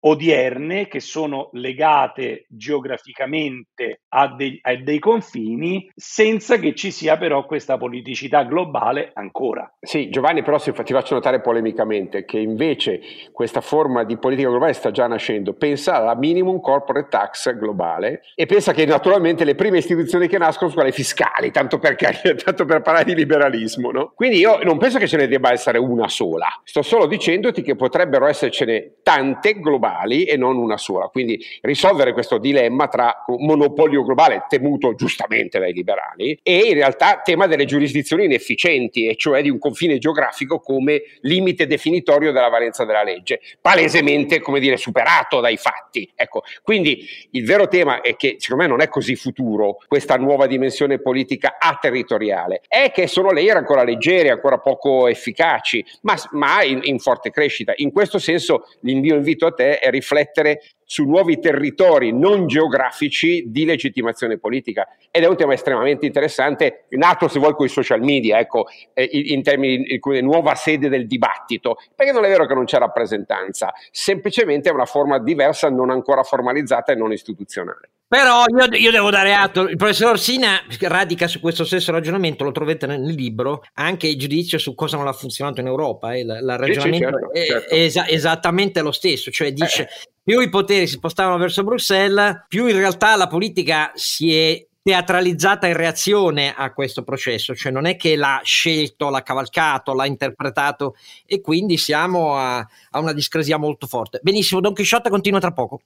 odierne 0.00 0.86
che 0.86 1.00
sono 1.00 1.48
legate 1.52 2.46
geograficamente 2.48 4.02
a, 4.08 4.34
dei, 4.34 4.58
a 4.62 4.76
dei 4.76 4.98
confini 4.98 5.90
senza 5.94 6.58
che 6.58 6.74
ci 6.74 6.90
sia 6.90 7.16
però 7.16 7.44
questa 7.46 7.76
politicità 7.76 8.44
globale 8.44 9.10
ancora. 9.14 9.72
Sì, 9.80 10.08
Giovanni, 10.10 10.42
però 10.42 10.58
se 10.58 10.72
ti 10.72 10.92
faccio 10.92 11.14
notare 11.14 11.40
polemicamente 11.40 12.24
che 12.24 12.38
invece 12.38 13.00
questa 13.32 13.60
forma 13.60 14.04
di 14.04 14.16
politica 14.18 14.48
globale 14.48 14.72
sta 14.72 14.90
già 14.90 15.06
nascendo. 15.06 15.54
Pensa 15.54 15.96
alla 15.96 16.14
minimum 16.14 16.60
corporate 16.60 17.08
tax 17.08 17.54
globale 17.56 18.22
e 18.34 18.46
pensa 18.46 18.72
che 18.72 18.84
naturalmente 18.84 19.44
le 19.44 19.54
prime 19.54 19.78
istituzioni 19.78 20.28
che 20.28 20.38
nascono 20.38 20.70
sono 20.70 20.82
quelle 20.82 20.96
fiscali, 20.96 21.50
tanto 21.50 21.78
per, 21.78 21.96
tanto 22.44 22.64
per 22.64 22.82
parlare 22.82 23.04
di 23.04 23.14
liberalismo. 23.14 23.90
No? 23.90 24.12
Quindi 24.14 24.38
io 24.38 24.58
non 24.62 24.78
penso 24.78 24.98
che 24.98 25.08
ce 25.08 25.16
ne 25.16 25.26
debba 25.26 25.50
essere 25.50 25.78
una 25.78 26.08
sola, 26.08 26.46
sto 26.62 26.82
solo 26.82 27.06
dicendoti 27.06 27.62
che 27.62 27.74
potrebbero 27.74 28.26
essercene 28.26 28.98
tante 29.02 29.58
globali 29.58 29.87
globali 29.88 30.24
e 30.24 30.36
non 30.36 30.56
una 30.56 30.76
sola. 30.76 31.06
Quindi 31.06 31.42
risolvere 31.62 32.12
questo 32.12 32.38
dilemma 32.38 32.88
tra 32.88 33.24
monopolio 33.38 34.04
globale, 34.04 34.44
temuto 34.48 34.94
giustamente 34.94 35.58
dai 35.58 35.72
liberali, 35.72 36.38
e 36.42 36.58
in 36.58 36.74
realtà 36.74 37.20
tema 37.24 37.46
delle 37.46 37.64
giurisdizioni 37.64 38.24
inefficienti, 38.24 39.06
e 39.06 39.16
cioè 39.16 39.42
di 39.42 39.50
un 39.50 39.58
confine 39.58 39.98
geografico 39.98 40.60
come 40.60 41.02
limite 41.22 41.66
definitorio 41.66 42.32
della 42.32 42.48
valenza 42.48 42.84
della 42.84 43.02
legge, 43.02 43.40
palesemente, 43.60 44.40
come 44.40 44.60
dire, 44.60 44.76
superato 44.76 45.40
dai 45.40 45.56
fatti. 45.56 46.10
Ecco, 46.14 46.42
quindi 46.62 47.06
il 47.32 47.44
vero 47.44 47.68
tema 47.68 48.00
è 48.00 48.16
che 48.16 48.36
secondo 48.38 48.64
me 48.64 48.68
non 48.68 48.80
è 48.80 48.88
così 48.88 49.16
futuro 49.16 49.78
questa 49.86 50.16
nuova 50.16 50.46
dimensione 50.46 51.00
politica 51.00 51.56
aterritoriale, 51.58 52.62
è 52.68 52.90
che 52.90 53.06
sono 53.06 53.30
layer 53.30 53.56
ancora 53.56 53.82
leggeri, 53.82 54.28
ancora 54.28 54.58
poco 54.58 55.06
efficaci, 55.08 55.84
ma, 56.02 56.14
ma 56.32 56.62
in, 56.62 56.80
in 56.82 56.98
forte 56.98 57.30
crescita. 57.30 57.72
In 57.76 57.92
questo 57.92 58.18
senso 58.18 58.66
l'invio 58.80 59.14
invito 59.14 59.46
a 59.46 59.52
te 59.52 59.77
è 59.78 59.90
riflettere 59.90 60.60
su 60.84 61.04
nuovi 61.04 61.38
territori 61.38 62.12
non 62.12 62.46
geografici 62.46 63.44
di 63.48 63.64
legittimazione 63.64 64.38
politica 64.38 64.88
ed 65.10 65.22
è 65.22 65.26
un 65.26 65.36
tema 65.36 65.52
estremamente 65.52 66.06
interessante, 66.06 66.84
nato 66.90 67.28
se 67.28 67.38
vuoi 67.38 67.52
con 67.54 67.66
i 67.66 67.68
social 67.68 68.00
media, 68.00 68.38
ecco, 68.38 68.66
eh, 68.94 69.08
in 69.12 69.42
termini 69.42 69.82
di 69.82 70.00
nuova 70.22 70.54
sede 70.54 70.88
del 70.88 71.06
dibattito, 71.06 71.76
perché 71.94 72.12
non 72.12 72.24
è 72.24 72.28
vero 72.28 72.46
che 72.46 72.54
non 72.54 72.64
c'è 72.64 72.78
rappresentanza, 72.78 73.72
semplicemente 73.90 74.70
è 74.70 74.72
una 74.72 74.86
forma 74.86 75.18
diversa, 75.18 75.68
non 75.68 75.90
ancora 75.90 76.22
formalizzata 76.22 76.92
e 76.92 76.96
non 76.96 77.12
istituzionale. 77.12 77.90
Però 78.08 78.44
io, 78.46 78.74
io, 78.78 78.90
devo 78.90 79.10
dare 79.10 79.34
atto, 79.34 79.68
il 79.68 79.76
professor 79.76 80.12
Orsina 80.12 80.62
radica 80.80 81.28
su 81.28 81.40
questo 81.40 81.64
stesso 81.64 81.92
ragionamento, 81.92 82.42
lo 82.42 82.52
trovate 82.52 82.86
nel 82.86 83.02
libro, 83.02 83.62
anche 83.74 84.06
il 84.06 84.18
giudizio 84.18 84.56
su 84.56 84.74
cosa 84.74 84.96
non 84.96 85.06
ha 85.06 85.12
funzionato 85.12 85.60
in 85.60 85.66
Europa, 85.66 86.16
il, 86.16 86.24
il 86.24 86.56
ragionamento 86.56 87.18
sì, 87.18 87.28
certo, 87.28 87.32
è, 87.32 87.44
certo. 87.44 87.74
è 87.74 87.78
esa- 87.80 88.08
esattamente 88.08 88.80
lo 88.80 88.92
stesso, 88.92 89.30
cioè 89.30 89.52
dice 89.52 89.82
eh. 89.82 89.88
più 90.22 90.40
i 90.40 90.48
poteri 90.48 90.86
si 90.86 90.94
spostavano 90.94 91.36
verso 91.36 91.62
Bruxelles, 91.64 92.44
più 92.48 92.66
in 92.66 92.76
realtà 92.76 93.14
la 93.14 93.26
politica 93.26 93.92
si 93.94 94.34
è 94.34 94.66
teatralizzata 94.82 95.66
in 95.66 95.76
reazione 95.76 96.54
a 96.56 96.72
questo 96.72 97.02
processo, 97.02 97.54
cioè 97.54 97.70
non 97.70 97.84
è 97.84 97.96
che 97.96 98.16
l'ha 98.16 98.40
scelto, 98.42 99.10
l'ha 99.10 99.22
cavalcato, 99.22 99.92
l'ha 99.92 100.06
interpretato 100.06 100.94
e 101.26 101.42
quindi 101.42 101.76
siamo 101.76 102.38
a, 102.38 102.56
a 102.56 102.98
una 102.98 103.12
discrasia 103.12 103.58
molto 103.58 103.86
forte. 103.86 104.18
Benissimo, 104.22 104.62
Don 104.62 104.72
Chisciotte 104.72 105.10
continua 105.10 105.40
tra 105.40 105.52
poco. 105.52 105.82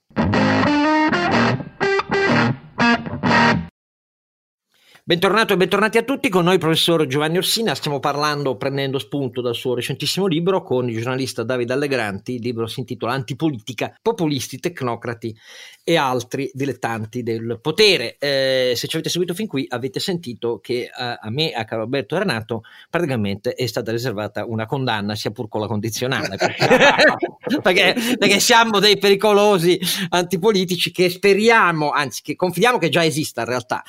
Bentornato 5.05 5.53
e 5.53 5.57
bentornati 5.57 5.98
a 5.98 6.05
tutti, 6.05 6.28
con 6.28 6.44
noi 6.44 6.55
il 6.55 6.61
professor 6.61 7.05
Giovanni 7.09 7.36
Orsina, 7.36 7.74
stiamo 7.74 7.98
parlando, 7.98 8.57
prendendo 8.57 9.00
spunto 9.00 9.40
dal 9.40 9.57
suo 9.57 9.74
recentissimo 9.74 10.28
libro 10.28 10.62
con 10.62 10.88
il 10.88 10.96
giornalista 10.96 11.42
Davide 11.42 11.72
Allegranti, 11.72 12.34
il 12.34 12.40
libro 12.40 12.68
si 12.68 12.78
intitola 12.78 13.12
Antipolitica, 13.12 13.98
populisti, 14.00 14.61
tecnocrati 14.61 15.36
e 15.82 15.96
altri 15.96 16.48
dilettanti 16.55 17.24
del 17.24 17.59
potere. 17.61 18.14
Eh, 18.16 18.74
se 18.76 18.86
ci 18.86 18.94
avete 18.94 19.11
seguito 19.11 19.34
fin 19.34 19.48
qui 19.48 19.66
avete 19.68 19.98
sentito 19.98 20.61
che 20.61 20.88
a, 20.88 21.14
eh, 21.14 21.18
a 21.20 21.30
me 21.30 21.50
a 21.50 21.64
Carlo 21.64 21.82
Alberto 21.82 22.16
Renato 22.16 22.62
praticamente 22.88 23.55
è 23.55 23.66
stata 23.66 23.90
riservata 23.90 24.44
una 24.46 24.66
condanna, 24.66 25.16
sia 25.16 25.32
pur 25.32 25.48
con 25.48 25.62
la 25.62 25.66
condizionale, 25.66 26.36
perché, 26.36 26.68
perché, 27.61 27.96
perché 28.16 28.38
siamo 28.38 28.78
dei 28.78 28.98
pericolosi 28.98 29.80
antipolitici 30.11 30.92
che 30.92 31.11
speriamo, 31.11 31.90
anzi 31.90 32.22
che 32.22 32.36
confidiamo 32.36 32.78
che 32.78 32.88
già 32.88 33.05
esista 33.05 33.40
in 33.40 33.48
realtà, 33.48 33.82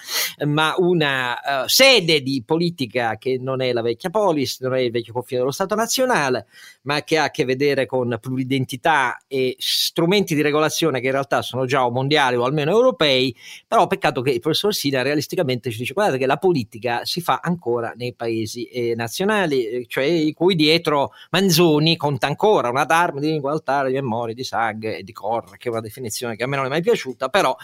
ma 0.47 0.73
una 1.03 1.63
uh, 1.63 1.67
sede 1.67 2.21
di 2.21 2.41
politica 2.45 3.17
che 3.17 3.37
non 3.39 3.61
è 3.61 3.73
la 3.73 3.81
vecchia 3.81 4.09
polis, 4.09 4.59
non 4.61 4.73
è 4.73 4.79
il 4.79 4.91
vecchio 4.91 5.13
confine 5.13 5.41
dello 5.41 5.51
Stato 5.51 5.75
nazionale, 5.75 6.47
ma 6.83 7.03
che 7.03 7.17
ha 7.17 7.25
a 7.25 7.29
che 7.29 7.45
vedere 7.45 7.85
con 7.85 8.17
pluridentità 8.19 9.19
e 9.27 9.55
strumenti 9.59 10.33
di 10.33 10.41
regolazione 10.41 10.99
che 10.99 11.07
in 11.07 11.11
realtà 11.11 11.41
sono 11.41 11.65
già 11.65 11.85
o 11.85 11.91
mondiali 11.91 12.35
o 12.35 12.43
almeno 12.43 12.71
europei, 12.71 13.35
però 13.67 13.85
peccato 13.87 14.21
che 14.21 14.31
il 14.31 14.39
professor 14.39 14.73
Sina 14.73 15.01
realisticamente 15.01 15.69
ci 15.69 15.77
dice 15.77 15.93
guardate 15.93 16.17
che 16.17 16.25
la 16.25 16.37
politica 16.37 17.05
si 17.05 17.21
fa 17.21 17.39
ancora 17.43 17.93
nei 17.95 18.13
paesi 18.13 18.65
eh, 18.65 18.95
nazionali, 18.95 19.65
eh, 19.65 19.85
cioè 19.87 20.05
i 20.05 20.33
cui 20.33 20.55
dietro 20.55 21.11
Manzoni 21.31 21.97
conta 21.97 22.27
ancora 22.27 22.69
una 22.69 22.85
d'arme 22.85 23.19
di 23.19 23.27
lingua 23.27 23.51
altare, 23.51 23.89
di 23.89 23.95
memoria, 23.95 24.33
di 24.33 24.43
sangue 24.43 24.97
e 24.97 25.03
di 25.03 25.11
cor, 25.11 25.57
che 25.57 25.67
è 25.67 25.71
una 25.71 25.81
definizione 25.81 26.35
che 26.35 26.43
a 26.43 26.47
me 26.47 26.55
non 26.55 26.65
è 26.65 26.69
mai 26.69 26.81
piaciuta, 26.81 27.29
però 27.29 27.55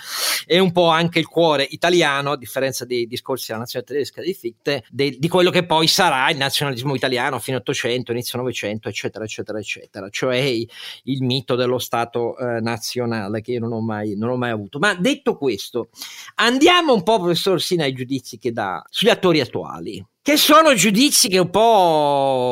è 0.46 0.60
un 0.60 0.72
po' 0.72 0.88
anche 0.88 1.20
il 1.20 1.28
cuore 1.28 1.64
italiano, 1.64 2.32
a 2.32 2.38
differenza 2.38 2.86
dei 2.86 3.08
discorsi 3.08 3.29
della 3.48 3.60
nazione 3.60 3.86
tedesca 3.86 4.22
di 4.22 4.34
Fichte, 4.34 4.84
de, 4.90 5.18
di 5.20 5.28
quello 5.28 5.50
che 5.50 5.66
poi 5.66 5.88
sarà 5.88 6.30
il 6.30 6.38
nazionalismo 6.38 6.96
italiano 6.96 7.40
fino 7.40 7.58
800, 7.58 8.12
inizio 8.12 8.38
900, 8.40 8.90
eccetera, 8.90 9.24
eccetera, 9.26 9.60
eccetera, 9.60 10.10
cioè 10.10 10.38
il, 10.38 11.24
mito 11.24 11.56
dello 11.56 11.80
Stato 11.80 12.38
eh, 12.38 12.60
nazionale 12.62 13.42
che 13.42 13.52
io 13.52 13.60
non 13.60 13.74
ho 13.74 13.82
mai, 13.82 14.16
non 14.16 14.30
ho 14.30 14.38
mai 14.38 14.52
avuto. 14.52 14.80
Ma 14.80 14.96
detto 14.96 15.38
questo, 15.38 15.90
andiamo 16.36 16.94
un 16.94 17.04
po', 17.04 17.20
professor 17.20 17.62
Sina, 17.62 17.84
ai 17.84 17.94
giudizi 17.94 18.38
che 18.38 18.52
dà 18.52 18.84
sugli 18.90 19.10
attori 19.10 19.42
attuali, 19.42 20.06
che 20.22 20.38
sono 20.38 20.74
giudizi 20.74 21.28
che 21.28 21.40
un 21.40 21.50
po' 21.50 22.50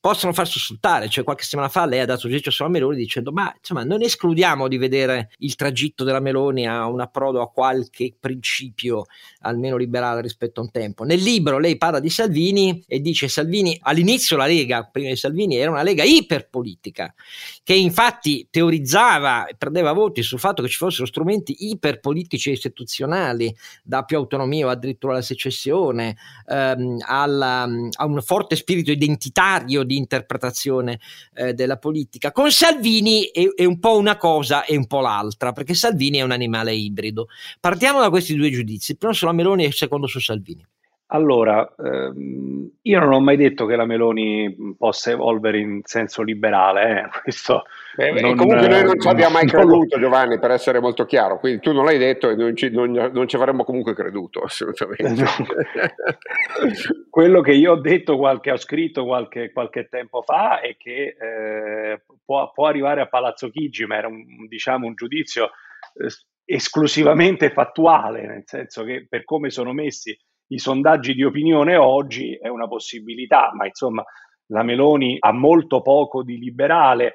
possono 0.00 0.32
far 0.32 0.46
sussultare. 0.46 1.08
Cioè, 1.08 1.24
qualche 1.24 1.42
settimana 1.42 1.68
fa 1.68 1.86
lei 1.86 2.00
ha 2.00 2.04
dato 2.04 2.28
giudizio 2.28 2.50
sulla 2.50 2.68
Meloni 2.68 2.96
dicendo: 2.96 3.32
Ma 3.32 3.52
insomma, 3.56 3.84
non 3.84 4.02
escludiamo 4.02 4.68
di 4.68 4.76
vedere 4.76 5.30
il 5.38 5.54
tragitto 5.54 6.04
della 6.04 6.20
Meloni 6.20 6.66
a 6.66 6.86
un 6.86 7.00
approdo 7.00 7.40
a 7.40 7.50
qualche 7.50 8.14
principio 8.18 9.06
almeno 9.40 9.76
liberale 9.76 10.20
rispetto 10.20 10.60
a 10.60 10.64
un 10.64 10.70
tempo. 10.70 11.04
Nel 11.04 11.20
libro 11.20 11.58
lei 11.58 11.76
parla 11.76 12.00
di 12.00 12.10
Salvini 12.10 12.82
e 12.86 13.00
dice: 13.00 13.28
Salvini 13.28 13.78
all'inizio 13.82 14.36
la 14.36 14.46
Lega, 14.46 14.88
prima 14.90 15.08
di 15.08 15.16
Salvini, 15.16 15.56
era 15.56 15.70
una 15.70 15.82
Lega 15.82 16.04
iperpolitica, 16.04 17.14
che 17.62 17.74
infatti 17.74 18.48
teorizzava 18.50 19.46
e 19.46 19.56
prendeva 19.56 19.92
voti 19.92 20.22
sul 20.22 20.38
fatto 20.38 20.62
che 20.62 20.68
ci 20.68 20.76
fossero 20.76 21.06
strumenti 21.06 21.70
iperpolitici 21.70 22.50
e 22.50 22.52
istituzionali, 22.52 23.54
da 23.82 24.02
più 24.04 24.16
autonomia 24.16 24.66
o 24.66 24.70
addirittura 24.70 25.14
alla 25.14 25.22
secessione, 25.22 26.16
ehm, 26.46 26.98
alla, 27.06 27.62
a 27.92 28.04
un 28.04 28.22
forte 28.22 28.56
spirito 28.56 28.90
identitario 28.90 29.63
di 29.64 29.82
di 29.84 29.96
interpretazione 29.96 31.00
eh, 31.34 31.54
della 31.54 31.78
politica. 31.78 32.32
Con 32.32 32.50
Salvini 32.50 33.24
è, 33.24 33.46
è, 33.54 33.64
un 33.64 33.78
po' 33.78 33.96
una 33.96 34.16
cosa 34.16 34.64
e 34.64 34.76
un 34.76 34.86
po' 34.86 35.00
l'altra, 35.00 35.52
perché 35.52 35.74
Salvini 35.74 36.18
è 36.18 36.22
un 36.22 36.32
animale 36.32 36.74
ibrido. 36.74 37.28
Partiamo 37.60 38.00
da 38.00 38.10
questi 38.10 38.34
due 38.34 38.50
giudizi, 38.50 38.92
il 38.92 38.98
primo 38.98 39.12
sulla 39.12 39.32
Meloni 39.32 39.64
e 39.64 39.68
il 39.68 39.74
secondo 39.74 40.06
su 40.06 40.20
Salvini. 40.20 40.64
Allora, 41.08 41.74
ehm, 41.76 42.70
io 42.80 42.98
non 42.98 43.12
ho 43.12 43.20
mai 43.20 43.36
detto 43.36 43.66
che 43.66 43.76
la 43.76 43.84
Meloni 43.84 44.74
possa 44.76 45.10
evolvere 45.10 45.58
in 45.58 45.80
senso 45.84 46.22
liberale, 46.22 47.00
eh. 47.00 47.08
questo 47.22 47.64
eh, 47.96 48.20
non, 48.20 48.34
comunque 48.34 48.66
noi 48.68 48.84
non 48.84 48.98
ci 48.98 49.06
abbiamo 49.06 49.34
mai 49.34 49.46
creduto 49.46 49.98
Giovanni, 49.98 50.38
per 50.38 50.50
essere 50.50 50.80
molto 50.80 51.04
chiaro, 51.04 51.38
quindi 51.38 51.60
tu 51.60 51.72
non 51.72 51.84
l'hai 51.84 51.98
detto 51.98 52.30
e 52.30 52.34
non 52.34 52.56
ci, 52.56 52.70
non, 52.70 52.90
non 52.90 53.28
ci 53.28 53.36
avremmo 53.36 53.64
comunque 53.64 53.94
creduto, 53.94 54.40
assolutamente. 54.40 55.22
No. 55.22 55.28
Quello 57.10 57.40
che 57.42 57.52
io 57.52 57.72
ho 57.72 57.80
detto, 57.80 58.16
qualche, 58.16 58.50
ho 58.50 58.56
scritto 58.56 59.04
qualche, 59.04 59.52
qualche 59.52 59.88
tempo 59.88 60.22
fa 60.22 60.60
è 60.60 60.76
che 60.76 61.16
eh, 61.20 62.02
può, 62.24 62.50
può, 62.52 62.66
arrivare 62.66 63.02
a 63.02 63.08
Palazzo 63.08 63.50
Chigi, 63.50 63.84
ma 63.84 63.96
era 63.96 64.08
un, 64.08 64.46
diciamo, 64.48 64.86
un 64.86 64.94
giudizio 64.94 65.50
eh, 65.94 66.08
esclusivamente 66.46 67.50
fattuale, 67.50 68.26
nel 68.26 68.42
senso 68.46 68.84
che 68.84 69.06
per 69.08 69.24
come 69.24 69.50
sono 69.50 69.72
messi 69.72 70.16
i 70.48 70.58
sondaggi 70.58 71.14
di 71.14 71.24
opinione 71.24 71.76
oggi 71.76 72.36
è 72.36 72.48
una 72.48 72.68
possibilità, 72.68 73.50
ma 73.54 73.66
insomma 73.66 74.04
la 74.46 74.62
Meloni 74.62 75.16
ha 75.18 75.32
molto 75.32 75.80
poco 75.82 76.22
di 76.22 76.38
liberale. 76.38 77.14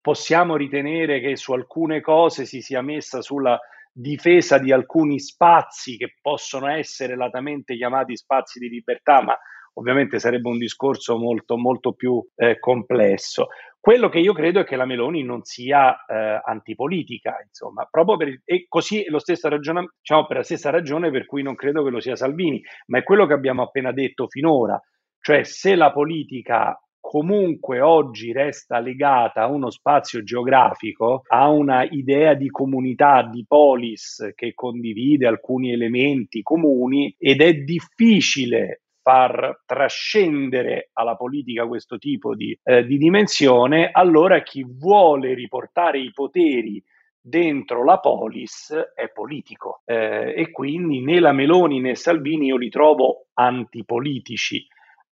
Possiamo 0.00 0.56
ritenere 0.56 1.20
che 1.20 1.36
su 1.36 1.52
alcune 1.52 2.00
cose 2.00 2.44
si 2.44 2.60
sia 2.60 2.82
messa 2.82 3.22
sulla 3.22 3.58
difesa 3.92 4.58
di 4.58 4.72
alcuni 4.72 5.20
spazi 5.20 5.96
che 5.96 6.16
possono 6.20 6.68
essere 6.68 7.16
latamente 7.16 7.76
chiamati 7.76 8.16
spazi 8.16 8.58
di 8.58 8.68
libertà, 8.68 9.22
ma 9.22 9.38
ovviamente 9.74 10.18
sarebbe 10.18 10.48
un 10.48 10.58
discorso 10.58 11.16
molto, 11.18 11.56
molto 11.56 11.92
più 11.92 12.24
eh, 12.36 12.58
complesso. 12.58 13.48
Quello 13.78 14.08
che 14.08 14.18
io 14.18 14.32
credo 14.32 14.60
è 14.60 14.64
che 14.64 14.76
la 14.76 14.86
Meloni 14.86 15.22
non 15.22 15.42
sia 15.42 16.04
eh, 16.06 16.40
antipolitica, 16.42 17.36
insomma, 17.46 17.86
proprio 17.90 18.16
per, 18.16 18.40
e 18.44 18.64
così 18.66 19.04
lo 19.08 19.18
stesso 19.18 19.48
ragione, 19.48 19.90
diciamo, 19.98 20.26
per 20.26 20.38
la 20.38 20.42
stessa 20.42 20.70
ragione 20.70 21.10
per 21.10 21.26
cui 21.26 21.42
non 21.42 21.54
credo 21.54 21.84
che 21.84 21.90
lo 21.90 22.00
sia 22.00 22.16
Salvini, 22.16 22.62
ma 22.86 22.98
è 22.98 23.02
quello 23.02 23.26
che 23.26 23.34
abbiamo 23.34 23.62
appena 23.62 23.92
detto 23.92 24.26
finora, 24.26 24.80
cioè 25.20 25.44
se 25.44 25.74
la 25.74 25.92
politica 25.92 26.78
comunque 26.98 27.82
oggi 27.82 28.32
resta 28.32 28.78
legata 28.78 29.42
a 29.42 29.48
uno 29.48 29.68
spazio 29.68 30.22
geografico, 30.22 31.20
a 31.28 31.50
una 31.50 31.84
idea 31.84 32.32
di 32.32 32.48
comunità, 32.48 33.22
di 33.30 33.44
polis 33.46 34.32
che 34.34 34.54
condivide 34.54 35.26
alcuni 35.26 35.70
elementi 35.70 36.40
comuni 36.40 37.14
ed 37.18 37.42
è 37.42 37.52
difficile 37.52 38.83
far 39.04 39.64
trascendere 39.66 40.88
alla 40.94 41.14
politica 41.14 41.66
questo 41.66 41.98
tipo 41.98 42.34
di, 42.34 42.58
eh, 42.62 42.86
di 42.86 42.96
dimensione, 42.96 43.90
allora 43.92 44.42
chi 44.42 44.64
vuole 44.66 45.34
riportare 45.34 45.98
i 45.98 46.10
poteri 46.10 46.82
dentro 47.20 47.84
la 47.84 47.98
polis 47.98 48.74
è 48.94 49.10
politico 49.10 49.82
eh, 49.84 50.32
e 50.34 50.50
quindi 50.50 51.02
né 51.02 51.20
la 51.20 51.32
Meloni 51.32 51.80
né 51.80 51.94
Salvini 51.94 52.46
io 52.46 52.56
li 52.56 52.70
trovo 52.70 53.26
antipolitici. 53.34 54.66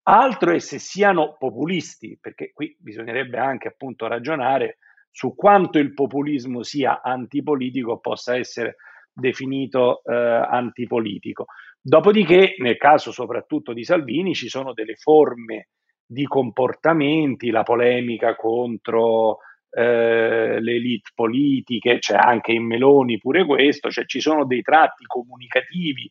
Altro 0.05 0.53
è 0.53 0.59
se 0.59 0.79
siano 0.79 1.37
populisti, 1.39 2.17
perché 2.19 2.51
qui 2.55 2.75
bisognerebbe 2.81 3.37
anche 3.37 3.69
appunto 3.69 4.07
ragionare 4.07 4.79
su 5.11 5.35
quanto 5.35 5.79
il 5.79 5.93
populismo 5.93 6.63
sia 6.63 7.03
antipolitico 7.03 7.99
possa 7.99 8.37
essere 8.37 8.77
definito 9.13 10.03
eh, 10.05 10.15
antipolitico. 10.15 11.45
Dopodiché, 11.85 12.55
nel 12.59 12.77
caso 12.77 13.11
soprattutto 13.11 13.73
di 13.73 13.83
Salvini, 13.83 14.35
ci 14.35 14.49
sono 14.49 14.73
delle 14.73 14.95
forme 14.95 15.71
di 16.07 16.25
comportamenti, 16.25 17.51
la 17.51 17.65
polemica 17.65 18.37
contro 18.37 19.39
eh, 19.69 20.61
le 20.61 20.73
elite 20.75 21.11
politiche, 21.13 21.99
c'è 21.99 22.15
anche 22.15 22.53
in 22.53 22.67
Meloni 22.67 23.19
pure 23.19 23.45
questo, 23.45 23.91
cioè 23.91 24.05
ci 24.05 24.21
sono 24.21 24.45
dei 24.45 24.63
tratti 24.63 25.05
comunicativi 25.07 26.09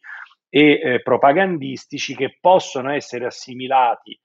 e 0.49 0.79
eh, 0.83 1.01
propagandistici 1.01 2.15
che 2.15 2.37
possono 2.41 2.91
essere 2.91 3.25
assimilati 3.25 4.19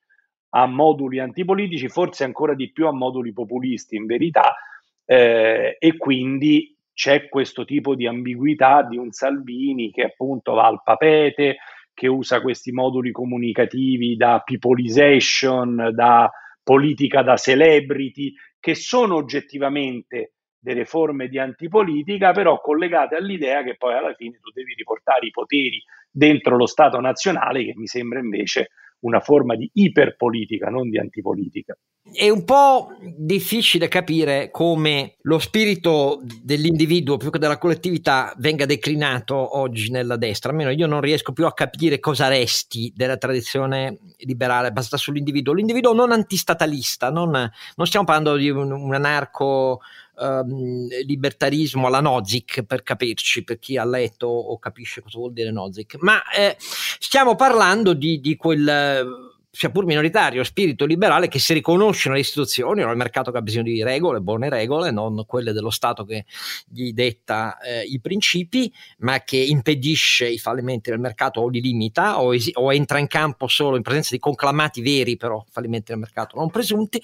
a 0.50 0.66
moduli 0.66 1.20
antipolitici, 1.20 1.88
forse 1.88 2.24
ancora 2.24 2.54
di 2.54 2.72
più 2.72 2.88
a 2.88 2.92
moduli 2.92 3.32
populisti 3.32 3.94
in 3.94 4.06
verità, 4.06 4.56
eh, 5.04 5.76
e 5.78 5.96
quindi 5.96 6.75
c'è 6.96 7.28
questo 7.28 7.66
tipo 7.66 7.94
di 7.94 8.06
ambiguità 8.06 8.82
di 8.82 8.96
un 8.96 9.10
Salvini 9.10 9.90
che 9.90 10.04
appunto 10.04 10.54
va 10.54 10.64
al 10.64 10.80
papete, 10.82 11.58
che 11.92 12.08
usa 12.08 12.40
questi 12.40 12.72
moduli 12.72 13.12
comunicativi 13.12 14.16
da 14.16 14.40
peopleization, 14.42 15.90
da 15.92 16.30
politica 16.62 17.22
da 17.22 17.36
celebrity, 17.36 18.32
che 18.58 18.74
sono 18.74 19.16
oggettivamente 19.16 20.32
delle 20.58 20.86
forme 20.86 21.28
di 21.28 21.38
antipolitica, 21.38 22.32
però 22.32 22.62
collegate 22.62 23.14
all'idea 23.14 23.62
che 23.62 23.76
poi 23.76 23.92
alla 23.92 24.14
fine 24.14 24.38
tu 24.40 24.50
devi 24.50 24.72
riportare 24.72 25.26
i 25.26 25.30
poteri 25.30 25.82
dentro 26.10 26.56
lo 26.56 26.66
Stato 26.66 26.98
nazionale, 26.98 27.62
che 27.62 27.72
mi 27.76 27.86
sembra 27.86 28.20
invece 28.20 28.70
una 29.00 29.20
forma 29.20 29.54
di 29.56 29.70
iperpolitica, 29.72 30.68
non 30.68 30.88
di 30.88 30.98
antipolitica. 30.98 31.76
È 32.12 32.28
un 32.28 32.44
po' 32.44 32.90
difficile 33.16 33.88
capire 33.88 34.48
come 34.52 35.16
lo 35.22 35.40
spirito 35.40 36.22
dell'individuo 36.40 37.16
più 37.16 37.30
che 37.30 37.40
della 37.40 37.58
collettività 37.58 38.32
venga 38.38 38.64
declinato 38.64 39.58
oggi 39.58 39.90
nella 39.90 40.16
destra, 40.16 40.50
almeno 40.50 40.70
io 40.70 40.86
non 40.86 41.00
riesco 41.00 41.32
più 41.32 41.46
a 41.46 41.52
capire 41.52 41.98
cosa 41.98 42.28
resti 42.28 42.92
della 42.94 43.16
tradizione 43.16 43.98
liberale 44.18 44.70
basata 44.70 44.96
sull'individuo. 44.96 45.52
L'individuo 45.52 45.92
non 45.92 46.12
antistatalista, 46.12 47.10
non, 47.10 47.30
non 47.30 47.86
stiamo 47.86 48.06
parlando 48.06 48.36
di 48.36 48.50
un, 48.50 48.70
un 48.70 48.94
anarco 48.94 49.80
um, 50.16 50.86
libertarismo 51.04 51.86
alla 51.86 52.00
Nozick 52.00 52.62
per 52.62 52.82
capirci, 52.82 53.44
per 53.44 53.58
chi 53.58 53.76
ha 53.76 53.84
letto 53.84 54.26
o 54.26 54.58
capisce 54.58 55.02
cosa 55.02 55.18
vuol 55.18 55.32
dire 55.32 55.50
Nozick, 55.50 55.96
ma 56.00 56.22
eh, 56.30 56.56
stiamo 56.58 57.34
parlando 57.34 57.92
di, 57.92 58.20
di 58.20 58.36
quel 58.36 59.25
sia 59.56 59.70
pur 59.70 59.86
minoritario, 59.86 60.44
spirito 60.44 60.84
liberale 60.84 61.28
che 61.28 61.38
si 61.38 61.54
riconosce 61.54 62.10
nelle 62.10 62.20
istituzioni 62.20 62.84
nel 62.84 62.94
mercato 62.94 63.30
che 63.30 63.38
ha 63.38 63.40
bisogno 63.40 63.72
di 63.72 63.82
regole, 63.82 64.20
buone 64.20 64.50
regole, 64.50 64.90
non 64.90 65.24
quelle 65.26 65.52
dello 65.52 65.70
Stato 65.70 66.04
che 66.04 66.26
gli 66.68 66.92
detta 66.92 67.58
eh, 67.60 67.80
i 67.80 67.98
principi, 67.98 68.70
ma 68.98 69.20
che 69.20 69.38
impedisce 69.38 70.28
i 70.28 70.36
fallimenti 70.36 70.90
del 70.90 70.98
mercato 70.98 71.40
o 71.40 71.48
li 71.48 71.62
limita 71.62 72.20
o, 72.20 72.34
esi- 72.34 72.50
o, 72.52 72.70
entra 72.70 72.98
in 72.98 73.06
campo 73.06 73.46
solo 73.46 73.76
in 73.76 73.82
presenza 73.82 74.10
di 74.12 74.18
conclamati 74.20 74.82
veri, 74.82 75.16
però 75.16 75.42
fallimenti 75.50 75.92
del 75.92 76.00
mercato 76.00 76.36
non 76.36 76.50
presunti, 76.50 77.00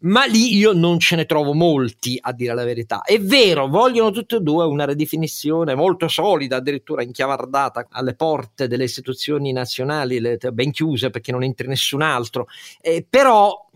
ma 0.00 0.24
lì 0.24 0.56
io 0.56 0.72
non 0.72 0.98
ce 0.98 1.14
ne 1.14 1.26
trovo 1.26 1.54
molti 1.54 2.18
a 2.20 2.32
dire 2.32 2.54
la 2.54 2.64
verità. 2.64 3.02
È 3.02 3.20
vero, 3.20 3.68
vogliono 3.68 4.10
tutti 4.10 4.34
e 4.34 4.40
due 4.40 4.64
una 4.64 4.84
ridefinizione 4.84 5.76
molto 5.76 6.08
solida, 6.08 6.56
addirittura 6.56 7.04
inchiavardata 7.04 7.86
alle 7.90 8.14
porte 8.14 8.66
delle 8.66 8.82
istituzioni 8.82 9.52
nazionali, 9.52 10.18
le, 10.18 10.38
ben 10.52 10.72
chiuse 10.72 11.10
perché 11.10 11.30
non 11.30 11.44
entri 11.44 11.68
nessuno 11.68 11.82
nessun 11.84 12.02
altro. 12.02 12.46
Eh, 12.80 13.06
però 13.08 13.68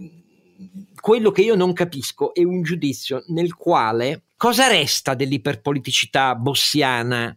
quello 1.00 1.30
che 1.30 1.42
io 1.42 1.54
non 1.54 1.72
capisco 1.72 2.34
è 2.34 2.42
un 2.42 2.62
giudizio 2.62 3.22
nel 3.28 3.54
quale 3.54 4.24
cosa 4.36 4.68
resta 4.68 5.14
dell'iperpoliticità 5.14 6.34
bossiana 6.34 7.36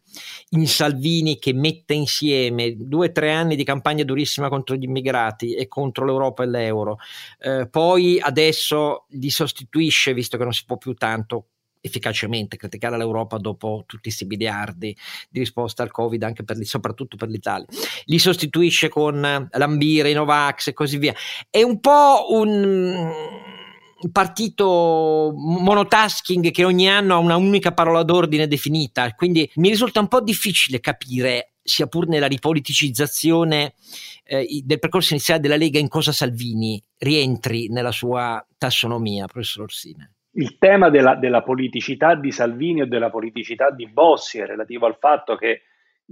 in 0.49 0.67
Salvini 0.67 1.39
che 1.39 1.53
mette 1.53 1.93
insieme 1.93 2.75
due 2.77 3.07
o 3.07 3.11
tre 3.11 3.31
anni 3.31 3.55
di 3.55 3.63
campagna 3.63 4.03
durissima 4.03 4.49
contro 4.49 4.75
gli 4.75 4.83
immigrati 4.83 5.55
e 5.55 5.67
contro 5.67 6.05
l'Europa 6.05 6.43
e 6.43 6.47
l'euro, 6.47 6.97
eh, 7.39 7.67
poi 7.69 8.19
adesso 8.19 9.05
li 9.09 9.29
sostituisce, 9.29 10.13
visto 10.13 10.37
che 10.37 10.43
non 10.43 10.53
si 10.53 10.63
può 10.65 10.77
più 10.77 10.93
tanto 10.93 11.47
efficacemente 11.81 12.57
criticare 12.57 12.97
l'Europa 12.97 13.37
dopo 13.37 13.83
tutti 13.87 14.03
questi 14.03 14.25
miliardi 14.25 14.95
di 15.29 15.39
risposta 15.39 15.83
al 15.83 15.91
Covid, 15.91 16.21
anche 16.23 16.43
per, 16.43 16.57
soprattutto 16.65 17.17
per 17.17 17.27
l'Italia. 17.27 17.65
Li 18.05 18.19
sostituisce 18.19 18.87
con 18.87 19.19
l'Ambire, 19.51 20.11
i 20.11 20.13
Novax 20.13 20.67
e 20.67 20.73
così 20.73 20.97
via. 20.97 21.13
È 21.49 21.61
un 21.61 21.79
po' 21.79 22.27
un 22.29 23.11
partito 24.11 25.33
monotasking 25.35 26.51
che 26.51 26.63
ogni 26.63 26.89
anno 26.89 27.15
ha 27.15 27.17
una 27.17 27.35
unica 27.35 27.71
parola 27.73 28.03
d'ordine 28.03 28.47
definita, 28.47 29.13
quindi 29.15 29.49
mi 29.55 29.69
risulta 29.69 29.99
un 29.99 30.07
po' 30.07 30.21
difficile 30.21 30.79
capire 30.79 31.53
sia 31.63 31.85
pur 31.85 32.07
nella 32.07 32.25
ripoliticizzazione 32.25 33.75
eh, 34.23 34.61
del 34.63 34.79
percorso 34.79 35.13
iniziale 35.13 35.39
della 35.39 35.55
Lega 35.55 35.77
in 35.77 35.89
cosa 35.89 36.11
Salvini 36.11 36.81
rientri 36.97 37.67
nella 37.69 37.91
sua 37.91 38.43
tassonomia, 38.57 39.27
professor 39.27 39.63
Orsina 39.63 40.11
il 40.33 40.57
tema 40.57 40.89
della, 40.89 41.15
della, 41.15 41.41
politicità 41.41 42.15
di 42.15 42.31
Salvini 42.31 42.81
o 42.81 42.87
della 42.87 43.09
politicità 43.09 43.71
di 43.71 43.87
Bossi 43.87 44.39
è 44.39 44.45
relativo 44.45 44.85
al 44.85 44.97
fatto 44.97 45.35
che 45.35 45.63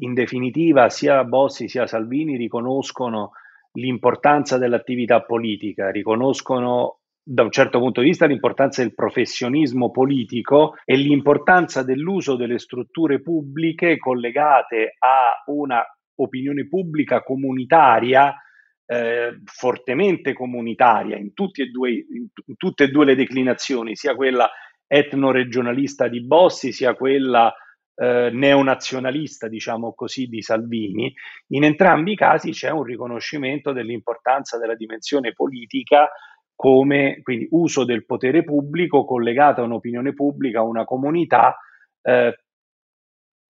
in 0.02 0.14
definitiva 0.14 0.90
sia 0.90 1.24
Bossi 1.24 1.68
sia 1.70 1.88
Salvini 1.88 2.36
riconoscono 2.36 3.32
l'importanza 3.74 4.58
dell'attività 4.58 5.22
politica, 5.22 5.92
riconoscono 5.92 7.00
da 7.22 7.44
un 7.44 7.52
certo 7.52 7.80
punto 7.80 8.02
di 8.02 8.08
vista 8.08 8.26
l'importanza 8.26 8.82
del 8.82 8.96
professionismo 8.96 9.92
politico 9.92 10.76
e 10.84 10.96
l'importanza 10.96 11.84
dell'uso 11.84 12.36
delle 12.36 12.58
strutture 12.58 13.22
pubbliche 13.22 13.98
collegate 13.98 14.96
a 14.98 15.44
una 15.52 15.84
opinione 16.16 16.68
pubblica 16.68 17.22
comunitaria 17.22 18.34
eh, 18.92 19.40
fortemente 19.46 20.34
comunitaria 20.34 21.16
in, 21.16 21.32
e 21.36 21.66
due, 21.68 21.92
in, 21.92 22.28
tutte 22.58 22.86
e 22.86 22.88
due 22.88 23.06
le 23.06 23.16
declinazioni, 23.16 23.96
sia 23.96 24.16
quella 24.16 24.50
etno-regionalista 24.88 26.08
di 26.08 26.24
Bossi, 26.26 26.72
sia 26.72 26.96
quella 26.96 27.54
eh, 27.94 28.32
neonazionalista, 28.34 29.48
diciamo 29.48 29.94
così, 29.94 30.26
di 30.26 30.42
Salvini, 30.42 31.14
in 31.50 31.66
entrambi 31.66 32.14
i 32.14 32.16
casi 32.16 32.50
c'è 32.50 32.72
un 32.72 32.82
riconoscimento 32.82 33.74
dell'importanza 33.74 34.58
della 34.58 34.76
dimensione 34.76 35.34
politica 35.34 36.10
come 36.56 37.20
quindi 37.22 37.48
uso 37.52 37.86
del 37.86 38.06
potere 38.08 38.44
pubblico 38.44 39.06
collegato 39.06 39.62
a 39.62 39.66
un'opinione 39.66 40.14
pubblica, 40.14 40.60
a 40.60 40.64
una 40.64 40.84
comunità 40.84 41.56
eh, 42.02 42.36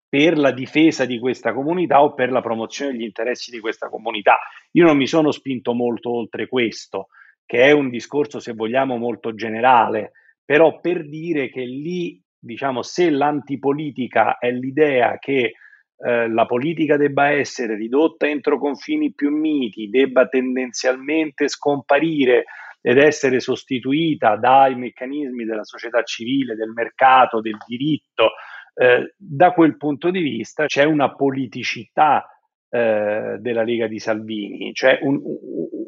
per 0.10 0.38
la 0.38 0.52
difesa 0.52 1.06
di 1.06 1.20
questa 1.20 1.54
comunità 1.54 2.02
o 2.02 2.14
per 2.14 2.32
la 2.32 2.42
promozione 2.42 2.92
degli 2.92 3.04
interessi 3.04 3.52
di 3.52 3.60
questa 3.60 3.90
comunità. 3.90 4.38
Io 4.72 4.86
non 4.86 4.98
mi 4.98 5.08
sono 5.08 5.32
spinto 5.32 5.74
molto 5.74 6.12
oltre 6.12 6.48
questo, 6.48 7.08
che 7.46 7.64
è 7.64 7.72
un 7.72 7.90
discorso, 7.90 8.40
se 8.40 8.54
vogliamo, 8.54 8.98
molto 8.98 9.34
generale, 9.34 10.12
però 10.44 10.80
per 10.80 11.08
dire 11.08 11.50
che 11.50 11.62
lì, 11.62 12.22
diciamo, 12.38 12.82
se 12.82 13.10
l'antipolitica 13.10 14.38
è 14.38 14.52
l'idea 14.52 15.18
che 15.18 15.54
eh, 16.00 16.30
la 16.30 16.46
politica 16.46 16.96
debba 16.96 17.32
essere 17.32 17.76
ridotta 17.76 18.28
entro 18.28 18.60
confini 18.60 19.14
più 19.14 19.32
miti, 19.32 19.90
debba 19.90 20.28
tendenzialmente 20.28 21.48
scomparire 21.48 22.46
ed 22.82 22.98
essere 22.98 23.40
sostituita 23.40 24.36
dai 24.36 24.76
meccanismi 24.76 25.44
della 25.44 25.64
società 25.64 26.04
civile, 26.04 26.56
del 26.56 26.70
mercato, 26.70 27.42
del 27.42 27.58
diritto, 27.66 28.34
eh, 28.80 29.14
da 29.18 29.52
quel 29.54 29.76
punto 29.76 30.12
di 30.12 30.22
vista 30.22 30.68
c'è 30.68 30.84
una 30.84 31.14
politicità 31.16 32.28
eh, 32.70 33.38
della 33.40 33.64
Lega 33.64 33.88
di 33.88 33.98
Salvini, 33.98 34.74
cioè 34.74 35.00
un, 35.02 35.20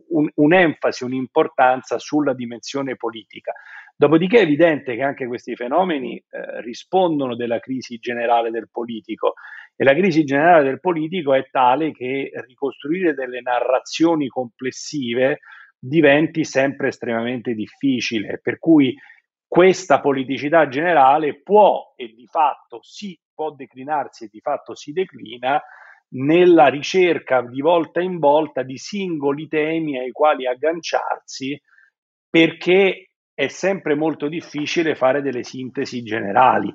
un, 0.09 0.29
un'enfasi, 0.33 1.03
un'importanza 1.03 1.99
sulla 1.99 2.33
dimensione 2.33 2.95
politica. 2.95 3.53
Dopodiché 3.95 4.39
è 4.39 4.43
evidente 4.43 4.95
che 4.95 5.03
anche 5.03 5.27
questi 5.27 5.55
fenomeni 5.55 6.15
eh, 6.15 6.61
rispondono 6.61 7.35
della 7.35 7.59
crisi 7.59 7.97
generale 7.97 8.49
del 8.49 8.69
politico 8.71 9.33
e 9.75 9.83
la 9.83 9.93
crisi 9.93 10.23
generale 10.23 10.63
del 10.63 10.79
politico 10.79 11.33
è 11.33 11.47
tale 11.51 11.91
che 11.91 12.31
ricostruire 12.47 13.13
delle 13.13 13.41
narrazioni 13.41 14.27
complessive 14.27 15.39
diventi 15.77 16.43
sempre 16.43 16.87
estremamente 16.87 17.53
difficile. 17.53 18.39
Per 18.41 18.57
cui 18.57 18.95
questa 19.49 19.99
politicità 19.99 20.67
generale 20.67 21.41
può 21.41 21.93
e 21.95 22.13
di 22.13 22.27
fatto 22.27 22.79
si 22.83 23.19
può 23.33 23.49
declinarsi 23.49 24.25
e 24.25 24.29
di 24.31 24.39
fatto 24.41 24.75
si 24.75 24.91
declina 24.91 25.59
nella 26.09 26.67
ricerca 26.67 27.41
di 27.41 27.59
volta 27.59 27.99
in 27.99 28.19
volta 28.19 28.61
di 28.61 28.77
singoli 28.77 29.47
temi 29.47 29.97
ai 29.97 30.11
quali 30.11 30.45
agganciarsi 30.45 31.59
perché 32.29 33.09
è 33.33 33.47
sempre 33.47 33.95
molto 33.95 34.27
difficile 34.27 34.93
fare 34.93 35.23
delle 35.23 35.43
sintesi 35.43 36.03
generali. 36.03 36.71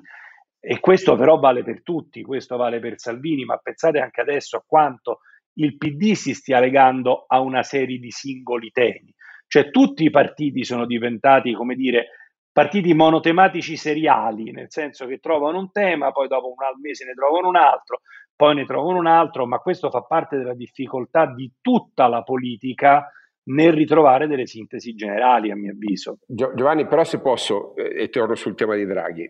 E 0.59 0.79
questo 0.81 1.15
però 1.15 1.39
vale 1.39 1.63
per 1.63 1.81
tutti, 1.81 2.23
questo 2.23 2.57
vale 2.57 2.79
per 2.79 2.99
Salvini, 2.99 3.45
ma 3.45 3.55
pensate 3.55 3.99
anche 3.99 4.19
adesso 4.19 4.57
a 4.57 4.63
quanto 4.67 5.19
il 5.59 5.77
PD 5.77 6.11
si 6.13 6.33
stia 6.33 6.59
legando 6.59 7.23
a 7.27 7.39
una 7.39 7.63
serie 7.63 7.99
di 7.99 8.11
singoli 8.11 8.71
temi. 8.71 9.13
Cioè 9.47 9.69
tutti 9.69 10.03
i 10.03 10.09
partiti 10.09 10.65
sono 10.65 10.85
diventati, 10.85 11.53
come 11.53 11.75
dire, 11.75 12.07
partiti 12.55 12.93
monotematici 12.93 13.75
seriali, 13.75 14.51
nel 14.51 14.67
senso 14.69 15.05
che 15.07 15.17
trovano 15.17 15.59
un 15.59 15.73
tema, 15.73 16.13
poi 16.13 16.29
dopo 16.29 16.47
un 16.47 16.55
mese 16.81 17.03
ne 17.03 17.11
trovano 17.11 17.49
un 17.49 17.57
altro, 17.57 17.99
poi 18.33 18.55
ne 18.55 18.63
trovano 18.63 18.97
un 18.97 19.07
altro, 19.07 19.45
ma 19.45 19.57
questo 19.57 19.89
fa 19.89 20.03
parte 20.03 20.37
della 20.37 20.53
difficoltà 20.53 21.25
di 21.25 21.51
tutta 21.59 22.07
la 22.07 22.23
politica 22.23 23.11
nel 23.47 23.73
ritrovare 23.73 24.27
delle 24.27 24.45
sintesi 24.45 24.95
generali, 24.95 25.51
a 25.51 25.55
mio 25.57 25.73
avviso. 25.73 26.19
Giovanni, 26.27 26.87
però 26.87 27.03
se 27.03 27.19
posso, 27.19 27.75
eh, 27.75 28.03
e 28.03 28.09
torno 28.09 28.35
sul 28.35 28.55
tema 28.55 28.75
di 28.75 28.85
Draghi, 28.85 29.29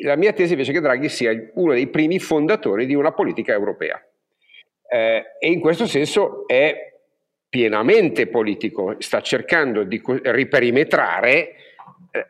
la 0.00 0.16
mia 0.16 0.32
tesi 0.32 0.52
invece 0.52 0.70
è 0.70 0.74
che 0.74 0.80
Draghi 0.80 1.10
sia 1.10 1.32
uno 1.56 1.74
dei 1.74 1.88
primi 1.88 2.18
fondatori 2.18 2.86
di 2.86 2.94
una 2.94 3.12
politica 3.12 3.52
europea 3.52 4.02
eh, 4.88 5.36
e 5.38 5.50
in 5.50 5.60
questo 5.60 5.86
senso 5.86 6.46
è 6.46 6.94
pienamente 7.46 8.26
politico, 8.26 8.94
sta 9.00 9.20
cercando 9.20 9.84
di 9.84 10.00
riperimetrare 10.02 11.52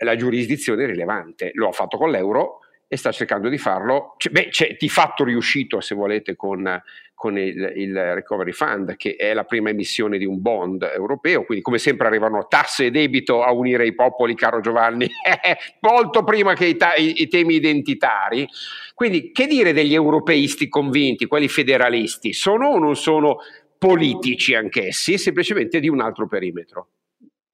la 0.00 0.16
giurisdizione 0.16 0.86
rilevante, 0.86 1.50
lo 1.54 1.68
ha 1.68 1.72
fatto 1.72 1.96
con 1.96 2.10
l'euro 2.10 2.60
e 2.90 2.96
sta 2.96 3.12
cercando 3.12 3.50
di 3.50 3.58
farlo, 3.58 4.14
cioè, 4.16 4.32
beh, 4.32 4.48
c'è 4.48 4.76
di 4.78 4.88
fatto 4.88 5.22
riuscito 5.22 5.78
se 5.80 5.94
volete 5.94 6.36
con, 6.36 6.82
con 7.14 7.36
il, 7.36 7.72
il, 7.76 8.14
Recovery 8.14 8.52
Fund 8.52 8.96
che 8.96 9.14
è 9.14 9.34
la 9.34 9.44
prima 9.44 9.68
emissione 9.68 10.16
di 10.16 10.24
un 10.24 10.40
bond 10.40 10.90
europeo, 10.94 11.44
quindi 11.44 11.62
come 11.62 11.76
sempre 11.76 12.06
arrivano 12.06 12.46
tasse 12.48 12.86
e 12.86 12.90
debito 12.90 13.42
a 13.42 13.52
unire 13.52 13.86
i 13.86 13.94
popoli, 13.94 14.34
caro 14.34 14.60
Giovanni, 14.60 15.06
molto 15.80 16.24
prima 16.24 16.54
che 16.54 16.64
i, 16.64 16.76
ta- 16.76 16.94
i, 16.94 17.20
i 17.20 17.28
temi 17.28 17.56
identitari. 17.56 18.48
Quindi 18.94 19.32
che 19.32 19.46
dire 19.46 19.74
degli 19.74 19.94
europeisti 19.94 20.68
convinti, 20.68 21.26
quelli 21.26 21.48
federalisti, 21.48 22.32
sono 22.32 22.68
o 22.68 22.78
non 22.78 22.96
sono 22.96 23.36
politici 23.76 24.54
anch'essi, 24.54 25.18
semplicemente 25.18 25.78
di 25.78 25.88
un 25.88 26.00
altro 26.00 26.26
perimetro? 26.26 26.88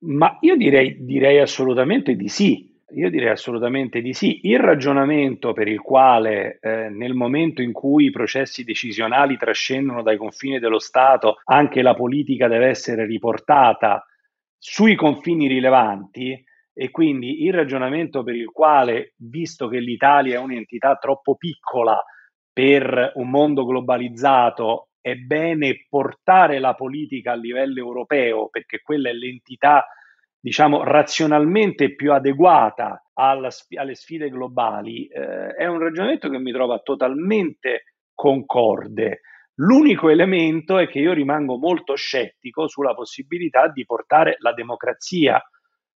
Ma 0.06 0.36
io 0.40 0.56
direi, 0.56 0.96
direi 1.04 1.40
assolutamente 1.40 2.14
di 2.14 2.28
sì 2.28 2.72
io 2.94 3.10
direi 3.10 3.30
assolutamente 3.30 4.00
di 4.00 4.12
sì. 4.12 4.40
Il 4.46 4.60
ragionamento 4.60 5.52
per 5.52 5.68
il 5.68 5.80
quale 5.80 6.58
eh, 6.60 6.88
nel 6.90 7.14
momento 7.14 7.60
in 7.62 7.72
cui 7.72 8.06
i 8.06 8.10
processi 8.10 8.62
decisionali 8.64 9.36
trascendono 9.36 10.02
dai 10.02 10.16
confini 10.16 10.58
dello 10.58 10.78
Stato, 10.78 11.40
anche 11.44 11.82
la 11.82 11.94
politica 11.94 12.46
deve 12.46 12.68
essere 12.68 13.04
riportata 13.04 14.04
sui 14.56 14.94
confini 14.94 15.46
rilevanti 15.46 16.42
e 16.72 16.90
quindi 16.90 17.44
il 17.44 17.52
ragionamento 17.52 18.22
per 18.22 18.34
il 18.34 18.50
quale, 18.50 19.14
visto 19.18 19.68
che 19.68 19.78
l'Italia 19.78 20.36
è 20.36 20.42
un'entità 20.42 20.96
troppo 20.96 21.36
piccola 21.36 22.02
per 22.52 23.12
un 23.16 23.28
mondo 23.30 23.64
globalizzato, 23.64 24.90
è 25.04 25.16
bene 25.16 25.84
portare 25.86 26.58
la 26.58 26.72
politica 26.72 27.32
a 27.32 27.36
livello 27.36 27.78
europeo 27.78 28.48
perché 28.48 28.80
quella 28.80 29.10
è 29.10 29.12
l'entità 29.12 29.86
diciamo, 30.40 30.82
razionalmente 30.82 31.94
più 31.94 32.10
adeguata 32.10 33.10
alla, 33.12 33.50
alle 33.76 33.94
sfide 33.94 34.30
globali, 34.30 35.06
eh, 35.08 35.48
è 35.56 35.66
un 35.66 35.78
ragionamento 35.78 36.30
che 36.30 36.38
mi 36.38 36.52
trova 36.52 36.78
totalmente 36.78 37.96
concorde. 38.14 39.20
L'unico 39.56 40.08
elemento 40.08 40.78
è 40.78 40.88
che 40.88 41.00
io 41.00 41.12
rimango 41.12 41.58
molto 41.58 41.96
scettico 41.96 42.66
sulla 42.66 42.94
possibilità 42.94 43.68
di 43.68 43.84
portare 43.84 44.36
la 44.38 44.54
democrazia 44.54 45.38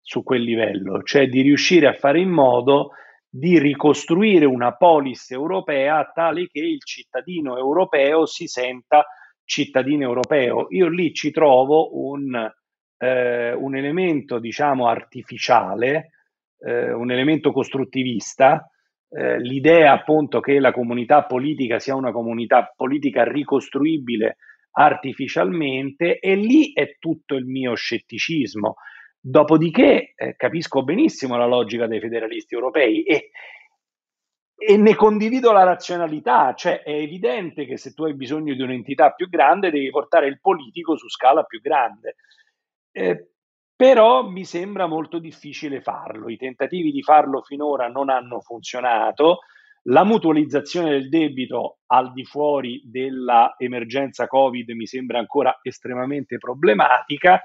su 0.02 0.24
quel 0.24 0.42
livello, 0.42 1.04
cioè 1.04 1.28
di 1.28 1.42
riuscire 1.42 1.86
a 1.86 1.94
fare 1.94 2.20
in 2.20 2.30
modo 2.30 2.90
di 3.38 3.60
ricostruire 3.60 4.46
una 4.46 4.76
polis 4.76 5.32
europea 5.32 6.10
tale 6.14 6.48
che 6.48 6.60
il 6.60 6.80
cittadino 6.84 7.58
europeo 7.58 8.26
si 8.26 8.48
senta 8.48 9.06
cittadino 9.44 10.04
europeo. 10.04 10.68
Io 10.70 10.88
lì 10.88 11.14
ci 11.14 11.32
trovo 11.32 11.90
un 12.10 12.50
eh, 12.98 13.54
un 13.54 13.76
elemento, 13.76 14.40
diciamo, 14.40 14.88
artificiale, 14.88 16.12
eh, 16.60 16.94
un 16.94 17.12
elemento 17.12 17.52
costruttivista, 17.52 18.70
eh, 19.10 19.40
l'idea 19.40 19.92
appunto 19.92 20.40
che 20.40 20.60
la 20.60 20.72
comunità 20.72 21.24
politica 21.26 21.80
sia 21.80 21.96
una 21.96 22.12
comunità 22.12 22.72
politica 22.76 23.24
ricostruibile 23.24 24.38
artificialmente 24.78 26.20
e 26.20 26.36
lì 26.36 26.74
è 26.74 26.98
tutto 27.00 27.36
il 27.36 27.46
mio 27.46 27.76
scetticismo. 27.76 28.76
Dopodiché 29.28 30.14
eh, 30.16 30.36
capisco 30.36 30.84
benissimo 30.84 31.36
la 31.36 31.48
logica 31.48 31.88
dei 31.88 32.00
federalisti 32.00 32.54
europei 32.54 33.02
e, 33.02 33.32
e 34.56 34.78
ne 34.78 34.94
condivido 34.94 35.52
la 35.52 35.64
razionalità, 35.64 36.54
cioè 36.54 36.84
è 36.84 36.92
evidente 36.92 37.66
che 37.66 37.76
se 37.76 37.96
tu 37.96 38.04
hai 38.04 38.14
bisogno 38.14 38.54
di 38.54 38.62
un'entità 38.62 39.14
più 39.14 39.28
grande 39.28 39.72
devi 39.72 39.90
portare 39.90 40.28
il 40.28 40.40
politico 40.40 40.96
su 40.96 41.10
scala 41.10 41.42
più 41.42 41.60
grande. 41.60 42.18
Eh, 42.92 43.32
però 43.76 44.30
mi 44.30 44.46
sembra 44.46 44.86
molto 44.86 45.18
difficile 45.18 45.82
farlo. 45.82 46.30
I 46.30 46.38
tentativi 46.38 46.92
di 46.92 47.02
farlo 47.02 47.42
finora 47.42 47.88
non 47.88 48.10
hanno 48.12 48.42
funzionato. 48.42 49.40
La 49.88 50.04
mutualizzazione 50.04 50.92
del 50.92 51.10
debito 51.10 51.80
al 51.88 52.12
di 52.14 52.26
fuori 52.26 52.82
dell'emergenza 52.86 54.28
Covid 54.28 54.70
mi 54.70 54.86
sembra 54.86 55.18
ancora 55.18 55.60
estremamente 55.62 56.38
problematica 56.38 57.44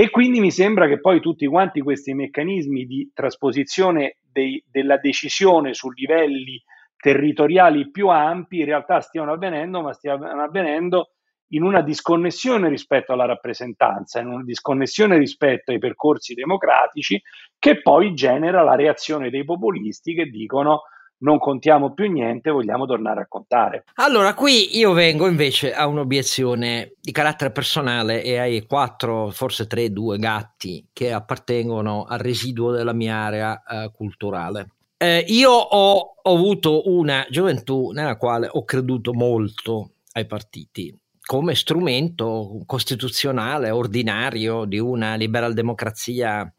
e 0.00 0.10
quindi 0.10 0.38
mi 0.38 0.52
sembra 0.52 0.86
che 0.86 1.00
poi 1.00 1.18
tutti 1.18 1.44
quanti 1.48 1.80
questi 1.80 2.14
meccanismi 2.14 2.84
di 2.84 3.10
trasposizione 3.12 4.18
dei, 4.30 4.62
della 4.70 4.96
decisione 4.96 5.74
su 5.74 5.90
livelli 5.90 6.62
territoriali 6.96 7.90
più 7.90 8.06
ampi 8.06 8.60
in 8.60 8.66
realtà 8.66 9.00
stiano 9.00 9.32
avvenendo, 9.32 9.82
ma 9.82 9.92
stiano 9.92 10.40
avvenendo 10.40 11.14
in 11.48 11.64
una 11.64 11.80
disconnessione 11.80 12.68
rispetto 12.68 13.12
alla 13.12 13.24
rappresentanza, 13.24 14.20
in 14.20 14.28
una 14.28 14.44
disconnessione 14.44 15.18
rispetto 15.18 15.72
ai 15.72 15.80
percorsi 15.80 16.32
democratici, 16.34 17.20
che 17.58 17.82
poi 17.82 18.14
genera 18.14 18.62
la 18.62 18.76
reazione 18.76 19.30
dei 19.30 19.44
populisti 19.44 20.14
che 20.14 20.26
dicono 20.26 20.82
non 21.18 21.38
contiamo 21.38 21.92
più 21.92 22.10
niente, 22.10 22.50
vogliamo 22.50 22.86
tornare 22.86 23.22
a 23.22 23.26
contare. 23.28 23.84
Allora, 23.94 24.34
qui 24.34 24.76
io 24.78 24.92
vengo 24.92 25.26
invece 25.26 25.74
a 25.74 25.86
un'obiezione 25.86 26.92
di 27.00 27.12
carattere 27.12 27.50
personale 27.50 28.22
e 28.22 28.38
ai 28.38 28.66
quattro, 28.66 29.30
forse 29.30 29.66
tre, 29.66 29.92
due 29.92 30.18
gatti 30.18 30.86
che 30.92 31.12
appartengono 31.12 32.04
al 32.04 32.18
residuo 32.18 32.72
della 32.72 32.92
mia 32.92 33.16
area 33.16 33.62
eh, 33.62 33.90
culturale. 33.92 34.70
Eh, 34.96 35.24
io 35.28 35.50
ho, 35.52 36.14
ho 36.22 36.34
avuto 36.34 36.88
una 36.90 37.26
gioventù 37.30 37.90
nella 37.90 38.16
quale 38.16 38.48
ho 38.50 38.64
creduto 38.64 39.12
molto 39.12 39.90
ai 40.12 40.26
partiti 40.26 40.96
come 41.28 41.54
strumento 41.54 42.62
costituzionale 42.64 43.68
ordinario 43.68 44.64
di 44.64 44.78
una 44.78 45.14
liberal 45.14 45.52
democrazia 45.52 46.50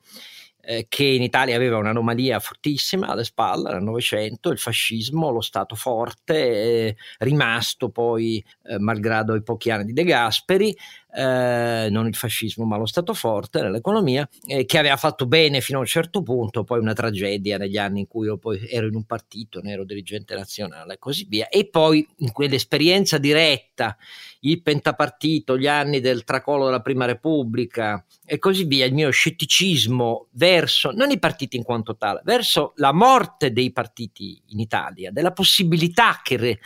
eh, 0.70 0.86
che 0.88 1.04
in 1.04 1.24
Italia 1.24 1.56
aveva 1.56 1.78
un'anomalia 1.78 2.40
fortissima 2.40 3.08
alle 3.08 3.24
spalle 3.24 3.72
nel 3.72 3.82
Novecento, 3.82 4.52
il 4.52 4.60
fascismo, 4.60 5.32
lo 5.32 5.42
Stato 5.42 5.74
forte, 5.74 6.36
eh, 6.36 6.96
rimasto 7.18 7.90
poi, 7.90 8.44
eh, 8.66 8.78
malgrado 8.78 9.34
i 9.34 9.42
pochi 9.42 9.72
anni 9.72 9.86
di 9.86 9.94
De 9.94 10.04
Gasperi, 10.04 10.78
eh, 11.12 11.88
non 11.90 12.08
il 12.08 12.16
fascismo 12.16 12.66
ma 12.66 12.78
lo 12.78 12.86
Stato 12.86 13.14
forte 13.14 13.62
nell'economia, 13.62 14.28
eh, 14.46 14.66
che 14.66 14.78
aveva 14.78 14.98
fatto 14.98 15.26
bene 15.26 15.62
fino 15.62 15.80
a 15.80 15.82
un 15.82 15.88
certo 15.88 16.22
punto, 16.22 16.64
poi 16.64 16.80
una 16.80 16.94
tragedia 16.94 17.58
negli 17.58 17.78
anni 17.78 18.02
in 18.02 18.08
cui 18.08 18.28
io 18.28 18.38
poi 18.38 18.68
ero 18.70 18.88
in 18.88 18.96
un 18.96 19.04
partito, 19.06 19.62
ne 19.62 19.72
ero 19.72 19.84
dirigente 19.84 20.36
nazionale 20.36 20.94
e 20.94 21.00
così 21.00 21.26
via, 21.28 21.50
e 21.50 21.68
poi 21.68 22.08
in 22.18 22.32
quell'esperienza 22.32 23.18
diretta, 23.18 23.98
il 24.42 24.62
pentapartito, 24.62 25.58
gli 25.58 25.68
anni 25.68 26.00
del 26.00 26.24
tracollo 26.24 26.66
della 26.66 26.82
Prima 26.82 27.06
Repubblica 27.06 28.04
e 28.26 28.40
così 28.40 28.64
via, 28.64 28.86
il 28.86 28.94
mio 28.94 29.10
scetticismo 29.10 30.28
verso, 30.32 30.92
non 30.92 31.12
i 31.12 31.20
partiti 31.20 31.58
in 31.58 31.64
quanto 31.64 31.98
tale, 31.98 32.22
verso 32.24 32.74
la 32.76 32.94
morte 32.94 33.52
dei 33.52 33.72
partiti 33.72 34.42
in 34.48 34.60
Italia, 34.60 35.12
della 35.12 35.32
possibilità 35.32 36.22
che, 36.24 36.60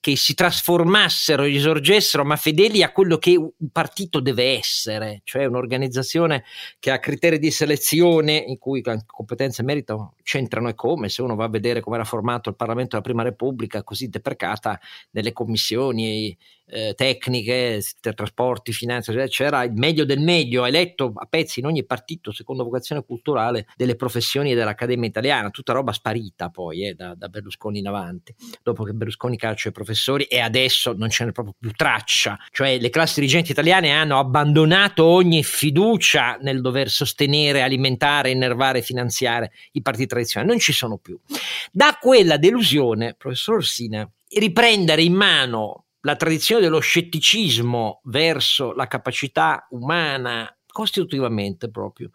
che 0.00 0.16
si 0.16 0.34
trasformassero, 0.34 1.42
risorgessero, 1.42 2.24
ma 2.24 2.36
fedeli 2.36 2.82
a 2.82 2.92
quello 2.92 3.18
che 3.18 3.36
un 3.36 3.50
partito 3.70 3.87
partito 3.88 4.20
deve 4.20 4.56
essere, 4.58 5.22
cioè 5.24 5.46
un'organizzazione 5.46 6.44
che 6.78 6.90
ha 6.90 6.98
criteri 6.98 7.38
di 7.38 7.50
selezione 7.50 8.36
in 8.36 8.58
cui 8.58 8.82
competenze 9.06 9.62
e 9.62 9.64
merito 9.64 10.14
c'entrano 10.22 10.68
e 10.68 10.74
come, 10.74 11.08
se 11.08 11.22
uno 11.22 11.34
va 11.34 11.44
a 11.44 11.48
vedere 11.48 11.80
come 11.80 11.96
era 11.96 12.04
formato 12.04 12.50
il 12.50 12.56
Parlamento 12.56 12.90
della 12.90 13.02
Prima 13.02 13.22
Repubblica, 13.22 13.82
così 13.82 14.08
deprecata 14.08 14.78
nelle 15.12 15.32
commissioni 15.32 16.36
eh, 16.70 16.94
tecniche, 16.94 17.82
trasporti, 18.14 18.72
finanze, 18.72 19.12
c'era 19.28 19.64
il 19.64 19.72
meglio 19.72 20.04
del 20.04 20.20
meglio, 20.20 20.64
eletto 20.64 21.12
a 21.14 21.26
pezzi 21.26 21.60
in 21.60 21.66
ogni 21.66 21.84
partito 21.84 22.32
secondo 22.32 22.64
vocazione 22.64 23.04
culturale 23.04 23.66
delle 23.76 23.96
professioni 23.96 24.54
dell'Accademia 24.54 25.08
Italiana, 25.08 25.50
tutta 25.50 25.72
roba 25.72 25.92
sparita 25.92 26.50
poi 26.50 26.86
eh, 26.86 26.94
da, 26.94 27.14
da, 27.14 27.28
Berlusconi 27.28 27.78
in 27.78 27.88
avanti, 27.88 28.34
dopo 28.62 28.84
che 28.84 28.92
Berlusconi 28.92 29.36
caccia 29.36 29.68
i 29.68 29.72
professori 29.72 30.24
e 30.24 30.40
adesso 30.40 30.92
non 30.92 31.10
ce 31.10 31.24
n'è 31.24 31.32
proprio 31.32 31.54
più 31.58 31.72
traccia, 31.72 32.38
cioè 32.50 32.78
le 32.78 32.90
classi 32.90 33.20
dirigenti 33.20 33.52
italiane 33.52 33.90
hanno 33.90 34.18
abbandonato 34.18 35.04
ogni 35.04 35.42
fiducia 35.42 36.38
nel 36.40 36.60
dover 36.60 36.90
sostenere, 36.90 37.62
alimentare, 37.62 38.30
innervare, 38.30 38.82
finanziare 38.82 39.52
i 39.72 39.82
partiti 39.82 40.06
tradizionali, 40.06 40.50
non 40.50 40.60
ci 40.60 40.72
sono 40.72 40.98
più. 40.98 41.18
Da 41.72 41.98
quella 42.00 42.36
delusione, 42.36 43.14
professor 43.14 43.56
Orsina, 43.56 44.08
riprendere 44.28 45.02
in 45.02 45.14
mano 45.14 45.84
la 46.08 46.16
tradizione 46.16 46.62
dello 46.62 46.80
scetticismo 46.80 48.00
verso 48.04 48.72
la 48.72 48.86
capacità 48.86 49.66
umana 49.72 50.50
costitutivamente 50.78 51.70
proprio, 51.70 52.10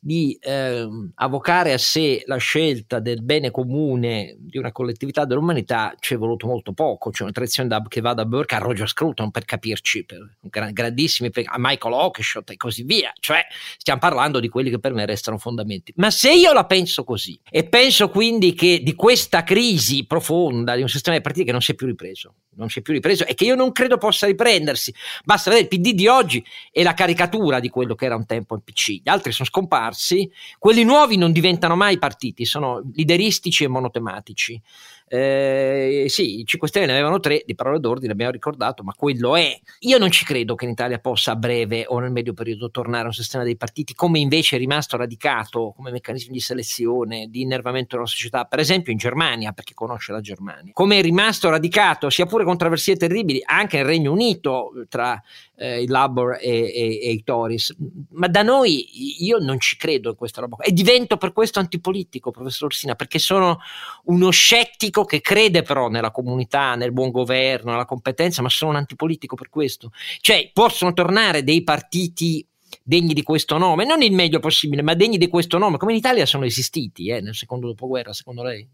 di 0.00 0.38
eh, 0.40 0.88
avvocare 1.16 1.72
a 1.72 1.78
sé 1.78 2.22
la 2.26 2.36
scelta 2.36 3.00
del 3.00 3.24
bene 3.24 3.50
comune 3.50 4.36
di 4.38 4.56
una 4.56 4.70
collettività 4.70 5.24
dell'umanità 5.24 5.96
ci 5.98 6.14
è 6.14 6.16
voluto 6.16 6.46
molto 6.46 6.72
poco, 6.72 7.10
c'è 7.10 7.24
una 7.24 7.32
tradizione 7.32 7.68
da, 7.68 7.82
che 7.88 8.00
va 8.00 8.14
da 8.14 8.24
Burke 8.24 8.54
a 8.54 8.58
Roger 8.58 8.88
Scruton 8.88 9.32
per 9.32 9.44
capirci, 9.44 10.04
per 10.04 10.72
grandissimi, 10.72 11.28
a 11.44 11.56
Michael 11.58 11.92
Oakeshott 11.92 12.50
e 12.50 12.56
così 12.56 12.84
via, 12.84 13.12
cioè 13.18 13.44
stiamo 13.78 13.98
parlando 13.98 14.38
di 14.38 14.48
quelli 14.48 14.70
che 14.70 14.78
per 14.78 14.92
me 14.92 15.06
restano 15.06 15.36
fondamenti. 15.36 15.92
Ma 15.96 16.12
se 16.12 16.32
io 16.32 16.52
la 16.52 16.66
penso 16.66 17.02
così 17.02 17.36
e 17.50 17.64
penso 17.64 18.10
quindi 18.10 18.54
che 18.54 18.80
di 18.80 18.94
questa 18.94 19.42
crisi 19.42 20.06
profonda 20.06 20.76
di 20.76 20.82
un 20.82 20.88
sistema 20.88 21.16
di 21.16 21.22
partiti 21.22 21.46
che 21.46 21.52
non 21.52 21.62
si 21.62 21.72
è 21.72 21.74
più 21.74 21.88
ripreso, 21.88 22.34
non 22.54 22.68
si 22.68 22.78
è 22.78 22.82
più 22.82 22.92
ripreso 22.92 23.26
e 23.26 23.34
che 23.34 23.44
io 23.44 23.56
non 23.56 23.72
credo 23.72 23.98
possa 23.98 24.26
riprendersi, 24.26 24.94
basta 25.24 25.50
vedere 25.50 25.68
il 25.68 25.80
PD 25.80 25.94
di 25.94 26.06
oggi 26.06 26.44
e 26.70 26.84
la 26.84 26.94
caricatura 26.94 27.58
di 27.58 27.70
quello 27.70 27.96
che 27.96 28.03
era 28.04 28.16
un 28.16 28.26
tempo 28.26 28.54
il 28.54 28.62
PC, 28.62 29.02
gli 29.02 29.08
altri 29.08 29.32
sono 29.32 29.48
scomparsi, 29.48 30.30
quelli 30.58 30.84
nuovi 30.84 31.16
non 31.16 31.32
diventano 31.32 31.76
mai 31.76 31.98
partiti, 31.98 32.44
sono 32.44 32.82
lideristici 32.94 33.64
e 33.64 33.68
monotematici. 33.68 34.60
Eh, 35.06 36.06
sì, 36.08 36.40
i 36.40 36.44
5 36.44 36.66
Stelle 36.66 36.86
ne 36.86 36.92
avevano 36.92 37.20
tre 37.20 37.42
di 37.46 37.54
parole 37.54 37.78
d'ordine, 37.78 38.12
abbiamo 38.12 38.32
ricordato, 38.32 38.82
ma 38.82 38.94
quello 38.94 39.36
è. 39.36 39.56
Io 39.80 39.98
non 39.98 40.10
ci 40.10 40.24
credo 40.24 40.54
che 40.54 40.64
in 40.64 40.72
Italia 40.72 40.98
possa 40.98 41.32
a 41.32 41.36
breve 41.36 41.84
o 41.86 41.98
nel 41.98 42.10
medio 42.10 42.32
periodo 42.32 42.70
tornare 42.70 43.04
a 43.04 43.06
un 43.06 43.12
sistema 43.12 43.44
dei 43.44 43.56
partiti 43.56 43.94
come 43.94 44.18
invece 44.18 44.56
è 44.56 44.58
rimasto 44.58 44.96
radicato 44.96 45.72
come 45.76 45.90
meccanismo 45.90 46.32
di 46.32 46.40
selezione, 46.40 47.28
di 47.28 47.42
innervamento 47.42 47.96
della 47.96 48.08
società, 48.08 48.44
per 48.44 48.58
esempio 48.58 48.92
in 48.92 48.98
Germania, 48.98 49.52
perché 49.52 49.74
conosce 49.74 50.12
la 50.12 50.20
Germania. 50.20 50.72
Come 50.72 50.98
è 50.98 51.02
rimasto 51.02 51.48
radicato, 51.50 52.10
sia 52.10 52.26
pure 52.26 52.44
controversie 52.44 52.96
terribili, 52.96 53.40
anche 53.44 53.76
nel 53.76 53.86
Regno 53.86 54.10
Unito 54.10 54.72
tra 54.88 55.22
eh, 55.56 55.82
il 55.82 55.90
Labour 55.90 56.38
e, 56.40 56.48
e, 56.48 57.00
e, 57.02 57.10
i 57.10 57.22
Tories. 57.22 57.74
Ma 58.10 58.28
da 58.28 58.42
noi 58.42 59.22
io 59.24 59.38
non 59.38 59.58
ci 59.60 59.76
credo 59.76 60.10
in 60.10 60.16
questa 60.16 60.40
roba. 60.40 60.56
E 60.58 60.72
divento 60.72 61.16
per 61.16 61.32
questo 61.32 61.58
antipolitico, 61.58 62.30
professor 62.30 62.66
Orsina, 62.66 62.94
perché 62.94 63.18
sono 63.18 63.58
uno 64.04 64.30
scettico 64.30 65.04
che 65.04 65.20
crede 65.20 65.62
però 65.62 65.88
nella 65.88 66.10
comunità, 66.10 66.74
nel 66.74 66.92
buon 66.92 67.10
governo, 67.10 67.70
nella 67.70 67.84
competenza, 67.84 68.42
ma 68.42 68.48
sono 68.48 68.70
un 68.70 68.76
antipolitico 68.76 69.36
per 69.36 69.48
questo. 69.48 69.90
Cioè, 70.20 70.50
possono 70.52 70.92
tornare 70.92 71.44
dei 71.44 71.62
partiti 71.62 72.46
degni 72.82 73.14
di 73.14 73.22
questo 73.22 73.56
nome, 73.56 73.84
non 73.84 74.02
il 74.02 74.12
meglio 74.12 74.40
possibile, 74.40 74.82
ma 74.82 74.94
degni 74.94 75.16
di 75.16 75.28
questo 75.28 75.58
nome, 75.58 75.78
come 75.78 75.92
in 75.92 75.98
Italia 75.98 76.26
sono 76.26 76.44
esistiti 76.44 77.08
eh, 77.08 77.20
nel 77.20 77.34
secondo 77.34 77.68
dopoguerra, 77.68 78.12
secondo 78.12 78.42
lei? 78.42 78.68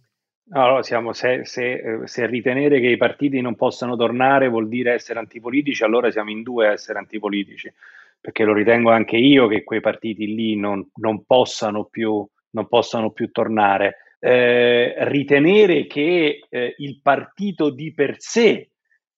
No, 0.52 0.82
siamo, 0.82 1.12
se, 1.12 1.44
se, 1.44 2.00
se, 2.04 2.26
ritenere 2.26 2.80
che 2.80 2.88
i 2.88 2.96
partiti 2.96 3.40
non 3.40 3.54
possano 3.54 3.94
tornare 3.94 4.48
vuol 4.48 4.66
dire 4.66 4.94
essere 4.94 5.20
antipolitici, 5.20 5.84
allora 5.84 6.10
siamo 6.10 6.30
in 6.30 6.42
due 6.42 6.66
a 6.66 6.72
essere 6.72 6.98
antipolitici, 6.98 7.72
perché 8.20 8.42
lo 8.42 8.52
ritengo 8.52 8.90
anche 8.90 9.16
io 9.16 9.46
che 9.46 9.62
quei 9.62 9.80
partiti 9.80 10.34
lì 10.34 10.56
non, 10.56 10.84
non, 10.96 11.24
possano, 11.24 11.84
più, 11.84 12.26
non 12.50 12.66
possano 12.66 13.12
più 13.12 13.30
tornare. 13.30 13.98
Eh, 14.18 14.94
ritenere 15.04 15.86
che 15.86 16.40
eh, 16.48 16.74
il 16.78 17.00
partito 17.00 17.70
di 17.70 17.94
per 17.94 18.16
sé 18.18 18.70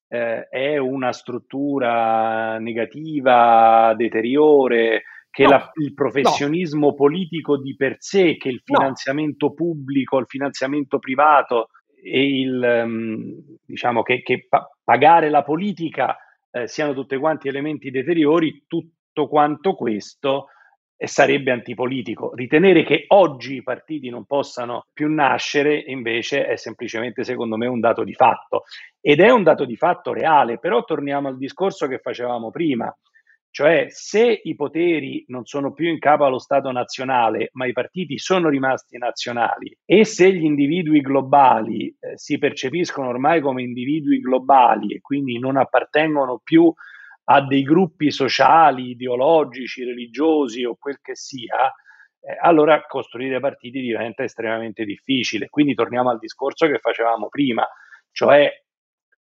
eh, 0.09 0.49
è 0.49 0.77
una 0.77 1.15
struttura 1.15 2.59
negativa, 2.59 3.95
deteriore, 3.97 5.05
che 5.33 5.45
no, 5.45 5.49
la, 5.49 5.71
il 5.81 5.95
professionismo 5.95 6.89
no. 6.89 6.95
politico 6.95 7.59
di 7.59 7.75
per 7.75 7.97
sé, 7.99 8.37
che 8.37 8.51
il 8.51 8.61
finanziamento 8.63 9.47
no. 9.47 9.55
pubblico, 9.55 10.19
il 10.19 10.27
finanziamento 10.29 10.99
privato 10.99 11.71
e 12.05 12.41
il, 12.41 12.83
um, 12.85 13.57
diciamo 13.65 14.03
che, 14.03 14.21
che 14.21 14.47
pa- 14.47 14.69
pagare 14.85 15.31
la 15.31 15.43
politica 15.43 16.19
eh, 16.51 16.69
siano 16.69 16.93
tutti 16.93 17.17
quanti 17.17 17.49
elementi 17.49 17.91
deteriori, 17.91 18.65
tutto 18.69 19.27
quanto 19.27 19.75
questo 19.75 20.49
eh, 20.99 21.07
sarebbe 21.07 21.51
antipolitico. 21.51 22.35
Ritenere 22.35 22.85
che 22.85 23.05
oggi 23.09 23.55
i 23.55 23.63
partiti 23.63 24.11
non 24.11 24.27
possano 24.27 24.89
più 24.93 25.11
nascere 25.11 25.83
invece 25.87 26.45
è 26.45 26.57
semplicemente 26.57 27.25
secondo 27.25 27.57
me 27.57 27.67
un 27.67 27.81
dato 27.81 28.05
di 28.05 28.13
fatto 28.13 28.65
ed 29.01 29.21
è 29.21 29.31
un 29.31 29.45
dato 29.45 29.65
di 29.65 29.77
fatto 29.77 30.13
reale, 30.13 30.59
però 30.59 30.85
torniamo 30.85 31.29
al 31.29 31.39
discorso 31.39 31.87
che 31.87 32.01
facevamo 32.01 32.51
prima. 32.51 32.95
Cioè, 33.55 33.89
se 33.91 34.41
i 34.45 34.55
poteri 34.55 35.25
non 35.29 35.45
sono 35.45 35.75
più 35.75 35.87
in 35.91 35.99
capo 35.99 36.25
allo 36.25 36.39
Stato 36.39 36.73
nazionale, 36.73 37.51
ma 37.53 37.67
i 37.67 37.75
partiti 37.75 38.17
sono 38.19 38.49
rimasti 38.49 38.97
nazionali, 38.97 39.77
e 39.85 40.07
se 40.07 40.33
gli 40.33 40.43
individui 40.43 41.03
globali 41.03 41.89
eh, 41.89 42.17
si 42.17 42.39
percepiscono 42.39 43.09
ormai 43.09 43.43
come 43.43 43.63
individui 43.63 44.21
globali 44.21 44.95
e 44.95 45.03
quindi 45.03 45.39
non 45.39 45.59
appartengono 45.59 46.41
più 46.43 46.73
a 47.25 47.47
dei 47.47 47.63
gruppi 47.63 48.11
sociali, 48.11 48.93
ideologici, 48.93 49.85
religiosi 49.85 50.65
o 50.65 50.77
quel 50.77 50.99
che 51.03 51.15
sia, 51.15 51.71
eh, 52.21 52.35
allora 52.41 52.83
costruire 52.87 53.39
partiti 53.39 53.83
diventa 53.83 54.23
estremamente 54.23 54.87
difficile. 54.87 55.51
Quindi 55.51 55.75
torniamo 55.75 56.09
al 56.09 56.19
discorso 56.19 56.67
che 56.67 56.79
facevamo 56.79 57.29
prima, 57.29 57.69
cioè 58.13 58.51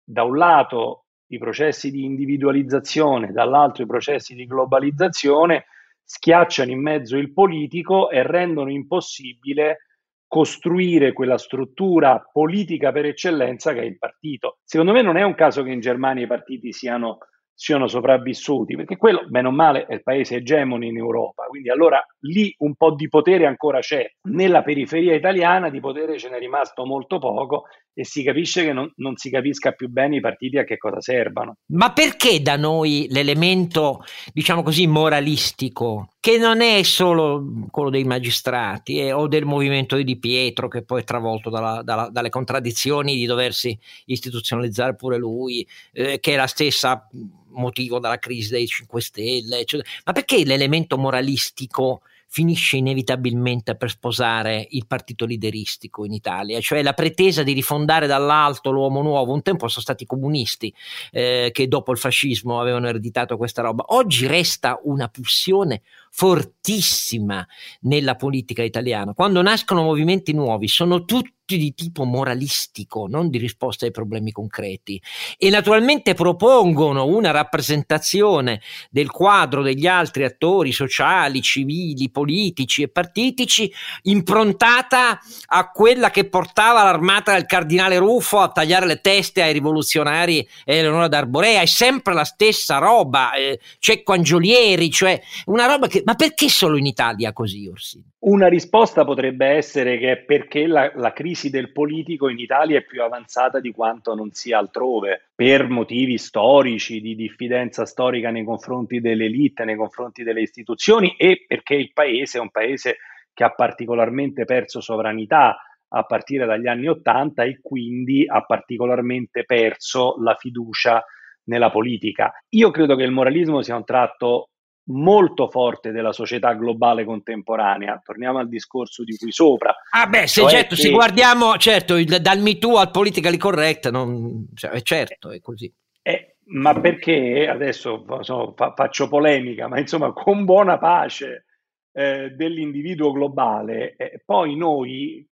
da 0.02 0.22
un 0.22 0.38
lato 0.38 1.03
i 1.28 1.38
processi 1.38 1.90
di 1.90 2.04
individualizzazione, 2.04 3.32
dall'altro 3.32 3.82
i 3.82 3.86
processi 3.86 4.34
di 4.34 4.46
globalizzazione, 4.46 5.66
schiacciano 6.04 6.70
in 6.70 6.80
mezzo 6.80 7.16
il 7.16 7.32
politico 7.32 8.10
e 8.10 8.22
rendono 8.22 8.70
impossibile 8.70 9.78
costruire 10.26 11.12
quella 11.12 11.38
struttura 11.38 12.20
politica 12.32 12.92
per 12.92 13.06
eccellenza 13.06 13.72
che 13.72 13.80
è 13.80 13.84
il 13.84 13.98
partito. 13.98 14.58
Secondo 14.64 14.92
me 14.92 15.00
non 15.00 15.16
è 15.16 15.22
un 15.22 15.34
caso 15.34 15.62
che 15.62 15.70
in 15.70 15.80
Germania 15.80 16.24
i 16.24 16.28
partiti 16.28 16.72
siano 16.72 17.18
siano 17.54 17.86
sopravvissuti, 17.86 18.76
perché 18.76 18.96
quello, 18.96 19.24
bene 19.28 19.48
o 19.48 19.52
male, 19.52 19.86
è 19.86 19.94
il 19.94 20.02
paese 20.02 20.36
egemone 20.36 20.86
in 20.86 20.96
Europa, 20.96 21.44
quindi 21.44 21.70
allora 21.70 22.04
lì 22.20 22.54
un 22.58 22.74
po' 22.74 22.94
di 22.94 23.08
potere 23.08 23.46
ancora 23.46 23.80
c'è. 23.80 24.04
Nella 24.28 24.62
periferia 24.62 25.14
italiana 25.14 25.70
di 25.70 25.80
potere 25.80 26.18
ce 26.18 26.30
n'è 26.30 26.38
rimasto 26.38 26.84
molto 26.84 27.18
poco 27.18 27.64
e 27.92 28.04
si 28.04 28.24
capisce 28.24 28.64
che 28.64 28.72
non, 28.72 28.90
non, 28.96 29.16
si 29.16 29.30
capisca 29.30 29.70
più 29.70 29.88
bene 29.88 30.16
i 30.16 30.20
partiti 30.20 30.58
a 30.58 30.64
che 30.64 30.76
cosa 30.76 31.00
servano. 31.00 31.54
Ma 31.72 31.92
perché 31.92 32.42
da 32.42 32.56
noi 32.56 33.06
l'elemento, 33.08 34.02
diciamo 34.32 34.62
così, 34.62 34.86
moralistico, 34.86 36.08
che 36.24 36.38
non 36.38 36.62
è 36.62 36.82
solo 36.84 37.66
quello 37.70 37.90
dei 37.90 38.04
magistrati 38.04 38.98
eh, 38.98 39.12
o 39.12 39.28
del 39.28 39.44
movimento 39.44 39.94
di 40.00 40.16
Pietro, 40.16 40.68
che 40.68 40.82
poi 40.82 41.02
è 41.02 41.04
travolto 41.04 41.50
dalla, 41.50 41.82
dalla, 41.82 42.08
dalle 42.08 42.30
contraddizioni 42.30 43.14
di 43.14 43.26
doversi 43.26 43.78
istituzionalizzare 44.06 44.94
pure 44.94 45.18
lui, 45.18 45.68
eh, 45.92 46.20
che 46.20 46.32
è 46.32 46.36
la 46.36 46.46
stessa 46.46 47.06
motivo 47.48 47.98
della 47.98 48.18
crisi 48.18 48.48
dei 48.48 48.66
5 48.66 49.02
Stelle, 49.02 49.58
eccetera. 49.58 49.86
ma 50.06 50.12
perché 50.12 50.42
l'elemento 50.46 50.96
moralistico 50.96 52.00
finisce 52.34 52.78
inevitabilmente 52.78 53.76
per 53.76 53.90
sposare 53.90 54.66
il 54.70 54.88
partito 54.88 55.24
lideristico 55.24 56.04
in 56.04 56.12
Italia, 56.12 56.60
cioè 56.60 56.82
la 56.82 56.92
pretesa 56.92 57.44
di 57.44 57.52
rifondare 57.52 58.08
dall'alto 58.08 58.72
l'uomo 58.72 59.02
nuovo. 59.02 59.32
Un 59.32 59.42
tempo 59.42 59.68
sono 59.68 59.82
stati 59.82 60.02
i 60.02 60.06
comunisti 60.06 60.74
eh, 61.12 61.50
che 61.52 61.68
dopo 61.68 61.92
il 61.92 61.98
fascismo 61.98 62.60
avevano 62.60 62.88
ereditato 62.88 63.36
questa 63.36 63.62
roba. 63.62 63.84
Oggi 63.90 64.26
resta 64.26 64.80
una 64.82 65.06
pulsione 65.06 65.82
fortissima 66.10 67.46
nella 67.82 68.16
politica 68.16 68.64
italiana. 68.64 69.14
Quando 69.14 69.40
nascono 69.40 69.84
movimenti 69.84 70.32
nuovi 70.32 70.66
sono 70.66 71.04
tutti 71.04 71.43
di 71.46 71.74
tipo 71.74 72.04
moralistico, 72.04 73.06
non 73.06 73.28
di 73.28 73.38
risposta 73.38 73.84
ai 73.84 73.90
problemi 73.90 74.32
concreti. 74.32 75.00
E 75.36 75.50
naturalmente 75.50 76.14
propongono 76.14 77.06
una 77.06 77.30
rappresentazione 77.30 78.60
del 78.90 79.10
quadro 79.10 79.62
degli 79.62 79.86
altri 79.86 80.24
attori 80.24 80.72
sociali, 80.72 81.42
civili, 81.42 82.10
politici 82.10 82.82
e 82.82 82.88
partitici 82.88 83.70
improntata 84.02 85.20
a 85.46 85.70
quella 85.70 86.10
che 86.10 86.28
portava 86.28 86.84
l'armata 86.84 87.32
del 87.32 87.46
cardinale 87.46 87.98
Ruffo 87.98 88.38
a 88.38 88.48
tagliare 88.48 88.86
le 88.86 89.00
teste 89.00 89.42
ai 89.42 89.52
rivoluzionari 89.52 90.46
Eleonora 90.64 91.08
d'Arborea. 91.08 91.60
È 91.60 91.66
sempre 91.66 92.14
la 92.14 92.24
stessa 92.24 92.78
roba, 92.78 93.34
eh, 93.34 93.60
Cecco 93.78 94.12
Angiolieri, 94.12 94.90
cioè 94.90 95.20
una 95.46 95.66
roba 95.66 95.86
che 95.86 96.02
ma 96.04 96.14
perché 96.14 96.48
solo 96.48 96.76
in 96.76 96.86
Italia 96.86 97.32
così, 97.32 97.66
Orsini? 97.68 98.12
Una 98.24 98.48
risposta 98.48 99.04
potrebbe 99.04 99.46
essere 99.46 99.98
che 99.98 100.12
è 100.12 100.16
perché 100.16 100.66
la, 100.66 100.90
la, 100.94 101.12
crisi 101.12 101.33
del 101.50 101.72
politico 101.72 102.28
in 102.28 102.38
Italia 102.38 102.78
è 102.78 102.84
più 102.84 103.02
avanzata 103.02 103.60
di 103.60 103.72
quanto 103.72 104.14
non 104.14 104.30
sia 104.32 104.58
altrove, 104.58 105.30
per 105.34 105.68
motivi 105.68 106.16
storici, 106.18 107.00
di 107.00 107.14
diffidenza 107.14 107.84
storica 107.84 108.30
nei 108.30 108.44
confronti 108.44 109.00
dell'elite, 109.00 109.64
nei 109.64 109.76
confronti 109.76 110.22
delle 110.22 110.40
istituzioni 110.42 111.14
e 111.16 111.44
perché 111.46 111.74
il 111.74 111.92
paese 111.92 112.38
è 112.38 112.40
un 112.40 112.50
paese 112.50 112.98
che 113.32 113.44
ha 113.44 113.50
particolarmente 113.50 114.44
perso 114.44 114.80
sovranità 114.80 115.56
a 115.88 116.02
partire 116.04 116.46
dagli 116.46 116.66
anni 116.66 116.86
Ottanta 116.88 117.42
e 117.42 117.60
quindi 117.60 118.24
ha 118.26 118.42
particolarmente 118.42 119.44
perso 119.44 120.16
la 120.20 120.34
fiducia 120.36 121.04
nella 121.44 121.70
politica. 121.70 122.32
Io 122.50 122.70
credo 122.70 122.96
che 122.96 123.02
il 123.02 123.10
moralismo 123.10 123.62
sia 123.62 123.76
un 123.76 123.84
tratto 123.84 124.50
molto 124.86 125.48
forte 125.48 125.92
della 125.92 126.12
società 126.12 126.52
globale 126.54 127.04
contemporanea. 127.04 128.00
Torniamo 128.04 128.38
al 128.38 128.48
discorso 128.48 129.04
di 129.04 129.16
qui 129.16 129.32
sopra. 129.32 129.74
Ah 129.90 130.06
beh, 130.06 130.26
se, 130.26 130.42
cioè 130.42 130.50
certo, 130.50 130.74
che... 130.74 130.82
se 130.82 130.90
guardiamo 130.90 131.56
certo, 131.56 131.96
il, 131.96 132.20
dal 132.20 132.40
Me 132.40 132.58
Too 132.58 132.76
al 132.76 132.90
politically 132.90 133.36
correct, 133.36 133.90
non, 133.90 134.48
cioè, 134.54 134.80
certo, 134.82 135.30
è 135.30 135.40
così. 135.40 135.72
Eh, 136.02 136.36
ma 136.46 136.78
perché 136.78 137.48
adesso 137.48 138.04
so, 138.20 138.52
fa, 138.56 138.74
faccio 138.74 139.08
polemica, 139.08 139.68
ma 139.68 139.78
insomma, 139.78 140.12
con 140.12 140.44
buona 140.44 140.78
pace 140.78 141.46
eh, 141.92 142.30
dell'individuo 142.30 143.12
globale, 143.12 143.94
eh, 143.96 144.20
poi 144.24 144.56
noi, 144.56 145.26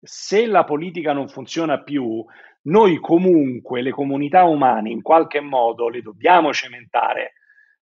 se 0.00 0.46
la 0.46 0.64
politica 0.64 1.12
non 1.12 1.28
funziona 1.28 1.80
più, 1.80 2.24
noi 2.64 2.98
comunque 2.98 3.80
le 3.80 3.90
comunità 3.90 4.44
umane 4.44 4.90
in 4.90 5.02
qualche 5.02 5.40
modo 5.40 5.88
le 5.88 6.02
dobbiamo 6.02 6.52
cementare 6.52 7.32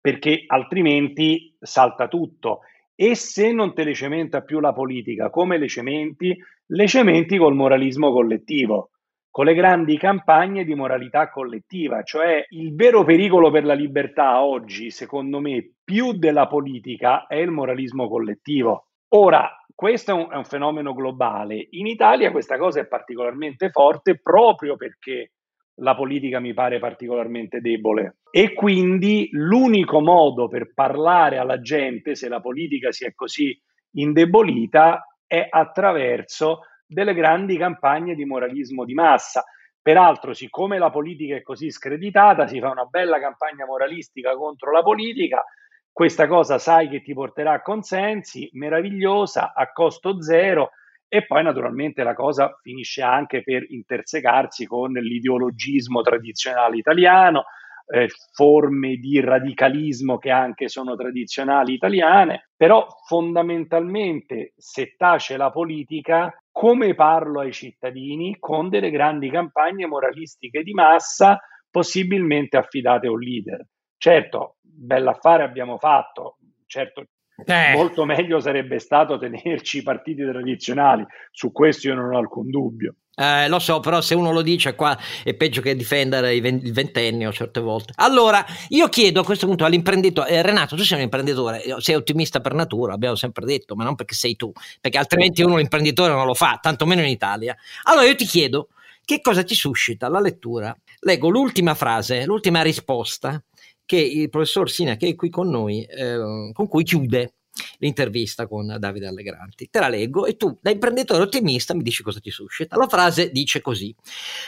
perché 0.06 0.43
altrimenti 0.45 1.56
salta 1.60 2.08
tutto. 2.08 2.60
E 2.93 3.16
se 3.16 3.51
non 3.51 3.74
te 3.74 3.84
le 3.84 3.95
cementa 3.95 4.41
più 4.41 4.60
la 4.60 4.72
politica, 4.72 5.32
come 5.32 5.58
le 5.58 5.68
cementi? 5.68 6.38
Le 6.68 6.88
cementi 6.88 7.39
col 7.39 7.56
moralismo 7.56 8.12
collettivo, 8.12 8.91
con 9.32 9.45
le 9.45 9.56
grandi 9.56 9.97
campagne 9.97 10.64
di 10.64 10.76
moralità 10.76 11.32
collettiva, 11.32 12.03
cioè 12.03 12.45
il 12.49 12.76
vero 12.76 13.03
pericolo 13.03 13.49
per 13.49 13.66
la 13.66 13.74
libertà 13.74 14.43
oggi, 14.43 14.91
secondo 14.91 15.39
me, 15.39 15.72
più 15.84 16.12
della 16.12 16.45
politica 16.45 17.26
è 17.26 17.38
il 17.38 17.49
moralismo 17.49 18.08
collettivo. 18.08 18.89
Ora, 19.16 19.49
questo 19.74 20.12
è 20.12 20.14
un, 20.14 20.28
è 20.30 20.36
un 20.36 20.45
fenomeno 20.45 20.93
globale. 20.93 21.66
In 21.72 21.88
Italia 21.88 22.30
questa 22.30 22.60
cosa 22.60 22.80
è 22.80 22.86
particolarmente 22.86 23.72
forte 23.72 24.20
proprio 24.22 24.76
perché 24.76 25.32
la 25.80 25.95
politica 25.95 26.39
mi 26.39 26.53
pare 26.53 26.80
particolarmente 26.80 27.59
debole. 27.59 28.17
E 28.32 28.53
quindi 28.53 29.30
l'unico 29.32 29.99
modo 29.99 30.47
per 30.47 30.73
parlare 30.73 31.38
alla 31.38 31.59
gente, 31.59 32.15
se 32.15 32.30
la 32.30 32.39
politica 32.39 32.91
si 32.91 33.05
è 33.05 33.13
così 33.13 33.59
indebolita, 33.91 35.05
è 35.26 35.45
attraverso 35.49 36.61
delle 36.86 37.13
grandi 37.13 37.57
campagne 37.57 38.15
di 38.15 38.26
moralismo 38.26 38.86
di 38.86 38.93
massa. 38.93 39.43
Peraltro, 39.82 40.34
siccome 40.34 40.78
la 40.80 40.89
politica 40.89 41.36
è 41.36 41.41
così 41.41 41.69
screditata, 41.69 42.47
si 42.47 42.59
fa 42.59 42.71
una 42.71 42.86
bella 42.86 43.19
campagna 43.19 43.65
moralistica 43.65 44.36
contro 44.36 44.71
la 44.71 44.82
politica. 44.82 45.43
Questa 45.91 46.28
cosa 46.28 46.57
sai 46.57 46.89
che 46.89 47.01
ti 47.01 47.13
porterà 47.13 47.53
a 47.53 47.61
consensi, 47.61 48.49
meravigliosa, 48.53 49.53
a 49.53 49.71
costo 49.71 50.21
zero, 50.21 50.71
e 51.16 51.26
poi 51.26 51.43
naturalmente 51.43 52.03
la 52.03 52.13
cosa 52.13 52.57
finisce 52.61 53.01
anche 53.01 53.41
per 53.41 53.66
intersecarsi 53.72 54.66
con 54.66 54.91
l'ideologismo 54.91 56.01
tradizionale 56.01 56.76
italiano, 56.76 57.45
eh, 57.88 58.09
forme 58.34 58.95
di 58.95 59.22
radicalismo 59.22 60.18
che 60.18 60.30
anche 60.30 60.68
sono 60.68 60.95
tradizionali 60.97 61.74
italiane, 61.74 62.49
però 62.53 62.86
fondamentalmente 63.07 64.51
se 64.57 64.95
tace 64.97 65.38
la 65.38 65.51
politica, 65.51 66.38
come 66.51 66.95
parlo 66.95 67.39
ai 67.39 67.53
cittadini? 67.53 68.36
Con 68.38 68.68
delle 68.68 68.89
grandi 68.89 69.30
campagne 69.30 69.86
moralistiche 69.86 70.63
di 70.63 70.74
massa, 70.74 71.39
possibilmente 71.70 72.57
affidate 72.57 73.07
a 73.07 73.11
un 73.11 73.20
leader. 73.20 73.66
Certo, 73.97 74.57
bell'affare 74.59 75.43
abbiamo 75.43 75.78
fatto, 75.78 76.39
certo 76.66 77.05
eh. 77.43 77.73
Molto 77.73 78.05
meglio 78.05 78.39
sarebbe 78.39 78.79
stato 78.79 79.17
tenerci 79.17 79.79
i 79.79 79.83
partiti 79.83 80.23
tradizionali, 80.23 81.05
su 81.31 81.51
questo 81.51 81.88
io 81.88 81.95
non 81.95 82.13
ho 82.13 82.17
alcun 82.17 82.49
dubbio. 82.49 82.95
Eh, 83.17 83.47
lo 83.47 83.59
so, 83.59 83.79
però 83.79 84.01
se 84.01 84.13
uno 84.13 84.33
lo 84.33 84.41
dice 84.41 84.75
qua 84.75 84.97
è 85.23 85.33
peggio 85.36 85.61
che 85.61 85.73
difendere 85.73 86.36
il 86.36 86.73
ventennio 86.73 87.31
certe 87.31 87.61
volte. 87.61 87.93
Allora, 87.95 88.45
io 88.69 88.89
chiedo 88.89 89.21
a 89.21 89.23
questo 89.23 89.47
punto 89.47 89.63
all'imprenditore, 89.63 90.29
eh, 90.29 90.41
Renato, 90.41 90.75
tu 90.75 90.83
sei 90.83 90.97
un 90.97 91.03
imprenditore, 91.03 91.63
sei 91.77 91.95
ottimista 91.95 92.41
per 92.41 92.53
natura, 92.53 92.93
abbiamo 92.93 93.15
sempre 93.15 93.45
detto, 93.45 93.75
ma 93.75 93.86
non 93.86 93.95
perché 93.95 94.15
sei 94.15 94.36
tu, 94.36 94.51
perché 94.81 94.97
altrimenti 94.97 95.41
uno 95.43 95.55
l'imprenditore 95.57 96.11
non 96.11 96.25
lo 96.25 96.33
fa, 96.33 96.59
tantomeno 96.61 97.01
in 97.01 97.07
Italia. 97.07 97.55
Allora 97.83 98.05
io 98.05 98.15
ti 98.15 98.25
chiedo, 98.25 98.67
che 99.05 99.21
cosa 99.21 99.43
ti 99.43 99.55
suscita 99.55 100.09
la 100.09 100.19
lettura? 100.19 100.75
Leggo 101.01 101.29
l'ultima 101.29 101.73
frase, 101.73 102.25
l'ultima 102.25 102.63
risposta 102.63 103.41
che 103.86 103.97
il 103.97 104.29
professor 104.29 104.69
Sina, 104.69 104.95
che 104.95 105.07
è 105.07 105.15
qui 105.15 105.29
con 105.29 105.49
noi, 105.49 105.83
eh, 105.83 106.51
con 106.53 106.67
cui 106.67 106.83
chiude 106.83 107.36
l'intervista 107.77 108.47
con 108.47 108.75
Davide 108.79 109.07
Allegranti. 109.07 109.69
Te 109.69 109.79
la 109.79 109.88
leggo 109.88 110.25
e 110.25 110.36
tu, 110.36 110.57
da 110.61 110.71
imprenditore 110.71 111.23
ottimista, 111.23 111.73
mi 111.73 111.83
dici 111.83 112.03
cosa 112.03 112.19
ti 112.19 112.29
suscita. 112.29 112.75
La 112.77 112.88
frase 112.88 113.31
dice 113.31 113.61
così: 113.61 113.95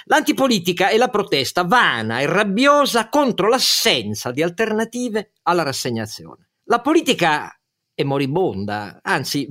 L'antipolitica 0.05 0.89
è 0.89 0.97
la 0.97 1.09
protesta 1.09 1.63
vana 1.63 2.19
e 2.19 2.25
rabbiosa 2.25 3.09
contro 3.09 3.47
l'assenza 3.47 4.31
di 4.31 4.41
alternative 4.41 5.31
alla 5.43 5.63
rassegnazione. 5.63 6.49
La 6.65 6.81
politica 6.81 7.57
è 7.93 8.03
moribonda, 8.03 8.99
anzi, 9.01 9.47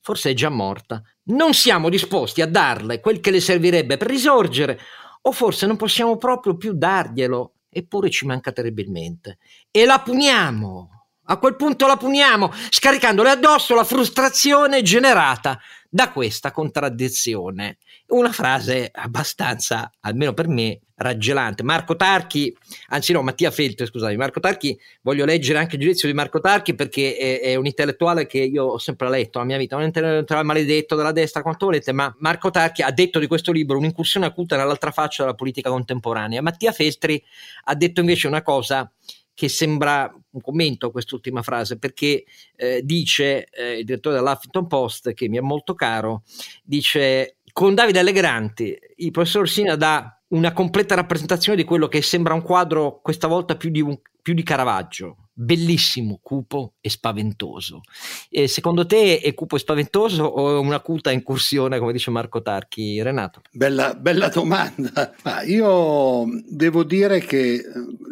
forse 0.00 0.30
è 0.30 0.34
già 0.34 0.50
morta. 0.50 1.02
Non 1.24 1.54
siamo 1.54 1.88
disposti 1.88 2.42
a 2.42 2.46
darle 2.46 3.00
quel 3.00 3.20
che 3.20 3.30
le 3.30 3.40
servirebbe 3.40 3.96
per 3.96 4.08
risorgere, 4.08 4.78
o 5.22 5.32
forse 5.32 5.66
non 5.66 5.76
possiamo 5.76 6.16
proprio 6.16 6.56
più 6.56 6.72
darglielo 6.74 7.54
eppure 7.68 8.10
ci 8.10 8.26
manca 8.26 8.52
terribilmente. 8.52 9.38
E 9.70 9.84
la 9.84 10.00
puniamo. 10.00 10.90
A 11.30 11.36
quel 11.36 11.56
punto 11.56 11.86
la 11.86 11.96
puniamo, 11.96 12.50
scaricandole 12.70 13.28
addosso 13.28 13.74
la 13.74 13.84
frustrazione 13.84 14.80
generata 14.82 15.60
da 15.88 16.10
questa 16.10 16.52
contraddizione. 16.52 17.78
Una 18.08 18.32
frase 18.32 18.88
abbastanza, 18.90 19.92
almeno 20.00 20.32
per 20.32 20.48
me, 20.48 20.80
raggelante. 20.94 21.62
Marco 21.62 21.94
Tarchi, 21.94 22.56
anzi 22.88 23.12
no, 23.12 23.20
Mattia 23.20 23.50
Feltri, 23.50 23.84
scusami, 23.84 24.16
Marco 24.16 24.40
Tarchi, 24.40 24.78
voglio 25.02 25.26
leggere 25.26 25.58
anche 25.58 25.76
il 25.76 25.82
giudizio 25.82 26.08
di 26.08 26.14
Marco 26.14 26.40
Tarchi 26.40 26.74
perché 26.74 27.16
è, 27.16 27.40
è 27.40 27.54
un 27.56 27.66
intellettuale 27.66 28.26
che 28.26 28.38
io 28.38 28.64
ho 28.64 28.78
sempre 28.78 29.10
letto 29.10 29.38
nella 29.38 29.50
mia 29.50 29.58
vita, 29.58 29.76
un 29.76 29.82
intellettuale 29.82 30.42
maledetto 30.42 30.96
della 30.96 31.12
destra, 31.12 31.42
quanto 31.42 31.66
volete, 31.66 31.92
ma 31.92 32.14
Marco 32.20 32.50
Tarchi 32.50 32.80
ha 32.80 32.90
detto 32.90 33.18
di 33.18 33.26
questo 33.26 33.52
libro 33.52 33.76
un'incursione 33.76 34.24
acuta 34.24 34.56
nell'altra 34.56 34.90
faccia 34.90 35.24
della 35.24 35.34
politica 35.34 35.68
contemporanea. 35.68 36.40
Mattia 36.40 36.72
Feltri 36.72 37.22
ha 37.64 37.74
detto 37.74 38.00
invece 38.00 38.26
una 38.26 38.40
cosa 38.40 38.90
che 39.34 39.48
sembra 39.48 40.12
un 40.30 40.40
commento 40.40 40.88
a 40.88 40.90
quest'ultima 40.90 41.42
frase, 41.42 41.78
perché 41.78 42.24
eh, 42.56 42.80
dice 42.82 43.44
eh, 43.50 43.78
il 43.78 43.84
direttore 43.84 44.16
dell'Huffington 44.16 44.66
Post, 44.66 45.12
che 45.12 45.28
mi 45.28 45.36
è 45.36 45.40
molto 45.40 45.74
caro, 45.74 46.24
dice 46.64 47.37
con 47.52 47.74
Davide 47.74 47.98
Allegranti 47.98 48.76
il 48.96 49.10
professor 49.10 49.48
Sina 49.48 49.76
dà 49.76 50.18
una 50.28 50.52
completa 50.52 50.94
rappresentazione 50.94 51.56
di 51.56 51.64
quello 51.64 51.88
che 51.88 52.02
sembra 52.02 52.34
un 52.34 52.42
quadro 52.42 53.00
questa 53.02 53.26
volta 53.26 53.56
più 53.56 53.70
di, 53.70 53.80
un, 53.80 53.98
più 54.20 54.34
di 54.34 54.42
Caravaggio, 54.42 55.28
bellissimo, 55.32 56.18
cupo 56.22 56.74
e 56.80 56.90
spaventoso. 56.90 57.80
E 58.28 58.46
secondo 58.46 58.84
te 58.84 59.20
è 59.20 59.32
cupo 59.32 59.56
e 59.56 59.60
spaventoso 59.60 60.24
o 60.24 60.56
è 60.56 60.58
una 60.58 60.80
cuta 60.80 61.10
incursione, 61.10 61.78
come 61.78 61.92
dice 61.92 62.10
Marco 62.10 62.42
Tarchi? 62.42 63.00
Renato? 63.00 63.40
Bella, 63.52 63.94
bella 63.94 64.28
domanda. 64.28 65.14
Ma 65.22 65.42
io 65.42 66.26
devo 66.46 66.84
dire 66.84 67.20
che 67.20 67.62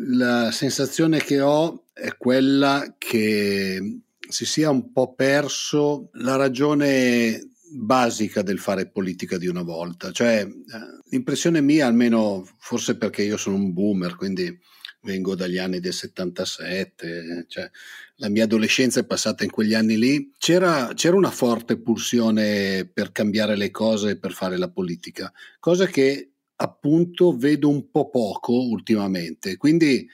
la 0.09 0.51
sensazione 0.53 1.19
che 1.19 1.41
ho 1.41 1.83
è 1.93 2.17
quella 2.17 2.95
che 2.97 4.01
si 4.29 4.47
sia 4.47 4.71
un 4.71 4.93
po' 4.93 5.13
perso 5.15 6.09
la 6.15 6.37
ragione 6.37 7.51
basica 7.73 8.43
del 8.43 8.59
fare 8.59 8.89
politica 8.89 9.39
di 9.39 9.47
una 9.47 9.63
volta. 9.63 10.11
Cioè, 10.13 10.41
eh, 10.41 10.51
l'impressione 11.11 11.61
mia, 11.61 11.87
almeno 11.87 12.47
forse 12.59 12.97
perché 12.97 13.23
io 13.23 13.37
sono 13.37 13.57
un 13.57 13.73
boomer, 13.73 14.17
quindi 14.17 14.59
vengo 15.03 15.35
dagli 15.35 15.59
anni 15.59 15.79
del 15.79 15.93
77, 15.93 17.47
cioè 17.49 17.71
la 18.17 18.29
mia 18.29 18.45
adolescenza 18.45 19.01
è 19.01 19.07
passata 19.07 19.45
in 19.45 19.51
quegli 19.51 19.75
anni 19.75 19.97
lì, 19.97 20.33
c'era, 20.37 20.91
c'era 20.95 21.17
una 21.17 21.31
forte 21.31 21.79
pulsione 21.79 22.91
per 22.93 23.13
cambiare 23.13 23.57
le 23.57 23.71
cose 23.71 24.11
e 24.11 24.19
per 24.19 24.33
fare 24.33 24.59
la 24.59 24.71
politica, 24.71 25.33
cosa 25.61 25.87
che 25.87 26.33
appunto 26.57 27.37
vedo 27.37 27.69
un 27.69 27.91
po' 27.91 28.09
poco 28.09 28.53
ultimamente. 28.53 29.57
Quindi 29.57 30.09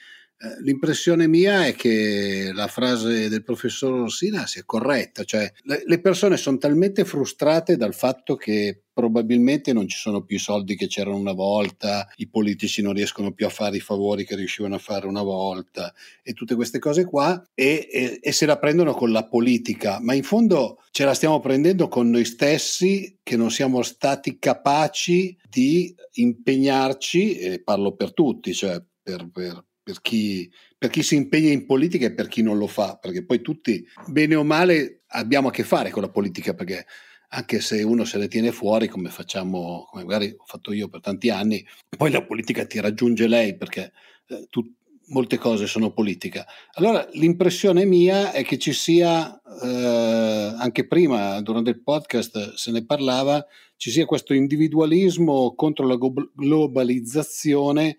l'impressione 0.61 1.27
mia 1.27 1.65
è 1.65 1.73
che 1.73 2.51
la 2.53 2.67
frase 2.67 3.29
del 3.29 3.43
professor 3.43 3.93
Orsina 3.93 4.45
sia 4.45 4.63
corretta, 4.65 5.23
cioè 5.23 5.51
le, 5.63 5.83
le 5.85 6.01
persone 6.01 6.37
sono 6.37 6.57
talmente 6.57 7.05
frustrate 7.05 7.77
dal 7.77 7.93
fatto 7.93 8.35
che 8.35 8.83
probabilmente 8.93 9.73
non 9.73 9.87
ci 9.87 9.97
sono 9.97 10.23
più 10.23 10.35
i 10.35 10.39
soldi 10.39 10.75
che 10.75 10.87
c'erano 10.87 11.17
una 11.17 11.33
volta, 11.33 12.07
i 12.17 12.27
politici 12.27 12.81
non 12.81 12.93
riescono 12.93 13.31
più 13.31 13.45
a 13.45 13.49
fare 13.49 13.77
i 13.77 13.81
favori 13.81 14.25
che 14.25 14.35
riuscivano 14.35 14.75
a 14.75 14.79
fare 14.79 15.07
una 15.07 15.23
volta 15.23 15.93
e 16.21 16.33
tutte 16.33 16.55
queste 16.55 16.77
cose 16.77 17.05
qua 17.05 17.41
e, 17.55 17.87
e, 17.91 18.19
e 18.21 18.31
se 18.31 18.45
la 18.45 18.59
prendono 18.59 18.93
con 18.93 19.11
la 19.11 19.25
politica, 19.25 19.99
ma 19.99 20.13
in 20.13 20.23
fondo 20.23 20.81
ce 20.91 21.05
la 21.05 21.13
stiamo 21.13 21.39
prendendo 21.39 21.87
con 21.87 22.09
noi 22.09 22.25
stessi 22.25 23.17
che 23.23 23.35
non 23.35 23.49
siamo 23.49 23.81
stati 23.81 24.37
capaci 24.37 25.35
di 25.49 25.95
impegnarci, 26.13 27.37
e 27.37 27.63
parlo 27.63 27.95
per 27.95 28.13
tutti, 28.13 28.53
cioè 28.53 28.81
per, 29.01 29.29
per, 29.31 29.63
per 29.83 30.01
chi, 30.01 30.49
per 30.77 30.89
chi 30.89 31.03
si 31.03 31.15
impegna 31.15 31.51
in 31.51 31.65
politica 31.65 32.05
e 32.05 32.13
per 32.13 32.27
chi 32.27 32.41
non 32.41 32.57
lo 32.57 32.67
fa, 32.67 32.95
perché 32.95 33.25
poi 33.25 33.41
tutti, 33.41 33.85
bene 34.07 34.35
o 34.35 34.43
male, 34.43 35.01
abbiamo 35.07 35.49
a 35.49 35.51
che 35.51 35.63
fare 35.63 35.89
con 35.89 36.01
la 36.01 36.09
politica, 36.09 36.53
perché 36.53 36.85
anche 37.29 37.59
se 37.59 37.83
uno 37.83 38.05
se 38.05 38.17
ne 38.17 38.27
tiene 38.27 38.51
fuori, 38.51 38.87
come 38.87 39.09
facciamo, 39.09 39.87
come 39.89 40.03
magari 40.03 40.33
ho 40.35 40.45
fatto 40.45 40.71
io 40.71 40.87
per 40.87 41.01
tanti 41.01 41.29
anni, 41.29 41.65
poi 41.97 42.11
la 42.11 42.23
politica 42.23 42.65
ti 42.65 42.79
raggiunge 42.79 43.27
lei 43.27 43.57
perché 43.57 43.91
eh, 44.27 44.47
tu, 44.49 44.63
molte 45.07 45.37
cose 45.37 45.67
sono 45.67 45.91
politica. 45.91 46.45
Allora 46.73 47.07
l'impressione 47.13 47.85
mia 47.85 48.31
è 48.31 48.43
che 48.43 48.57
ci 48.57 48.71
sia, 48.71 49.41
eh, 49.61 50.55
anche 50.57 50.87
prima 50.87 51.41
durante 51.41 51.71
il 51.71 51.81
podcast 51.81 52.53
se 52.53 52.71
ne 52.71 52.85
parlava, 52.85 53.45
ci 53.75 53.91
sia 53.91 54.05
questo 54.05 54.33
individualismo 54.33 55.55
contro 55.55 55.87
la 55.87 55.97
globalizzazione 55.97 57.97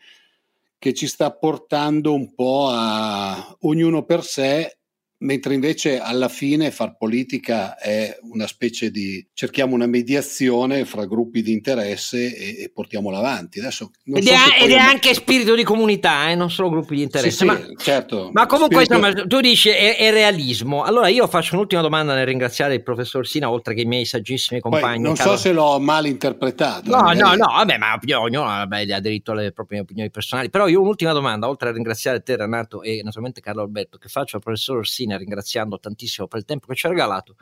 che 0.85 0.93
ci 0.93 1.07
sta 1.07 1.33
portando 1.33 2.13
un 2.13 2.35
po' 2.35 2.69
a 2.69 3.57
ognuno 3.61 4.05
per 4.05 4.23
sé 4.23 4.81
mentre 5.25 5.55
invece 5.55 5.99
alla 5.99 6.29
fine 6.29 6.71
far 6.71 6.97
politica 6.97 7.77
è 7.79 8.17
una 8.31 8.47
specie 8.47 8.91
di 8.91 9.27
cerchiamo 9.33 9.75
una 9.75 9.87
mediazione 9.87 10.85
fra 10.85 11.07
gruppi 11.07 11.43
di 11.43 11.53
interesse 11.53 12.35
e, 12.35 12.63
e 12.63 12.71
portiamola 12.73 13.19
avanti. 13.19 13.59
Adesso, 13.59 13.91
ed, 14.05 14.23
so 14.23 14.33
è, 14.33 14.63
ed 14.63 14.71
è, 14.71 14.77
anche 14.77 15.15
spirito 15.15 15.55
di 15.55 15.65
comunità, 15.65 16.31
eh? 16.31 16.35
non 16.35 16.51
solo 16.51 16.69
gruppi 16.69 16.97
di 16.97 17.03
interesse. 17.03 17.31
Sì, 17.37 17.45
ma, 17.45 17.57
sì, 17.57 17.75
certo, 17.79 18.31
ma 18.33 18.47
comunque 18.47 18.85
spirito... 18.85 19.07
insomma, 19.07 19.27
tu 19.27 19.41
dici 19.41 19.71
è, 19.71 19.97
è, 19.97 20.11
realismo. 20.11 20.83
Allora 20.83 21.09
io 21.09 21.27
faccio 21.27 21.55
un'ultima 21.55 21.81
domanda 21.81 22.15
nel 22.15 22.27
ringraziare 22.27 22.75
il 22.75 22.83
professor 22.83 23.27
Sina, 23.27 23.51
oltre 23.51 23.75
che 23.75 23.81
i 23.81 23.87
miei 23.87 24.05
saggissimi 24.05 24.61
compagni. 24.61 24.97
Poi, 24.97 25.03
non 25.03 25.17
so 25.17 25.37
se 25.37 25.53
l'ho 25.53 25.81
mal 25.81 26.07
interpretato. 26.07 26.91
No, 26.91 27.03
magari... 27.03 27.19
no, 27.19 27.47
no, 27.47 27.53
vabbè, 27.53 27.79
ma 27.79 27.99
ognuno 28.21 28.45
vabbè, 28.45 28.91
ha 28.93 29.01
diritto 29.01 29.33
alle 29.33 29.53
proprie 29.53 29.81
opinioni 29.81 30.11
personali. 30.11 30.51
Però 30.51 30.69
io 30.69 30.81
un'ultima 30.83 31.13
domanda, 31.13 31.49
oltre 31.49 31.71
a 31.71 31.73
ringraziare 31.73 32.23
te 32.23 32.37
Renato 32.37 32.83
e 32.83 33.01
naturalmente 33.03 33.41
Carlo 33.41 33.63
Alberto, 33.63 33.97
che 33.97 34.09
faccio 34.09 34.37
al 34.37 34.43
professor 34.43 34.87
Sina 34.87 35.14
ringraziando 35.17 35.79
tantissimo 35.79 36.27
per 36.27 36.41
il 36.41 36.45
tempo 36.45 36.67
che 36.67 36.75
ci 36.75 36.87
ha 36.87 36.91
regalato, 36.91 37.37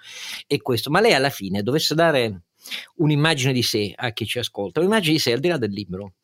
è 0.46 0.56
questo. 0.58 0.90
Ma 0.90 1.00
lei 1.00 1.14
alla 1.14 1.30
fine 1.30 1.62
dovesse 1.62 1.94
dare 1.94 2.42
un'immagine 2.96 3.52
di 3.52 3.62
sé 3.62 3.92
a 3.94 4.12
chi 4.12 4.26
ci 4.26 4.38
ascolta, 4.38 4.80
un'immagine 4.80 5.14
di 5.14 5.18
sé 5.18 5.32
al 5.32 5.40
di 5.40 5.48
là 5.48 5.56
del 5.56 5.72
libro, 5.72 6.14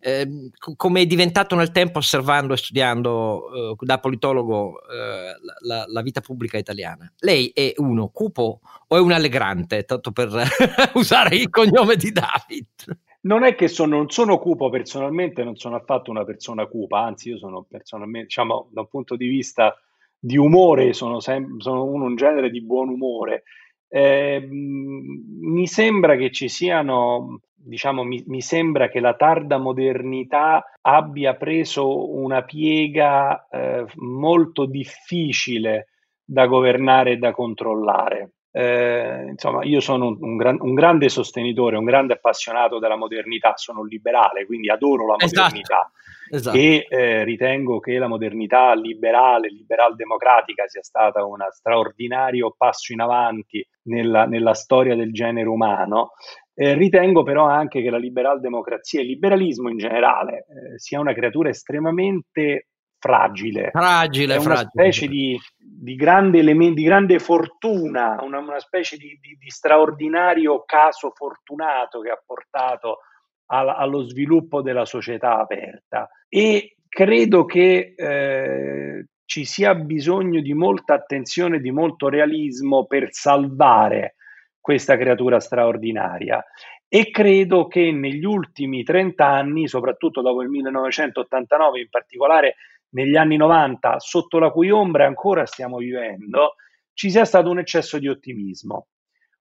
eh, 0.00 0.50
come 0.76 1.02
è 1.02 1.06
diventato 1.06 1.54
nel 1.56 1.70
tempo 1.70 1.98
osservando 1.98 2.54
e 2.54 2.56
studiando 2.56 3.72
eh, 3.72 3.76
da 3.80 3.98
politologo 3.98 4.80
eh, 4.82 5.34
la, 5.60 5.84
la, 5.86 6.02
vita 6.02 6.20
pubblica 6.20 6.58
italiana. 6.58 7.10
Lei 7.20 7.50
è 7.52 7.72
uno 7.78 8.08
cupo 8.08 8.60
o 8.86 8.96
è 8.96 9.00
un 9.00 9.12
allegrante, 9.12 9.84
tanto 9.84 10.12
per 10.12 10.30
usare 10.94 11.36
il 11.36 11.50
cognome 11.50 11.96
di 11.96 12.12
David? 12.12 12.98
Non 13.20 13.42
è 13.42 13.54
che 13.56 13.66
sono, 13.68 13.96
non 13.96 14.10
sono 14.10 14.38
cupo 14.38 14.70
personalmente, 14.70 15.42
non 15.42 15.56
sono 15.56 15.76
affatto 15.76 16.10
una 16.10 16.24
persona 16.24 16.66
cupa, 16.66 17.00
anzi 17.00 17.30
io 17.30 17.38
sono 17.38 17.66
personalmente, 17.68 18.28
diciamo, 18.28 18.68
da 18.70 18.82
un 18.82 18.88
punto 18.88 19.16
di 19.16 19.26
vista 19.26 19.76
di 20.18 20.36
umore, 20.36 20.92
sono, 20.92 21.20
sem- 21.20 21.58
sono 21.58 21.84
uno, 21.84 22.04
un 22.04 22.16
genere 22.16 22.50
di 22.50 22.62
buon 22.62 22.88
umore. 22.88 23.44
Eh, 23.88 24.46
mi 24.50 25.66
sembra 25.66 26.16
che 26.16 26.30
ci 26.30 26.48
siano, 26.48 27.40
diciamo, 27.54 28.04
mi, 28.04 28.22
mi, 28.26 28.42
sembra 28.42 28.88
che 28.88 29.00
la 29.00 29.14
tarda 29.14 29.56
modernità 29.58 30.64
abbia 30.82 31.34
preso 31.36 32.14
una 32.14 32.42
piega 32.42 33.48
eh, 33.48 33.86
molto 33.96 34.66
difficile 34.66 35.88
da 36.22 36.46
governare 36.46 37.12
e 37.12 37.16
da 37.16 37.32
controllare. 37.32 38.32
Eh, 38.50 39.26
insomma, 39.28 39.64
io 39.64 39.80
sono 39.80 40.06
un, 40.06 40.16
un, 40.20 40.36
gran, 40.36 40.58
un, 40.60 40.74
grande 40.74 41.08
sostenitore, 41.08 41.76
un 41.76 41.84
grande 41.84 42.14
appassionato 42.14 42.78
della 42.78 42.96
modernità, 42.96 43.52
sono 43.56 43.80
un 43.80 43.86
liberale, 43.86 44.46
quindi 44.46 44.70
adoro 44.70 45.06
la 45.06 45.16
esatto. 45.18 45.42
modernità 45.42 45.92
esatto. 46.30 46.56
e 46.56 46.86
eh, 46.88 47.24
ritengo 47.24 47.78
che 47.78 47.98
la 47.98 48.08
modernità 48.08 48.74
liberale, 48.74 49.48
liberal-democratica 49.48 50.66
sia 50.66 50.82
stata 50.82 51.24
un 51.24 51.38
straordinario 51.50 52.54
passo 52.56 52.92
in 52.92 53.00
avanti 53.00 53.66
nella, 53.84 54.24
nella 54.24 54.54
storia 54.54 54.94
del 54.94 55.12
genere 55.12 55.48
umano. 55.48 56.12
Eh, 56.54 56.74
ritengo 56.74 57.22
però 57.22 57.46
anche 57.46 57.82
che 57.82 57.90
la 57.90 57.98
liberal-democrazia 57.98 58.98
e 58.98 59.02
il 59.02 59.10
liberalismo 59.10 59.68
in 59.68 59.76
generale 59.76 60.38
eh, 60.38 60.78
sia 60.78 60.98
una 60.98 61.14
creatura 61.14 61.50
estremamente 61.50 62.68
fragile. 62.98 63.70
Fragile, 63.70 64.34
è 64.34 64.38
una 64.38 64.44
fragile. 64.44 64.68
specie 64.70 65.06
di, 65.06 65.38
di, 65.56 65.94
grande 65.94 66.38
elemento, 66.38 66.74
di 66.74 66.84
grande 66.84 67.18
fortuna, 67.18 68.18
una, 68.22 68.38
una 68.38 68.58
specie 68.58 68.96
di, 68.96 69.18
di, 69.20 69.36
di, 69.38 69.50
straordinario 69.50 70.64
caso 70.64 71.12
fortunato 71.14 72.00
che 72.00 72.10
ha 72.10 72.22
portato 72.24 72.98
al, 73.46 73.68
allo 73.68 74.02
sviluppo 74.02 74.62
della 74.62 74.84
società 74.84 75.38
aperta. 75.38 76.08
E 76.28 76.76
credo 76.88 77.44
che 77.44 77.94
eh, 77.96 79.06
ci 79.24 79.44
sia 79.44 79.74
bisogno 79.74 80.40
di 80.40 80.54
molta 80.54 80.94
attenzione, 80.94 81.60
di 81.60 81.70
molto 81.70 82.08
realismo 82.08 82.86
per 82.86 83.08
salvare 83.10 84.14
questa 84.58 84.96
creatura 84.96 85.38
straordinaria. 85.38 86.42
E 86.90 87.10
credo 87.10 87.66
che 87.66 87.92
negli 87.92 88.24
ultimi 88.24 88.82
30 88.82 89.26
anni, 89.26 89.68
soprattutto 89.68 90.22
dopo 90.22 90.40
il 90.40 90.48
1989, 90.48 91.80
in 91.80 91.88
particolare 91.90 92.54
negli 92.90 93.16
anni 93.16 93.36
90, 93.36 93.98
sotto 93.98 94.38
la 94.38 94.50
cui 94.50 94.70
ombra 94.70 95.06
ancora 95.06 95.46
stiamo 95.46 95.78
vivendo, 95.78 96.54
ci 96.92 97.10
sia 97.10 97.24
stato 97.24 97.50
un 97.50 97.58
eccesso 97.58 97.98
di 97.98 98.08
ottimismo. 98.08 98.88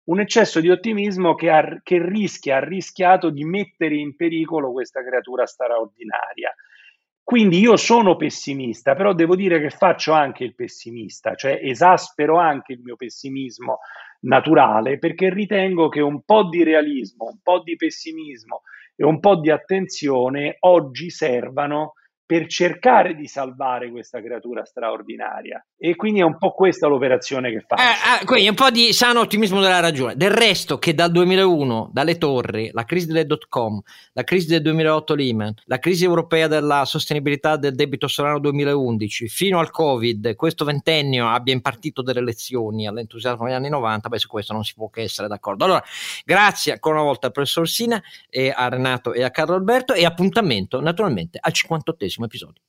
Un 0.05 0.19
eccesso 0.19 0.59
di 0.59 0.69
ottimismo 0.69 1.35
che, 1.35 1.49
ha, 1.49 1.79
che 1.83 2.01
rischia, 2.01 2.57
ha 2.57 2.63
rischiato 2.63 3.29
di 3.29 3.43
mettere 3.43 3.95
in 3.95 4.15
pericolo 4.15 4.71
questa 4.71 5.03
creatura 5.03 5.45
straordinaria. 5.45 6.53
Quindi 7.21 7.59
io 7.59 7.75
sono 7.75 8.15
pessimista, 8.15 8.95
però 8.95 9.13
devo 9.13 9.35
dire 9.35 9.59
che 9.59 9.69
faccio 9.69 10.13
anche 10.13 10.45
il 10.45 10.55
pessimista, 10.55 11.35
cioè 11.35 11.59
esaspero 11.61 12.37
anche 12.37 12.71
il 12.71 12.79
mio 12.79 12.95
pessimismo 12.95 13.79
naturale 14.21 14.97
perché 14.97 15.29
ritengo 15.29 15.89
che 15.89 15.99
un 15.99 16.21
po' 16.23 16.47
di 16.47 16.63
realismo, 16.63 17.25
un 17.25 17.39
po' 17.43 17.61
di 17.61 17.75
pessimismo 17.75 18.61
e 18.95 19.03
un 19.03 19.19
po' 19.19 19.35
di 19.35 19.51
attenzione 19.51 20.55
oggi 20.61 21.09
servano 21.09 21.93
per 22.27 22.45
cercare 22.47 23.15
di 23.15 23.25
salvare 23.25 23.89
questa 23.89 24.21
creatura 24.21 24.65
straordinaria. 24.65 25.65
E 25.77 25.95
quindi 25.95 26.19
è 26.19 26.23
un 26.23 26.37
po' 26.37 26.51
questa 26.51 26.87
l'operazione 26.87 27.49
che 27.51 27.63
fa. 27.65 27.77
Eh, 27.77 28.21
eh, 28.21 28.25
quindi 28.25 28.49
un 28.49 28.55
po' 28.55 28.69
di 28.69 28.91
sano 28.91 29.21
ottimismo 29.21 29.61
della 29.61 29.79
ragione. 29.79 30.17
Del 30.17 30.31
resto, 30.31 30.77
che 30.77 30.93
dal 30.93 31.09
2001, 31.09 31.89
dalle 31.93 32.17
torri, 32.17 32.69
la 32.73 32.83
crisi 32.83 33.07
delle 33.07 33.25
dot 33.25 33.47
com, 33.47 33.79
la 34.11 34.25
crisi 34.25 34.47
del 34.47 34.61
2008 34.61 35.15
Lehman, 35.15 35.53
la 35.67 35.79
crisi 35.79 36.03
europea 36.03 36.47
della 36.47 36.83
sostenibilità 36.83 37.55
del 37.55 37.75
debito 37.75 38.09
sovrano 38.09 38.39
2011, 38.39 39.29
fino 39.29 39.59
al 39.59 39.71
Covid, 39.71 40.35
questo 40.35 40.65
ventennio 40.65 41.29
abbia 41.29 41.53
impartito 41.53 42.01
delle 42.01 42.21
lezioni 42.21 42.87
all'entusiasmo 42.87 43.45
degli 43.45 43.53
anni 43.53 43.69
90, 43.69 44.09
beh, 44.09 44.19
su 44.19 44.27
questo 44.27 44.51
non 44.51 44.65
si 44.65 44.73
può 44.73 44.89
che 44.89 45.03
essere 45.03 45.29
d'accordo. 45.29 45.63
Allora, 45.63 45.83
grazie 46.25 46.73
ancora 46.73 46.95
una 46.95 47.05
volta 47.05 47.27
al 47.27 47.31
professor 47.31 47.69
Sina, 47.69 48.03
e 48.29 48.51
a 48.53 48.67
Renato 48.67 49.13
e 49.13 49.23
a 49.23 49.31
Carlo 49.31 49.55
Alberto, 49.55 49.93
e 49.93 50.03
appuntamento 50.03 50.81
naturalmente 50.81 51.37
al 51.41 51.53
58 51.53 51.93
episodio. 52.25 52.61